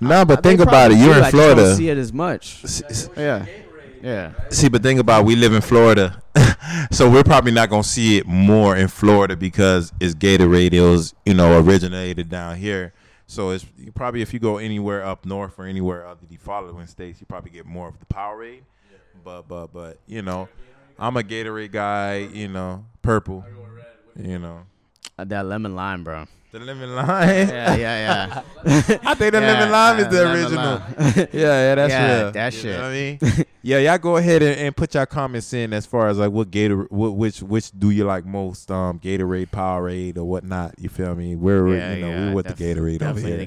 [0.01, 0.95] Nah, but They think about it.
[0.95, 1.75] do, You're I in just don't Florida.
[1.75, 2.63] see it as much.
[2.65, 3.47] S- s- Yeah,
[4.03, 4.33] yeah.
[4.51, 6.23] See, but think about it, we live in Florida,
[6.93, 10.73] so we're probably not gonna see it more in Florida because it's Gatorade.
[10.73, 12.93] It was you know originated down here,
[13.27, 16.87] so it's you probably if you go anywhere up north or anywhere other the following
[16.87, 18.61] states, you probably get more of the Powerade.
[19.25, 20.49] But but but you know,
[20.99, 22.17] I'm a Gatorade guy.
[22.19, 23.45] You know, purple.
[24.17, 24.63] You know,
[25.19, 26.27] Uh, that lemon lime, bro.
[26.51, 27.29] The lemon lime.
[27.49, 28.43] Yeah, yeah, yeah.
[29.05, 30.83] I think the Yeah, lemon lime is uh, the original.
[31.33, 32.33] yeah, yeah, that's Yeah, real.
[32.33, 32.71] that You shit.
[32.73, 35.85] know what I mean, yeah, y'all go ahead and, and put your comments in as
[35.85, 40.17] far as like what Gator, what, which which do you like most, um, Gatorade, Powerade,
[40.17, 40.75] or whatnot.
[40.79, 41.37] You feel me?
[41.37, 41.95] We're yeah.
[41.95, 43.47] you know yeah, we with the def- Gatorade over Definitely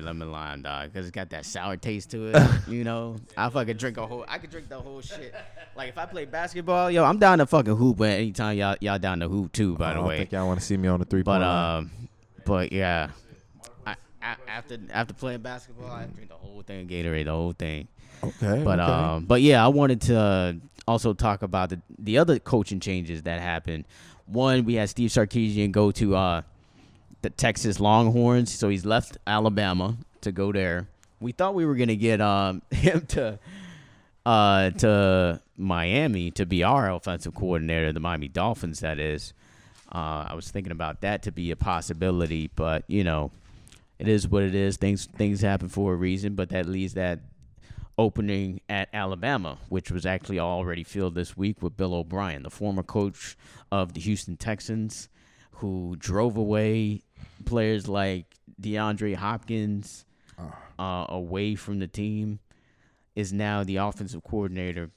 [0.00, 2.42] Gatorade lemon lime, dog, because it's got that sour taste to it.
[2.68, 4.24] you know, I fucking drink a whole.
[4.28, 5.34] I could drink the whole shit.
[5.74, 7.96] Like if I play basketball, yo, I'm down to fucking hoop.
[7.96, 10.18] But anytime y'all y'all down to hoop too, by I the don't way.
[10.18, 11.76] think y'all want to see me on the three But point line.
[11.78, 11.90] um,
[12.44, 13.10] but yeah,
[13.86, 17.52] I, I, after after playing basketball, I drink the whole thing, of Gatorade, the whole
[17.52, 17.88] thing.
[18.24, 18.92] Okay, But okay.
[18.92, 23.40] um, but yeah, I wanted to also talk about the the other coaching changes that
[23.40, 23.84] happened.
[24.26, 26.42] One, we had Steve Sarkisian go to uh
[27.22, 30.88] the Texas Longhorns, so he's left Alabama to go there.
[31.20, 33.38] We thought we were gonna get um him to
[34.24, 39.32] uh to Miami to be our offensive coordinator, the Miami Dolphins, that is.
[39.94, 43.30] Uh, I was thinking about that to be a possibility, but you know,
[43.98, 44.76] it is what it is.
[44.76, 47.20] Things things happen for a reason, but that leaves that
[47.98, 52.82] opening at Alabama, which was actually already filled this week with Bill O'Brien, the former
[52.82, 53.36] coach
[53.70, 55.08] of the Houston Texans,
[55.52, 57.02] who drove away
[57.44, 60.06] players like DeAndre Hopkins
[60.78, 62.40] uh, away from the team,
[63.14, 64.90] is now the offensive coordinator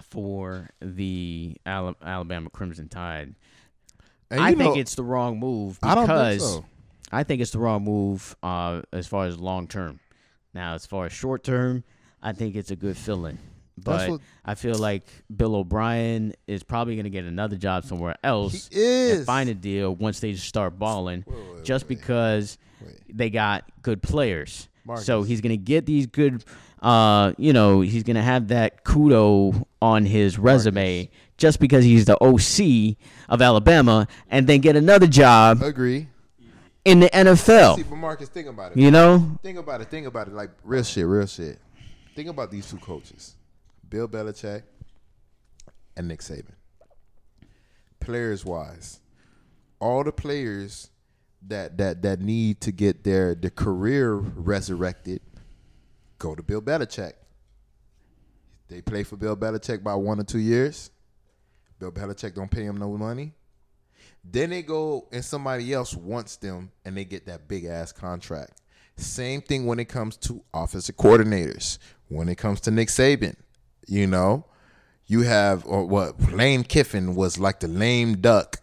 [0.00, 3.34] for the Alabama Crimson Tide.
[4.38, 6.64] I you think it's the wrong move I don't because think so.
[7.12, 9.98] I think it's the wrong move uh, as far as long term.
[10.54, 11.82] Now, as far as short term,
[12.22, 13.38] I think it's a good fill-in.
[13.82, 15.04] But what- I feel like
[15.34, 19.18] Bill O'Brien is probably going to get another job somewhere else He is.
[19.18, 21.98] and find a deal once they start balling, Wait, wait, just wait.
[21.98, 22.58] because
[23.12, 24.68] they got good players.
[24.96, 26.44] So he's going to get these good,
[26.82, 31.08] uh, you know, he's going to have that kudo on his resume
[31.40, 32.96] just because he's the OC
[33.28, 36.06] of Alabama and then get another job Agree.
[36.84, 37.76] in the NFL.
[37.76, 38.78] See, but Marcus, think about it.
[38.78, 39.38] You know?
[39.42, 39.88] Think about it.
[39.90, 40.34] Think about it.
[40.34, 41.06] Like real shit.
[41.06, 41.58] Real shit.
[42.14, 43.34] Think about these two coaches,
[43.88, 44.62] Bill Belichick
[45.96, 46.52] and Nick Saban.
[47.98, 49.00] Players wise,
[49.80, 50.90] all the players
[51.46, 55.22] that that that need to get their their career resurrected
[56.18, 57.12] go to Bill Belichick.
[58.68, 60.90] They play for Bill Belichick by one or two years.
[61.80, 63.32] Bill Belichick don't pay him no money.
[64.22, 68.60] Then they go and somebody else wants them and they get that big ass contract.
[68.96, 71.78] Same thing when it comes to offensive coordinators.
[72.08, 73.34] When it comes to Nick Saban,
[73.86, 74.44] you know,
[75.06, 78.58] you have or what Lane Kiffin was like the lame duck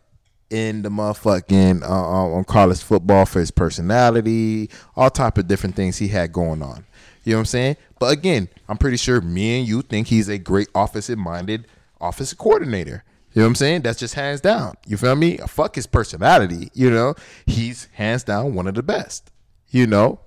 [0.51, 5.75] in the motherfucking uh, uh, on college football for his personality, all type of different
[5.75, 6.85] things he had going on.
[7.23, 7.77] You know what I'm saying?
[7.99, 11.67] But again, I'm pretty sure me and you think he's a great offensive minded
[12.01, 13.03] offensive coordinator.
[13.33, 13.81] You know what I'm saying?
[13.81, 14.75] That's just hands down.
[14.87, 15.37] You feel me?
[15.37, 16.71] Fuck his personality.
[16.73, 17.15] You know,
[17.45, 19.31] he's hands down one of the best.
[19.69, 20.21] You know,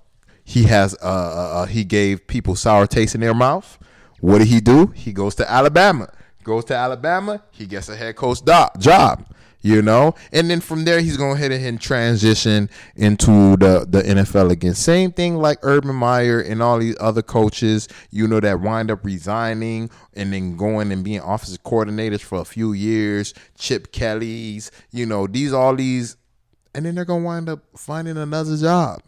[0.45, 3.79] he has uh, uh, uh he gave people sour taste in their mouth.
[4.21, 4.89] What did he do?
[4.89, 6.13] He goes to Alabama.
[6.45, 7.43] Goes to Alabama.
[7.51, 9.27] He gets a head coach do- job.
[9.63, 14.03] You know, and then from there he's going to head and transition into the the
[14.03, 14.75] NFL again.
[14.75, 17.87] Same thing like Urban Meyer and all these other coaches.
[18.11, 22.45] You know that wind up resigning and then going and being offensive coordinators for a
[22.45, 23.35] few years.
[23.59, 24.71] Chip Kelly's.
[24.93, 26.17] You know these all these,
[26.75, 29.03] and then they're gonna wind up finding another job.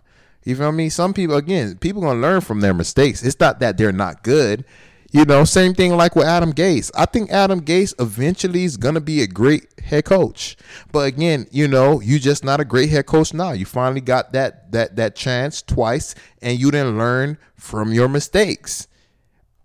[0.44, 0.88] You feel me?
[0.88, 3.22] Some people, again, people gonna learn from their mistakes.
[3.22, 4.64] It's not that they're not good.
[5.12, 6.90] You know, same thing like with Adam Gase.
[6.94, 10.56] I think Adam Gase eventually is gonna be a great head coach.
[10.90, 13.52] But again, you know, you just not a great head coach now.
[13.52, 18.88] You finally got that that that chance twice, and you didn't learn from your mistakes.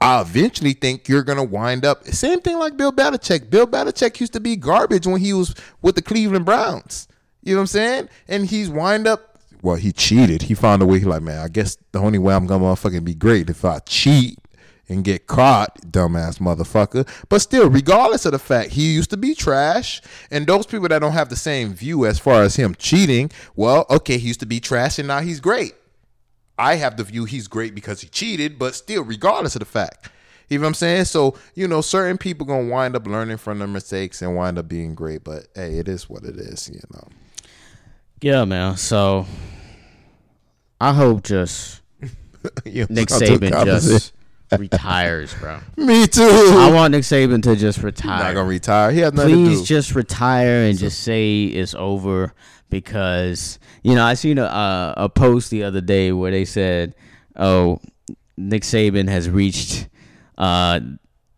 [0.01, 3.49] I eventually think you're gonna wind up same thing like Bill Belichick.
[3.49, 7.07] Bill Belichick used to be garbage when he was with the Cleveland Browns.
[7.41, 8.09] You know what I'm saying?
[8.27, 9.39] And he's wind up.
[9.61, 10.41] Well, he cheated.
[10.43, 10.99] He found a way.
[10.99, 13.79] He like, man, I guess the only way I'm gonna motherfucking be great if I
[13.79, 14.39] cheat
[14.89, 17.07] and get caught, dumbass motherfucker.
[17.29, 20.01] But still, regardless of the fact he used to be trash,
[20.31, 23.85] and those people that don't have the same view as far as him cheating, well,
[23.89, 25.73] okay, he used to be trash and now he's great.
[26.57, 30.09] I have the view he's great because he cheated, but still, regardless of the fact.
[30.49, 31.05] You know what I'm saying?
[31.05, 34.67] So, you know, certain people gonna wind up learning from their mistakes and wind up
[34.67, 35.23] being great.
[35.23, 37.07] But hey, it is what it is, you know.
[38.21, 38.77] Yeah, man.
[38.77, 39.25] So
[40.79, 41.81] I hope just
[42.65, 44.13] Nick Saban just
[44.57, 45.59] retires, bro.
[45.77, 46.21] Me too.
[46.23, 48.23] I want Nick Saban to just He's retire.
[48.23, 48.91] not gonna retire.
[48.91, 49.75] He has nothing Please to do.
[49.75, 52.33] just retire and just say it's over
[52.69, 56.95] because you know I seen a uh, a post the other day where they said,
[57.35, 57.79] "Oh,
[58.37, 59.87] Nick Saban has reached
[60.37, 60.79] uh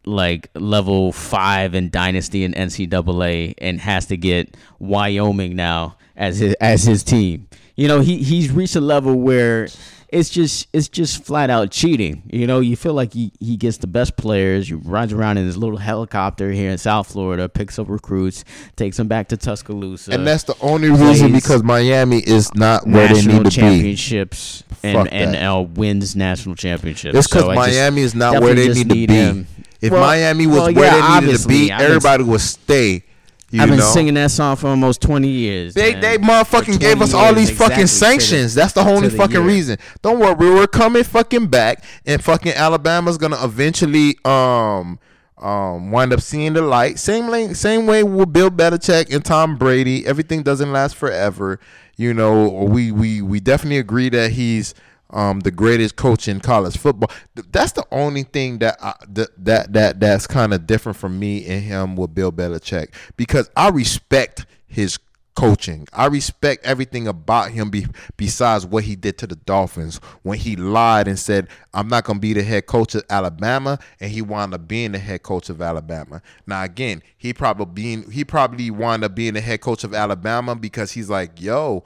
[0.05, 6.53] like level five in dynasty in NCAA and has to get Wyoming now as his
[6.61, 9.67] as his team." You know he he's reached a level where
[10.11, 12.23] it's just it's just flat out cheating.
[12.31, 14.67] You know, you feel like he, he gets the best players.
[14.67, 18.43] He rides around in his little helicopter here in South Florida, picks up recruits,
[18.75, 20.11] takes them back to Tuscaloosa.
[20.13, 23.49] and that's the only reason because Miami is not where they need to be.
[23.49, 27.15] championships and uh, wins national championships.
[27.17, 29.07] It's because So Miami is not where they need to be.
[29.07, 29.47] him.
[29.81, 33.03] If Well- Miami was well, where yeah, they needed to be, everybody would stay.
[33.51, 33.85] You I've been know?
[33.85, 35.73] singing that song for almost twenty years.
[35.73, 36.01] They man.
[36.01, 38.53] they motherfucking gave us all these fucking exactly to the- sanctions.
[38.53, 39.45] That's the only the fucking year.
[39.45, 39.77] reason.
[40.01, 44.99] Don't worry, we're coming fucking back, and fucking Alabama's gonna eventually um
[45.39, 46.99] um wind up seeing the light.
[46.99, 50.05] Same lane, same way with Bill Belichick and Tom Brady.
[50.05, 51.59] Everything doesn't last forever.
[51.97, 54.73] You know, we we we definitely agree that he's
[55.11, 57.11] um the greatest coach in college football.
[57.51, 61.45] That's the only thing that I, that that that that's kind of different from me
[61.45, 64.99] and him with Bill Belichick because I respect his
[65.39, 65.87] coaching.
[65.93, 67.87] I respect everything about him be,
[68.17, 72.17] besides what he did to the Dolphins when he lied and said, I'm not going
[72.17, 75.49] to be the head coach of Alabama and he wound up being the head coach
[75.49, 76.21] of Alabama.
[76.45, 80.55] Now again, he probably being he probably wound up being the head coach of Alabama
[80.55, 81.83] because he's like, "Yo,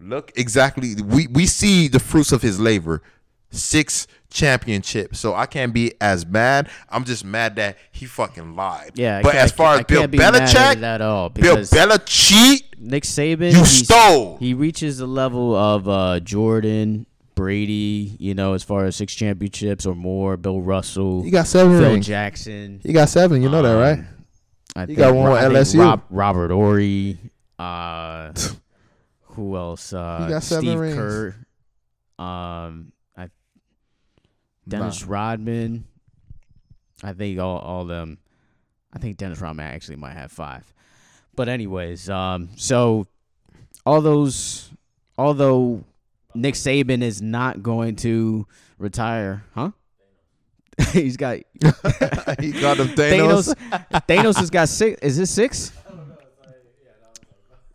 [0.00, 3.02] look exactly we we see the fruits of his labor.
[3.50, 5.18] Six championships.
[5.18, 6.68] So I can't be as mad.
[6.90, 8.90] I'm just mad that he fucking lied.
[8.94, 13.52] Yeah, But as far as Bill be mad Belichick, at all Bill Belichick, Nick Saban,
[13.52, 14.36] You he's- stole.
[14.38, 19.86] He reaches the level of uh, Jordan, Brady, you know, as far as six championships
[19.86, 20.36] or more.
[20.36, 22.06] Bill Russell, he got seven Phil rings.
[22.06, 22.80] Jackson.
[22.84, 23.42] He got seven.
[23.42, 24.04] You know that, Um, right?
[24.76, 25.42] I He think, got one Ro- with
[25.72, 25.80] LSU.
[25.80, 27.16] Rob, Robert Horry.
[27.58, 28.32] Uh,
[29.38, 29.92] who else?
[29.92, 30.96] Uh, He got seven Steve rings.
[30.96, 31.34] Kerr.
[32.18, 33.30] Um, I,
[34.66, 35.84] Dennis Rodman.
[37.04, 38.18] I think all all them.
[38.92, 40.64] I think Dennis Rodman actually might have five.
[41.36, 43.06] But anyways, um, so
[43.86, 44.70] all those,
[45.16, 45.84] although
[46.34, 48.44] Nick Saban is not going to
[48.76, 49.70] retire, huh?
[50.92, 51.70] He's got Nah.
[52.40, 53.54] he got them Thanos.
[53.54, 54.04] Thanos.
[54.08, 55.00] Thanos has got six.
[55.00, 55.70] Is this six?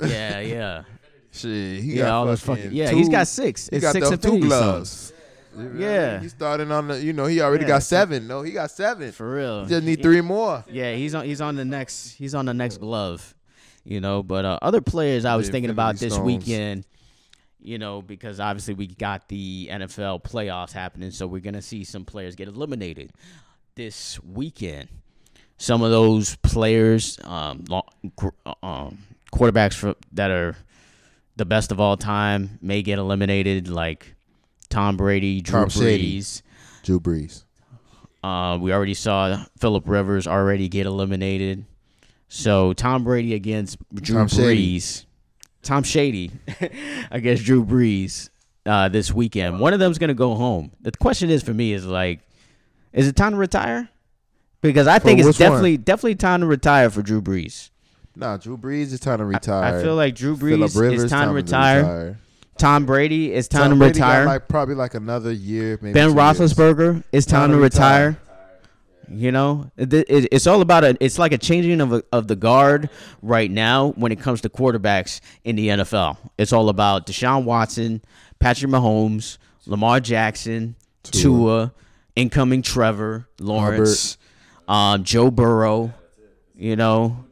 [0.02, 0.84] Yeah, yeah,
[1.34, 2.04] Shit, he yeah.
[2.06, 2.92] got All those fucking yeah.
[2.92, 3.68] two- He's got six.
[3.70, 4.90] He It's got six them two Infinity gloves.
[4.90, 5.14] Stones.
[5.58, 6.20] You know, Yeah.
[6.20, 7.04] he started on the.
[7.04, 8.28] You know, he already Yeah, got seven.
[8.28, 9.12] No, he got seven.
[9.12, 9.64] for real.
[9.64, 10.64] He just need three more.
[10.70, 11.26] Yeah, he's on.
[11.26, 12.14] He's on the next.
[12.14, 13.36] He's on the next glove.
[13.84, 16.26] You know, but uh, other players I was thinking about this Stones.
[16.26, 16.86] weekend.
[17.66, 22.04] You know, because obviously we got the NFL playoffs happening, so we're gonna see some
[22.06, 23.12] players get eliminated
[23.76, 24.90] this weekend.
[25.58, 27.82] Some of those players, um, uh,
[28.64, 28.98] um,
[29.34, 30.58] quarterbacks for, that are
[31.36, 34.14] the best of all time, may get eliminated, like
[34.70, 36.20] Tom Brady, Drew Tom Shady.
[36.20, 36.42] Brees.
[36.84, 37.44] Drew Brees.
[38.24, 41.66] Uh, we already saw Philip Rivers already get eliminated.
[42.30, 44.80] So Tom Brady against Drew Tom Shady.
[44.80, 45.06] Brees.
[45.62, 46.32] Tom Shady
[47.12, 48.30] against Drew Brees
[48.66, 49.60] uh, this weekend.
[49.60, 50.72] One of them's gonna go home.
[50.82, 52.22] The question is for me is like,
[52.92, 53.90] is it time to retire?
[54.62, 55.52] Because I think For it's which one?
[55.52, 57.70] definitely definitely time to retire for Drew Brees.
[58.16, 59.76] Nah, Drew Brees is time to retire.
[59.80, 62.20] I feel like Drew Brees Rivers is time, to retire.
[62.58, 64.26] Tom Brady is time Tom to Brady retire.
[64.26, 65.94] like probably like another year, maybe.
[65.94, 66.54] Ben two years.
[66.54, 68.08] Roethlisberger, it's time, Time to to retire.
[68.10, 68.20] retire.
[69.10, 70.96] You know, it, it- it's all about a.
[71.00, 72.90] It's like a changing of a, of the guard
[73.22, 76.18] right now when it comes to quarterbacks in the NFL.
[76.38, 78.02] It's all about Deshaun Watson,
[78.40, 81.74] Patrick Mahomes, Lamar Jackson, Tua,
[82.16, 84.18] incoming Trevor Lawrence,
[84.68, 85.94] um, Joe Burrow.
[86.56, 87.26] You know,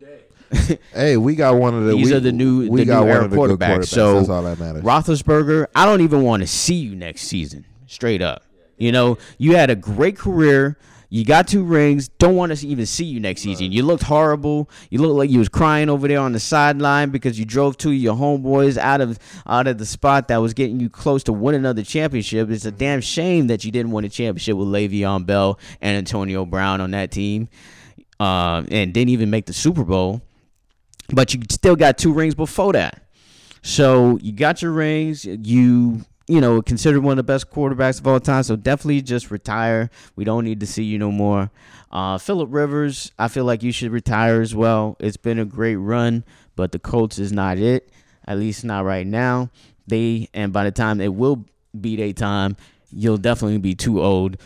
[0.94, 1.94] Hey, we got one of the.
[1.94, 3.80] These we, are the new- We the got new one era of the quarterbacks.
[3.80, 3.88] quarterbacks.
[3.88, 4.84] So, That's all that matters.
[4.84, 7.66] Roethlisberger, I don't even want to see you next season.
[7.88, 8.44] Straight up.
[8.78, 10.78] You know, you had a great career.
[11.14, 12.08] You got two rings.
[12.08, 13.74] Don't want to even see you next season.
[13.74, 14.70] You looked horrible.
[14.90, 17.90] You looked like you was crying over there on the sideline because you drove two
[17.90, 21.34] of your homeboys out of out of the spot that was getting you close to
[21.34, 22.50] winning another championship.
[22.50, 26.46] It's a damn shame that you didn't win a championship with Le'Veon Bell and Antonio
[26.46, 27.50] Brown on that team,
[28.22, 30.22] uh, and didn't even make the Super Bowl.
[31.14, 33.04] But you still got two rings before that.
[33.62, 35.26] So you got your rings.
[35.26, 38.44] You you know considered one of the best quarterbacks of all time.
[38.44, 39.90] So definitely just retire.
[40.16, 41.52] We don't need to see you no more.
[41.92, 44.96] Uh, Philip Rivers, I feel like you should retire as well.
[45.00, 46.24] It's been a great run,
[46.56, 47.90] but the Colts is not it.
[48.26, 49.50] At least not right now.
[49.88, 51.46] They and by the time it will
[51.80, 52.56] be their time,
[52.92, 54.38] you'll definitely be too old.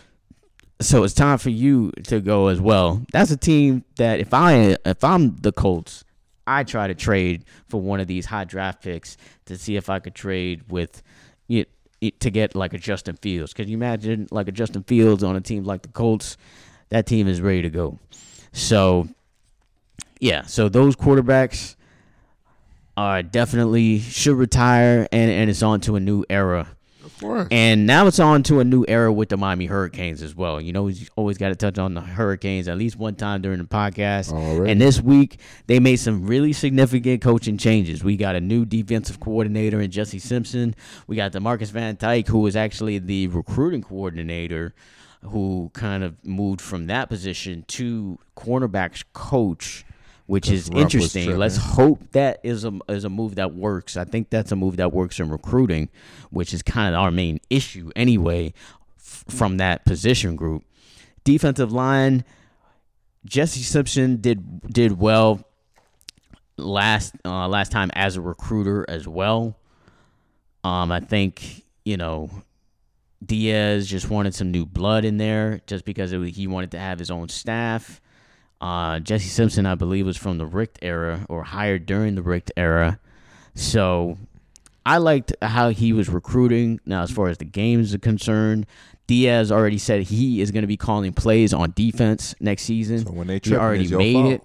[0.81, 3.05] So it's time for you to go as well.
[3.11, 6.03] That's a team that if I if I'm the Colts,
[6.47, 9.99] I try to trade for one of these high draft picks to see if I
[9.99, 11.01] could trade with
[11.49, 11.69] it,
[12.01, 13.53] it to get like a Justin Fields.
[13.53, 16.37] Could you imagine like a Justin Fields on a team like the Colts?
[16.89, 17.99] That team is ready to go.
[18.51, 19.07] So
[20.19, 21.75] yeah, so those quarterbacks
[22.97, 26.74] are definitely should retire and, and it's on to a new era.
[27.05, 27.47] Of course.
[27.51, 30.59] And now it's on to a new era with the Miami Hurricanes as well.
[30.59, 33.59] You know, he's always got to touch on the Hurricanes at least one time during
[33.59, 34.33] the podcast.
[34.33, 34.71] Already.
[34.71, 38.03] And this week, they made some really significant coaching changes.
[38.03, 40.75] We got a new defensive coordinator in Jesse Simpson.
[41.05, 44.73] We got Demarcus Van Dyke, who was actually the recruiting coordinator,
[45.21, 49.84] who kind of moved from that position to cornerbacks coach.
[50.27, 51.37] Which is Rupp interesting.
[51.37, 53.95] Let's hope that is a is a move that works.
[53.95, 55.89] I think that's a move that works in recruiting,
[56.31, 58.53] which is kind of our main issue anyway
[58.97, 60.63] f- from that position group.
[61.23, 62.25] Defensive line,
[63.25, 65.45] Jesse Simpson did did well
[66.57, 69.57] last uh, last time as a recruiter as well.
[70.63, 72.31] Um, I think you know
[73.23, 76.97] Diaz just wanted some new blood in there, just because it, he wanted to have
[76.99, 78.01] his own staff.
[78.65, 82.51] Uh, Jesse Simpson, I believe, was from the Richt era or hired during the Richt
[82.57, 82.99] era.
[83.53, 84.17] So
[84.83, 86.79] I liked how he was recruiting.
[86.83, 88.65] Now, as far as the games are concerned,
[89.05, 93.05] Diaz already said he is going to be calling plays on defense next season.
[93.05, 94.31] So when they trip, he already made fault.
[94.33, 94.43] it,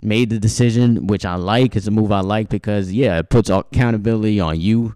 [0.00, 1.74] made the decision, which I like.
[1.74, 4.94] It's a move I like because yeah, it puts accountability on you.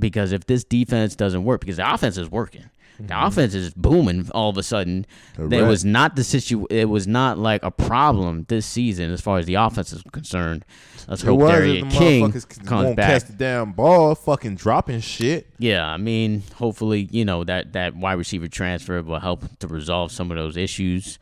[0.00, 2.64] Because if this defense doesn't work, because the offense is working,
[2.94, 3.06] Mm-hmm.
[3.08, 5.04] the offense is booming all of a sudden.
[5.34, 5.66] It Correct.
[5.66, 6.66] was not the situ.
[6.70, 10.64] It was not like a problem this season as far as the offense is concerned.
[11.08, 13.10] Let's It hope was D'Eriq King comes won't back.
[13.10, 15.48] catch the damn ball, fucking dropping shit.
[15.58, 20.12] Yeah, I mean, hopefully, you know that that wide receiver transfer will help to resolve
[20.12, 21.18] some of those issues,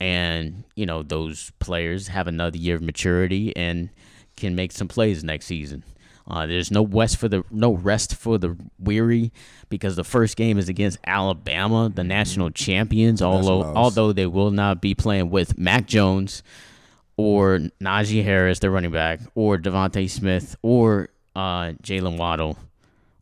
[0.00, 3.90] and you know those players have another year of maturity and
[4.36, 5.84] can make some plays next season.
[6.26, 9.30] Uh, there's no west for the no rest for the weary
[9.68, 13.20] because the first game is against Alabama, the national champions.
[13.20, 16.42] Although although they will not be playing with Mac Jones
[17.16, 22.56] or Najee Harris, their running back, or DeVonta Smith, or uh, Jaylen Waddle,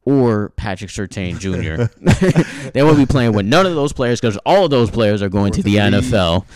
[0.05, 1.91] or Patrick Surtain Jr.
[2.70, 5.29] they won't be playing with none of those players because all of those players are
[5.29, 6.47] going to the NFL.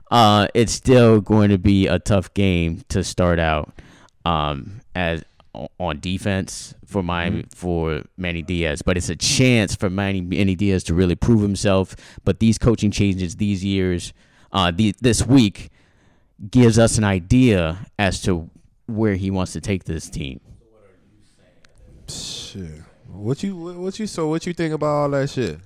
[0.10, 3.72] uh, it's still going to be a tough game to start out
[4.24, 5.24] um, as
[5.78, 10.84] on defense for Miami for Manny Diaz, but it's a chance for Manny, Manny Diaz
[10.84, 11.96] to really prove himself.
[12.24, 14.12] But these coaching changes these years,
[14.52, 15.70] uh, the, this week,
[16.50, 18.48] gives us an idea as to
[18.86, 20.40] where he wants to take this team.
[22.08, 22.82] Shit.
[23.06, 25.58] What you what you so what you think about all that shit?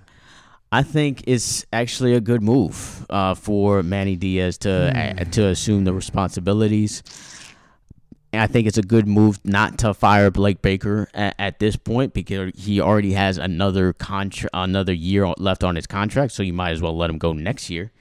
[0.72, 5.84] I think it's actually a good move uh, for Manny Diaz to uh, to assume
[5.84, 7.02] the responsibilities.
[8.34, 11.76] And I think it's a good move not to fire Blake Baker at, at this
[11.76, 16.32] point because he already has another contract, another year left on his contract.
[16.32, 17.92] So you might as well let him go next year.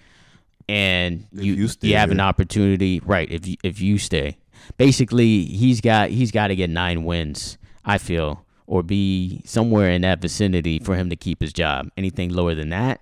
[0.67, 3.29] And If you you you, stay have an opportunity, right?
[3.29, 4.37] If you, if you stay,
[4.77, 7.57] basically he's got he's got to get nine wins.
[7.85, 11.89] I feel or be somewhere in that vicinity for him to keep his job.
[11.97, 13.01] Anything lower than that,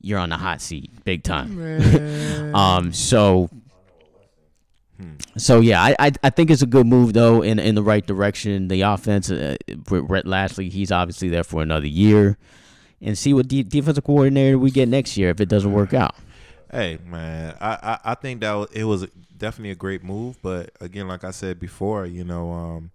[0.00, 2.54] you're on the hot seat, big time.
[2.54, 3.50] um, so,
[5.36, 8.06] so yeah, I, I I think it's a good move though, in in the right
[8.06, 8.68] direction.
[8.68, 9.56] The offense, uh,
[9.90, 12.38] Rhett Lashlee, he's obviously there for another year,
[13.00, 16.14] and see what de- defensive coordinator we get next year if it doesn't work out.
[16.70, 19.06] Hey man, I, I I think that was, it was
[19.36, 22.90] definitely a great move, but again, like I said before, you know, um,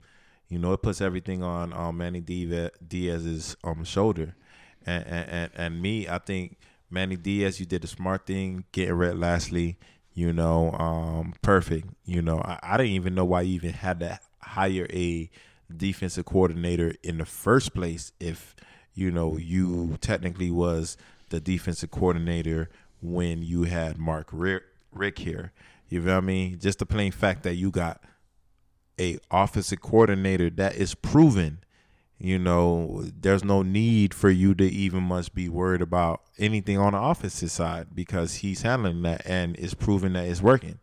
[0.49, 4.35] you know, it puts everything on um, Manny Diaz, Diaz's um shoulder,
[4.85, 6.57] and, and and and me, I think
[6.89, 9.77] Manny Diaz, you did the smart thing, getting Rhett Lashlee,
[10.13, 11.87] you know, um, perfect.
[12.05, 15.29] You know, I, I didn't even know why you even had to hire a
[15.75, 18.55] defensive coordinator in the first place if
[18.93, 20.97] you know you technically was
[21.29, 22.69] the defensive coordinator
[23.01, 25.53] when you had Mark Richt, Richt here.
[25.87, 26.55] You feel me?
[26.59, 28.01] Just the plain fact that you got
[28.99, 31.59] a offensive coordinator that is proven.
[32.23, 36.93] You know, there's no need for you to even must be worried about anything on
[36.93, 40.77] the offensive side because he's handling that and it's proven that it's working.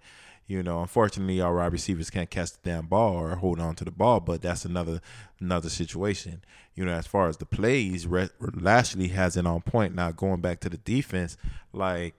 [0.48, 3.84] You know, unfortunately, our wide receivers can't catch the damn ball or hold on to
[3.84, 5.00] the ball, but that's another
[5.38, 6.42] another situation.
[6.74, 8.08] You know, as far as the plays,
[8.40, 9.94] Lashlee has it on point.
[9.94, 11.36] Now going back to the defense,
[11.72, 12.14] like,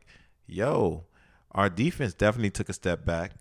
[0.47, 1.03] yo,
[1.51, 3.33] our defense definitely took a step back.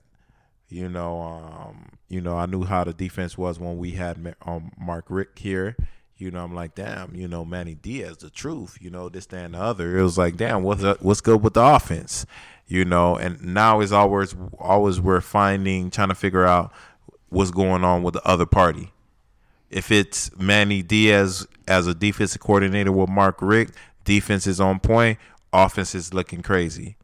[0.68, 4.72] You know, um, you know, I knew how the defense was when we had um,
[4.78, 5.76] Mark Richt here.
[6.16, 8.76] You know, I'm like, damn, you know, Manny Diaz, the truth.
[8.80, 9.96] You know, this, that, and the other.
[9.96, 12.26] It was like, damn, what's up, what's good with the offense?
[12.66, 16.72] You know, and now is always always we're finding trying to figure out
[17.30, 18.92] what's going on with the other party.
[19.70, 23.74] If it's Manny Diaz as a defensive coordinator with Mark Richt,
[24.04, 25.18] defense is on point,
[25.52, 26.96] offense is looking crazy.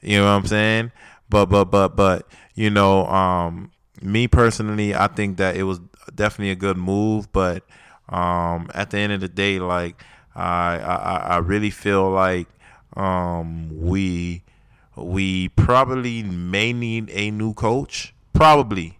[0.00, 0.92] You know what I'm saying?
[1.30, 3.70] But but but but you know, um,
[4.02, 5.80] me personally, I think that it was
[6.14, 7.32] definitely a good move.
[7.32, 7.64] But
[8.08, 10.02] um, at the end of the day, like
[10.34, 12.48] I I, I really feel like
[12.96, 14.42] um, we
[14.96, 18.12] we probably may need a new coach.
[18.32, 18.96] Probably.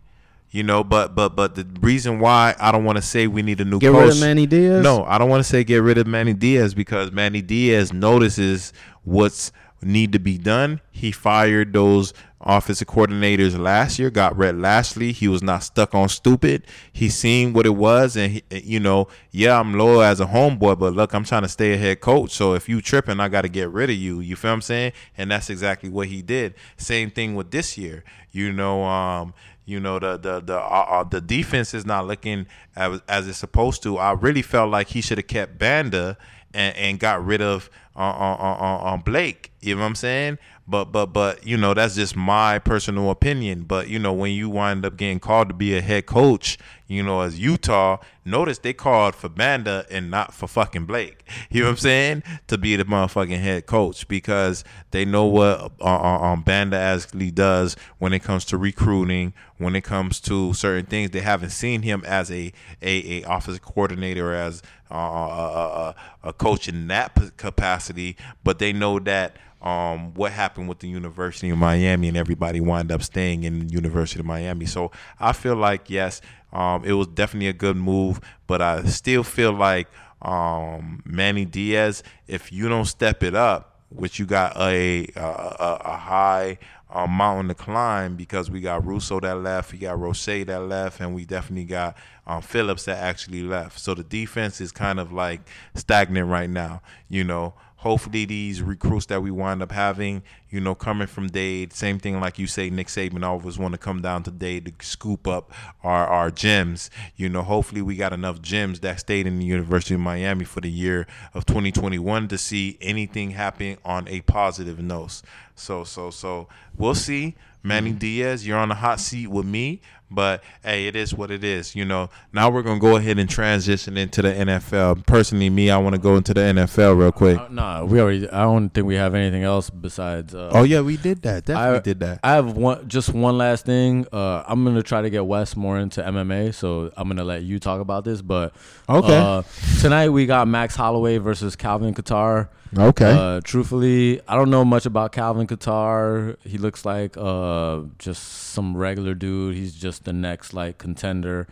[0.53, 3.61] You know, but but but the reason why I don't want to say we need
[3.61, 4.01] a new Get coach.
[4.01, 4.83] rid of Manny Diaz?
[4.83, 8.73] No, I don't want to say get rid of Manny Diaz because Manny Diaz notices
[9.05, 9.53] what's
[9.83, 10.81] need to be done.
[10.91, 15.13] He fired those offensive coordinators last year, got Rhett Lashlee.
[15.13, 16.67] He was not stuck on stupid.
[16.93, 20.79] He seen what it was, and he, you know, yeah, I'm loyal as a homeboy,
[20.79, 22.33] but look, I'm trying to stay a head coach.
[22.33, 24.21] So if you tripping, I got to get rid of you.
[24.21, 24.93] You feel I'm saying?
[25.17, 26.55] And that's exactly what he did.
[26.77, 28.05] Same thing with this year.
[28.33, 29.35] You know, um,
[29.67, 33.39] you know the the the uh, uh, the defense is not looking as, as it's
[33.39, 33.99] supposed to.
[33.99, 36.19] I really felt like he should have kept Banda
[36.53, 39.53] and, and got rid of uh, uh, uh, uh, uh, Blake.
[39.61, 40.39] You know what I'm saying?
[40.67, 43.65] But but but you know that's just my personal opinion.
[43.65, 46.57] But you know when you wind up getting called to be a head coach,
[46.87, 51.25] you know as Utah, notice they called for Banda and not for fucking Blake.
[51.51, 52.23] You know what I'm saying?
[52.47, 54.63] To be the motherfucking head coach because
[54.93, 59.75] they know what uh, uh, um, Banda actually does when it comes to recruiting, when
[59.75, 61.11] it comes to certain things.
[61.11, 65.95] They haven't seen him as a a, a offensive coordinator as uh, a,
[66.25, 70.89] a, a coach in that capacity, but they know that um, what happened with the
[70.89, 74.67] University of Miami and everybody wound up staying in University of Miami.
[74.67, 76.21] So I feel like yes,
[76.53, 79.89] um, it was definitely a good move, but I still feel like
[80.23, 85.97] um, Manny Diaz, if you don't step it up, which you got a, a, a
[85.97, 86.59] high
[86.93, 91.01] uh, mountain to climb because we got Rousseau that left, we got Roche that left,
[91.01, 91.97] and we definitely got
[92.27, 93.79] um, Phillips that actually left.
[93.79, 95.41] So the defense is kind of like
[95.75, 96.83] stagnant right now.
[97.09, 101.73] You know, hopefully these recruits that we wind up having, you know, coming from Dade,
[101.73, 104.87] same thing like you say, Nick Saban always want to come down to Dade to
[104.87, 105.51] scoop up
[105.83, 106.91] our, our gems.
[107.17, 110.61] You know, hopefully we got enough gems that stayed in the University of Miami for
[110.61, 115.23] the year of 2021 to see anything happen on a positive note.
[115.55, 117.35] So, so, so we'll see.
[117.63, 117.99] Manny mm-hmm.
[117.99, 119.81] Diaz, you're on the hot seat with me,
[120.11, 121.75] but hey, it is what it is.
[121.77, 125.07] You know, now we're gonna go ahead and transition into the NFL.
[125.07, 127.39] Personally, me, I want to go into the NFL real quick.
[127.39, 128.29] Uh, nah, we already.
[128.31, 130.35] I don't think we have anything else besides.
[130.35, 131.45] Uh, Oh yeah, we did that.
[131.45, 132.21] Definitely I did that.
[132.23, 134.07] I have one, just one last thing.
[134.13, 137.59] Uh, I'm gonna try to get Wes more into MMA, so I'm gonna let you
[137.59, 138.23] talk about this.
[138.23, 138.53] But
[138.89, 139.17] Okay.
[139.17, 139.43] uh,
[139.81, 142.49] tonight we got Max Holloway versus Calvin Kattar.
[142.79, 143.11] Okay.
[143.13, 146.37] Uh, truthfully, I don't know much about Calvin Kattar.
[146.45, 149.57] He looks like uh, just some regular dude.
[149.57, 151.47] He's just the next like contender.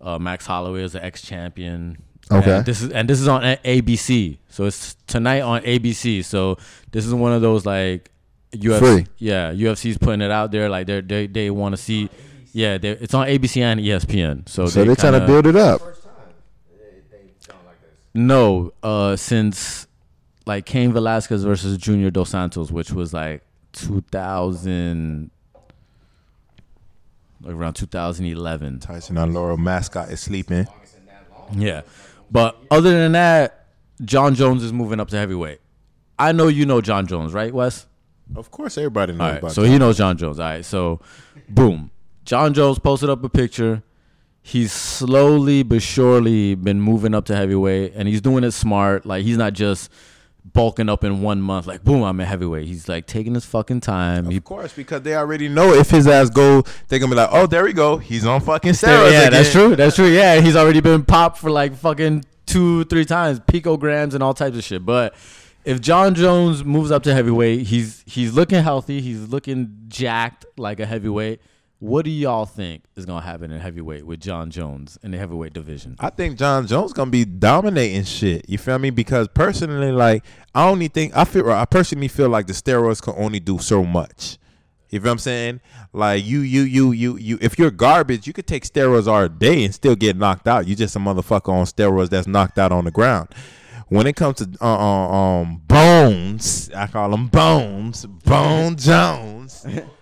[0.00, 2.02] Uh, Max Holloway is an ex champion.
[2.30, 2.56] Okay.
[2.58, 4.38] And this is and this is on ABC.
[4.48, 6.24] So it's tonight on ABC.
[6.24, 6.58] So
[6.92, 8.10] this is one of those like
[8.52, 8.78] UFC.
[8.78, 9.06] Free.
[9.18, 10.68] Yeah, UFC's putting it out there.
[10.68, 12.08] Like they they they want to see.
[12.52, 14.48] Yeah, it's on ABC and ESPN.
[14.48, 15.82] So, So they they're trying to build it up.
[18.14, 19.88] no, uh, since
[20.46, 23.42] like Cain Velasquez versus Junior Dos Santos, which was like
[23.72, 25.30] 2000,
[27.44, 28.80] like around 2011.
[28.80, 30.66] Tyson our Laurel mascot is sleeping.
[31.52, 31.82] Yeah,
[32.30, 33.66] but other than that,
[34.02, 35.60] Jon Jones is moving up to heavyweight.
[36.18, 37.86] I know you know Jon Jones, right, Wes?
[38.34, 39.68] Of course, everybody knows All right, about so that.
[39.68, 40.40] he knows Jon Jones.
[40.40, 41.00] All right, so
[41.48, 41.90] boom,
[42.24, 43.82] Jon Jones posted up a picture.
[44.40, 49.04] He's slowly but surely been moving up to heavyweight, and he's doing it smart.
[49.06, 49.90] Like he's not just
[50.44, 51.66] bulking up in one month.
[51.66, 52.66] Like boom, I'm a heavyweight.
[52.66, 54.30] He's like taking his fucking time.
[54.30, 57.30] He, Of course, because they already know if his ass go, they're gonna be like,
[57.32, 57.96] "Oh, there we go.
[57.96, 59.74] He's on fucking steroids." yeah, that's true.
[59.76, 60.08] That's true.
[60.08, 64.56] Yeah, he's already been popped for like fucking two, three times, picograms and all types
[64.56, 64.84] of shit.
[64.84, 65.14] But
[65.64, 69.00] if Jon Jones moves up to heavyweight, he's he's looking healthy.
[69.00, 71.40] He's looking jacked like a heavyweight.
[71.84, 75.52] What do y'all think is gonna happen in heavyweight with Jon Jones in the heavyweight
[75.52, 75.96] division?
[76.00, 78.48] I think Jon Jones gonna be dominating shit.
[78.48, 78.88] You feel me?
[78.88, 80.24] Because personally, like
[80.54, 83.84] I only think I feel I personally feel like the steroids can only do so
[83.84, 84.38] much.
[84.88, 85.60] You feel what I'm saying?
[85.92, 87.38] Like you, you, you, you, you.
[87.42, 90.66] If you're garbage, you could take steroids all day and still get knocked out.
[90.66, 93.28] You just a motherfucker on steroids that's knocked out on the ground.
[93.88, 99.66] When it comes to uh, uh, um Bones, I call them Bones, Bone Jones.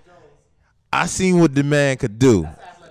[0.93, 2.48] I seen what the man could do.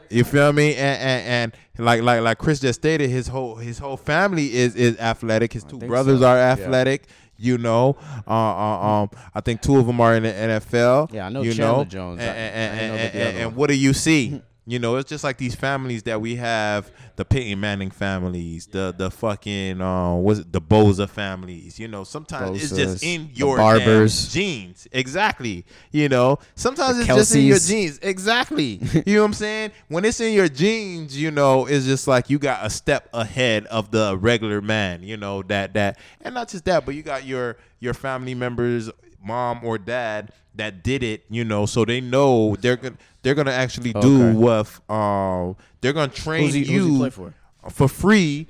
[0.10, 0.76] You feel me?
[0.76, 4.76] And, and and like like like Chris just stated, his whole his whole family is
[4.76, 5.54] is athletic.
[5.54, 6.28] His two brothers so.
[6.28, 7.08] are athletic.
[7.38, 7.98] You know,
[8.28, 11.12] uh, uh, um, I think two of them are in the NFL.
[11.12, 12.20] Yeah, I know You Chandler know, Jones.
[12.22, 14.42] And, and, and, the and- other and what do you see?
[14.72, 18.96] You know, it's just like these families that we have, the Peyton Manning families, the
[18.98, 21.78] the fucking uh, was it the Bosa families.
[21.78, 24.32] You know, sometimes it's just in your Barbers.
[24.32, 24.88] genes.
[24.94, 25.66] Exactly.
[25.92, 27.70] You know, sometimes The it's just in your Kelseys.
[27.70, 28.00] genes.
[28.02, 28.80] Exactly.
[29.06, 29.72] you know what I'm saying?
[29.90, 33.66] When it's in your genes, you know, it's just like you got a step ahead
[33.66, 35.04] of the regular man.
[35.04, 38.90] You know that that, and not just that, but you got your your family members,
[39.24, 41.24] mom or dad that did it.
[41.30, 44.38] You know, so they know they're gonna they're gonna actually do Okay.
[44.38, 47.34] what um they're gonna train Who's he- who's he you for?
[47.70, 48.48] for free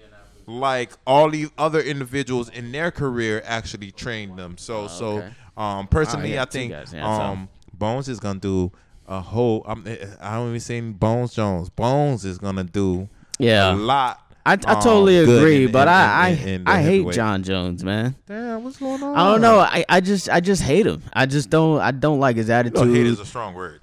[0.48, 5.32] like all these other individuals in their career actually trained them so so Oh, okay.
[5.58, 6.72] um personally yeah, i think.
[6.72, 8.72] Yeah, so- um bones is gonna do
[9.08, 9.86] a whole i'm
[10.20, 13.08] i don't even say bones jones bones is gonna do
[13.40, 13.72] Yeah.
[13.72, 16.72] a lot I, I um, totally good agree, in- but in- I in- in the
[16.72, 17.12] I, I hate.
[17.12, 18.16] Jon Jones, man.
[18.26, 19.60] damn what's going on I don't know.
[19.60, 21.04] I, I just I just hate him.
[21.14, 22.88] I just don't I don't like his attitude.
[22.88, 23.82] no, hate is a strong word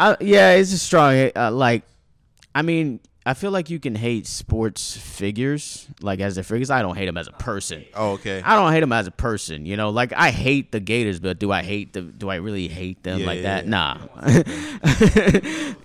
[0.00, 1.12] I, yeah, it's a strong.
[1.14, 1.36] hate.
[1.36, 1.82] Uh, like,
[2.54, 6.70] I mean, I feel like you can hate sports figures, like as their figures.
[6.70, 7.84] I don't hate him as a person.
[7.94, 9.66] oh okay I don't hate him as a person.
[9.66, 12.00] You know, like I hate the Gators, but do I hate the?
[12.00, 13.68] Do I really hate them Yeah, like yeah, that?
[13.68, 13.98] Nah.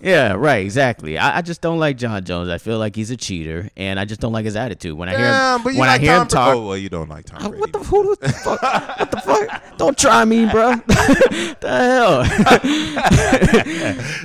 [0.00, 0.64] yeah, right.
[0.64, 1.18] Exactly.
[1.18, 2.48] I, I just don't like Jon Jones.
[2.48, 4.96] I feel like he's a cheater, and I just don't like his attitude.
[4.96, 7.10] When I hear him, when like I hear Tom him talk, oh well you don't
[7.10, 8.62] like tom uh, brady what the, who the fuck?
[8.62, 9.76] What the fuck?
[9.76, 10.76] Don't try me, bro.
[10.86, 12.24] the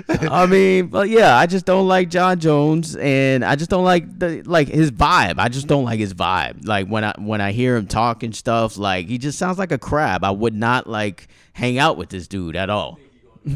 [0.07, 0.31] hell?
[0.31, 3.08] I mean, but yeah, I just don't like Jon Jones, and
[3.43, 5.39] I just don't like the like his vibe.
[5.39, 6.65] I just don't like his vibe.
[6.65, 9.71] Like when I when I hear him talk and stuff, like he just sounds like
[9.71, 10.23] a crab.
[10.23, 12.99] I would not like hang out with this dude at all.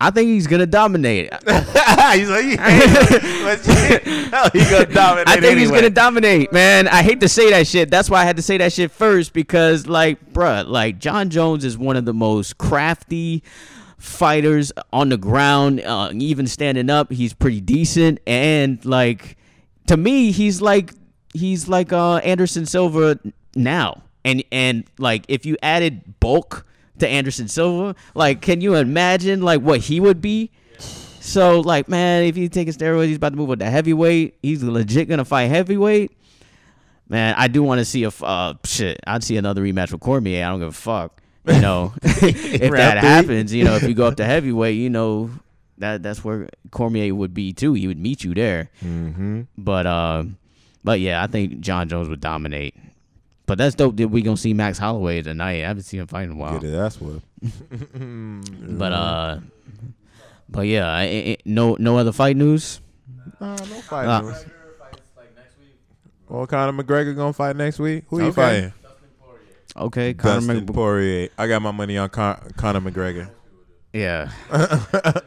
[0.00, 1.32] I think he's gonna dominate.
[2.14, 6.88] he's like, he, Hell, he gonna dominate I think he's gonna dominate, man.
[6.88, 7.90] I hate to say that shit.
[7.90, 11.64] That's why I had to say that shit first because, like, bruh, like Jon Jones
[11.64, 13.42] is one of the most crafty
[13.98, 15.80] fighters on the ground.
[15.80, 18.20] Uh, even standing up, he's pretty decent.
[18.26, 19.36] And like,
[19.86, 20.92] to me, he's like
[21.32, 23.18] he's like uh, Anderson Silva
[23.54, 24.02] now.
[24.24, 26.66] And and like, if you added bulk
[26.98, 30.50] to Anderson Silva, like, can you imagine like what he would be?
[30.78, 34.38] So like, man, if he's taking steroids, he's about to move up to heavyweight.
[34.42, 36.12] He's legit gonna fight heavyweight.
[37.08, 38.98] Man, I do want to see a f- uh, shit.
[39.06, 40.44] I'd see another rematch with Cormier.
[40.44, 41.22] I don't give a fuck.
[41.54, 43.08] You know, if Round that three.
[43.08, 45.30] happens, you know, if you go up to heavyweight, you know,
[45.78, 47.74] that that's where Cormier would be too.
[47.74, 48.68] He would meet you there.
[48.84, 49.42] mm-hmm.
[49.56, 50.24] But uh,
[50.82, 52.74] but yeah, I think Jon Jones would dominate.
[53.46, 55.62] But that's dope that we gonna see Max Holloway tonight.
[55.62, 56.58] I haven't seen him fight in a while.
[56.58, 57.22] Get that's what.
[58.78, 59.38] But uh,
[60.48, 62.80] but yeah, I, I, no no other fight news.
[63.40, 64.44] Nah, no fight Uh, news.
[66.28, 68.04] Well, Conor McGregor gonna fight next week.
[68.08, 68.34] Who you Okay.
[68.34, 68.72] fighting?
[69.76, 71.28] Okay, Conor Dustin Mc- Poirier.
[71.36, 73.30] I got my money on Con- Conor McGregor.
[73.92, 74.30] Yeah.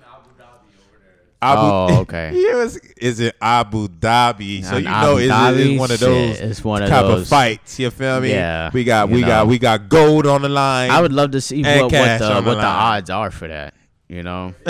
[1.42, 2.32] Abu, Oh, okay.
[2.34, 4.62] he was, is it Abu Dhabi?
[4.64, 5.72] So you know, it's, Dhabi?
[5.72, 7.22] it's one of Shit, those it's one of type those.
[7.22, 7.80] of fights.
[7.80, 8.32] You feel me?
[8.32, 10.92] Yeah, We got, we got, we got gold on the line.
[10.92, 13.74] I would love to see what, what the the what the odds are for that.
[14.10, 14.54] You know.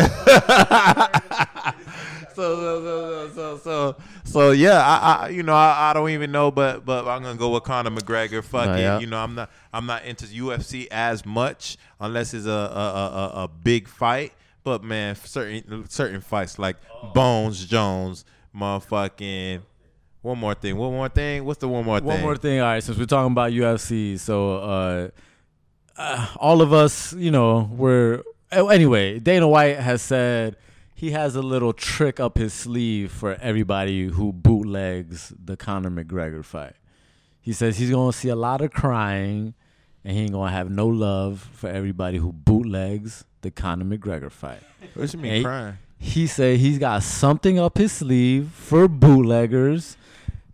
[2.40, 4.80] so, so, so, so, so, so, yeah.
[4.80, 7.64] I, I, you know, I, I don't even know, but, but I'm gonna go with
[7.64, 8.44] Conor McGregor.
[8.44, 8.80] Fuck Oh, it.
[8.80, 9.00] yeah.
[9.00, 13.44] You know, I'm not, I'm not into UFC as much unless it's a, a, a,
[13.44, 14.34] a, big fight.
[14.64, 16.78] But man, certain, certain fights like
[17.14, 18.26] Bones Jones,
[18.56, 19.62] motherfucking.
[20.22, 20.76] One more thing.
[20.76, 21.46] One more thing.
[21.46, 22.08] What's the one more thing?
[22.08, 22.60] One more thing.
[22.60, 25.10] All right, since we're talking about UFC, so uh,
[25.98, 29.20] uh, all of us, you know, we're anyway.
[29.20, 30.58] Dana White has said
[31.00, 36.44] he has a little trick up his sleeve for everybody who bootlegs the Conor McGregor
[36.44, 36.74] fight.
[37.40, 39.54] He says he's gonna see a lot of crying,
[40.04, 44.60] and he ain't gonna have no love for everybody who bootlegs the Conor McGregor fight.
[44.94, 45.44] What you mean Hey.
[45.44, 45.78] crying?
[45.98, 49.96] He said he's got something up his sleeve for bootleggers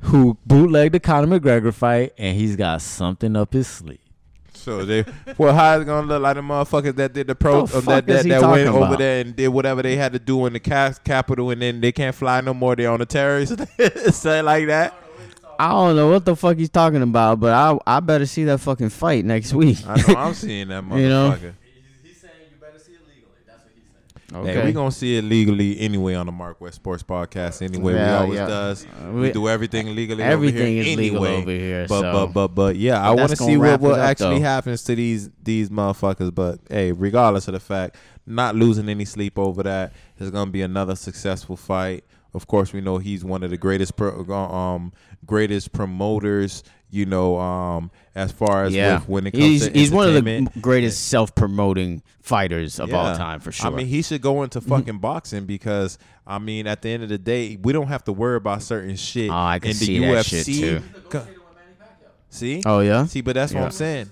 [0.02, 3.98] who bootleg the Conor McGregor fight, and he's got something up his sleeve.
[4.56, 5.06] So they,
[5.38, 8.06] well, how is it gonna look like the motherfuckers that did the pro, um, that
[8.06, 10.60] that, that went talking over there and did whatever they had to do in the
[10.60, 12.76] ca- capital, and then they can't fly no more.
[12.76, 13.56] They on the terrorists,
[14.18, 14.94] say like that.
[15.60, 18.60] I don't know what the fuck he's talking about, but I I better see that
[18.60, 19.78] fucking fight next week.
[19.88, 21.00] I know I'm seeing that motherfucker.
[21.00, 21.32] You know?
[21.32, 23.32] He's saying you better see it legally.
[23.48, 24.66] That's what he's Okay.
[24.66, 27.62] we gonna see it legally anyway on the Mark West Sports Podcast.
[27.62, 28.48] Anyway, Yeah, we always yeah.
[28.48, 28.86] does.
[28.86, 30.24] Uh, we, we- do everything legally.
[30.24, 33.30] everything over here is legal over here, But so- but but but yeah, I want
[33.30, 34.46] to see what what actually though.
[34.46, 36.34] happens to these these motherfuckers.
[36.34, 37.96] But hey, regardless of the fact,
[38.26, 42.04] not losing any sleep over that is gonna be another successful fight.
[42.34, 44.92] Of course, we know he's one of the greatest pro, um
[45.26, 46.64] greatest promoters.
[46.96, 50.08] You know, um, as far as Yeah, with, when it comes he's to he's one
[50.08, 53.68] of the greatest self-promoting fighters of all time for sure.
[53.68, 53.76] Mm-hmm.
[53.76, 57.10] I mean, he should go into fucking boxing because I mean, at the end of
[57.10, 59.30] the day, we don't have to worry about certain shit.
[59.30, 60.46] Oh, I can in the see that UFC.
[60.46, 61.02] shit, too.
[61.10, 61.28] Co-
[62.30, 62.62] See?
[62.66, 64.10] oh yeah, See, but that's what I'm saying.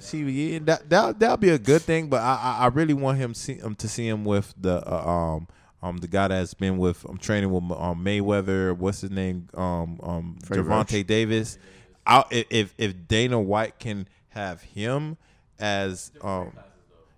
[0.00, 3.18] See, yeah, that that that'll be a good thing, but I I, I really want
[3.18, 5.48] him see, um, to see him with the uh, um
[5.82, 8.76] um the guy that's been with I'm training with um, Mayweather.
[8.76, 9.48] What's his name?
[9.54, 11.58] Um um Gervonta Davis.
[12.06, 15.16] I, if if Dana White can have him
[15.58, 16.52] as um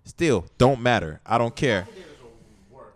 [0.05, 1.21] still don't matter.
[1.25, 1.87] I don't care.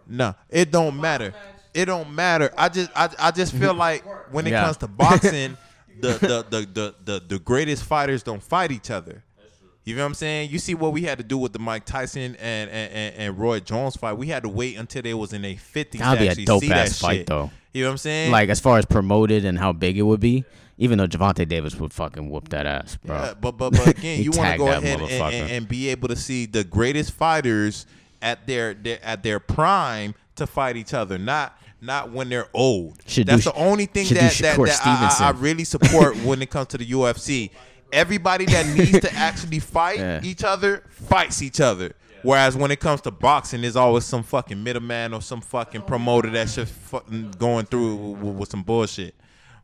[0.08, 1.34] No, it don't matter.
[1.74, 2.52] It don't matter.
[2.58, 4.64] I just I, I just feel like when it Yeah.
[4.66, 5.58] comes to boxing,
[6.00, 9.24] the, the, the the the the greatest fighters don't fight each other.
[9.86, 10.50] You know what I'm saying?
[10.50, 13.38] You see what we had to do with the Mike Tyson and and, and, and
[13.38, 14.14] Roy Jones fight.
[14.14, 16.62] We had to wait until they was in their 50s That'd be a actually dope
[16.62, 17.28] see ass that fight, shit.
[17.28, 17.52] though.
[17.72, 18.32] You know what I'm saying?
[18.32, 20.44] like as far as promoted and how big it would be.
[20.78, 23.16] Even though Gervonta Davis would fucking whoop that ass, bro.
[23.16, 26.10] Yeah, but but but again, you want to go ahead and, and, and be able
[26.10, 27.86] to see the greatest fighters
[28.22, 33.02] at their, their at their prime to fight each other, not not when they're old.
[33.08, 36.50] Should That's do- the only thing that that, that I, I really support when it
[36.50, 37.52] comes to the UFC.
[37.92, 40.22] Everybody that needs to actually fight Yeah.
[40.24, 41.94] each other fights each other.
[42.24, 46.30] Whereas when it comes to boxing, there's always some fucking middleman or some fucking promoter
[46.32, 49.14] that's just fucking going through with, with some bullshit.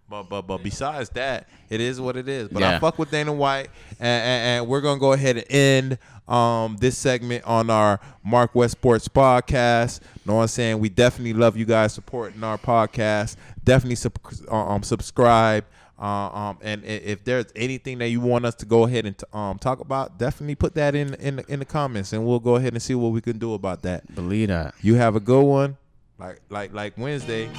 [0.08, 2.50] But but but besides that, it is what it is.
[2.50, 3.70] But I fuck with Dana White,
[4.00, 8.54] and, and, and we're gonna go ahead and end um this segment on our Mark
[8.54, 10.02] West Sports podcast.
[10.26, 10.80] Know what I'm saying?
[10.80, 13.38] We definitely love you guys supporting our podcast.
[13.64, 14.20] Definitely sub-
[14.50, 15.66] um subscribe.
[16.02, 19.26] Uh, um, and if there's anything that you want us to go ahead and t-
[19.34, 22.56] um talk about, definitely put that in in the, in the comments, and we'll go
[22.56, 24.16] ahead and see what we can do about that.
[24.16, 24.74] Believe that.
[24.82, 25.78] You have a good one,
[26.18, 27.52] like like like Wednesday.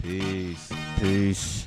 [0.00, 0.72] Peace.
[0.98, 1.66] Peace.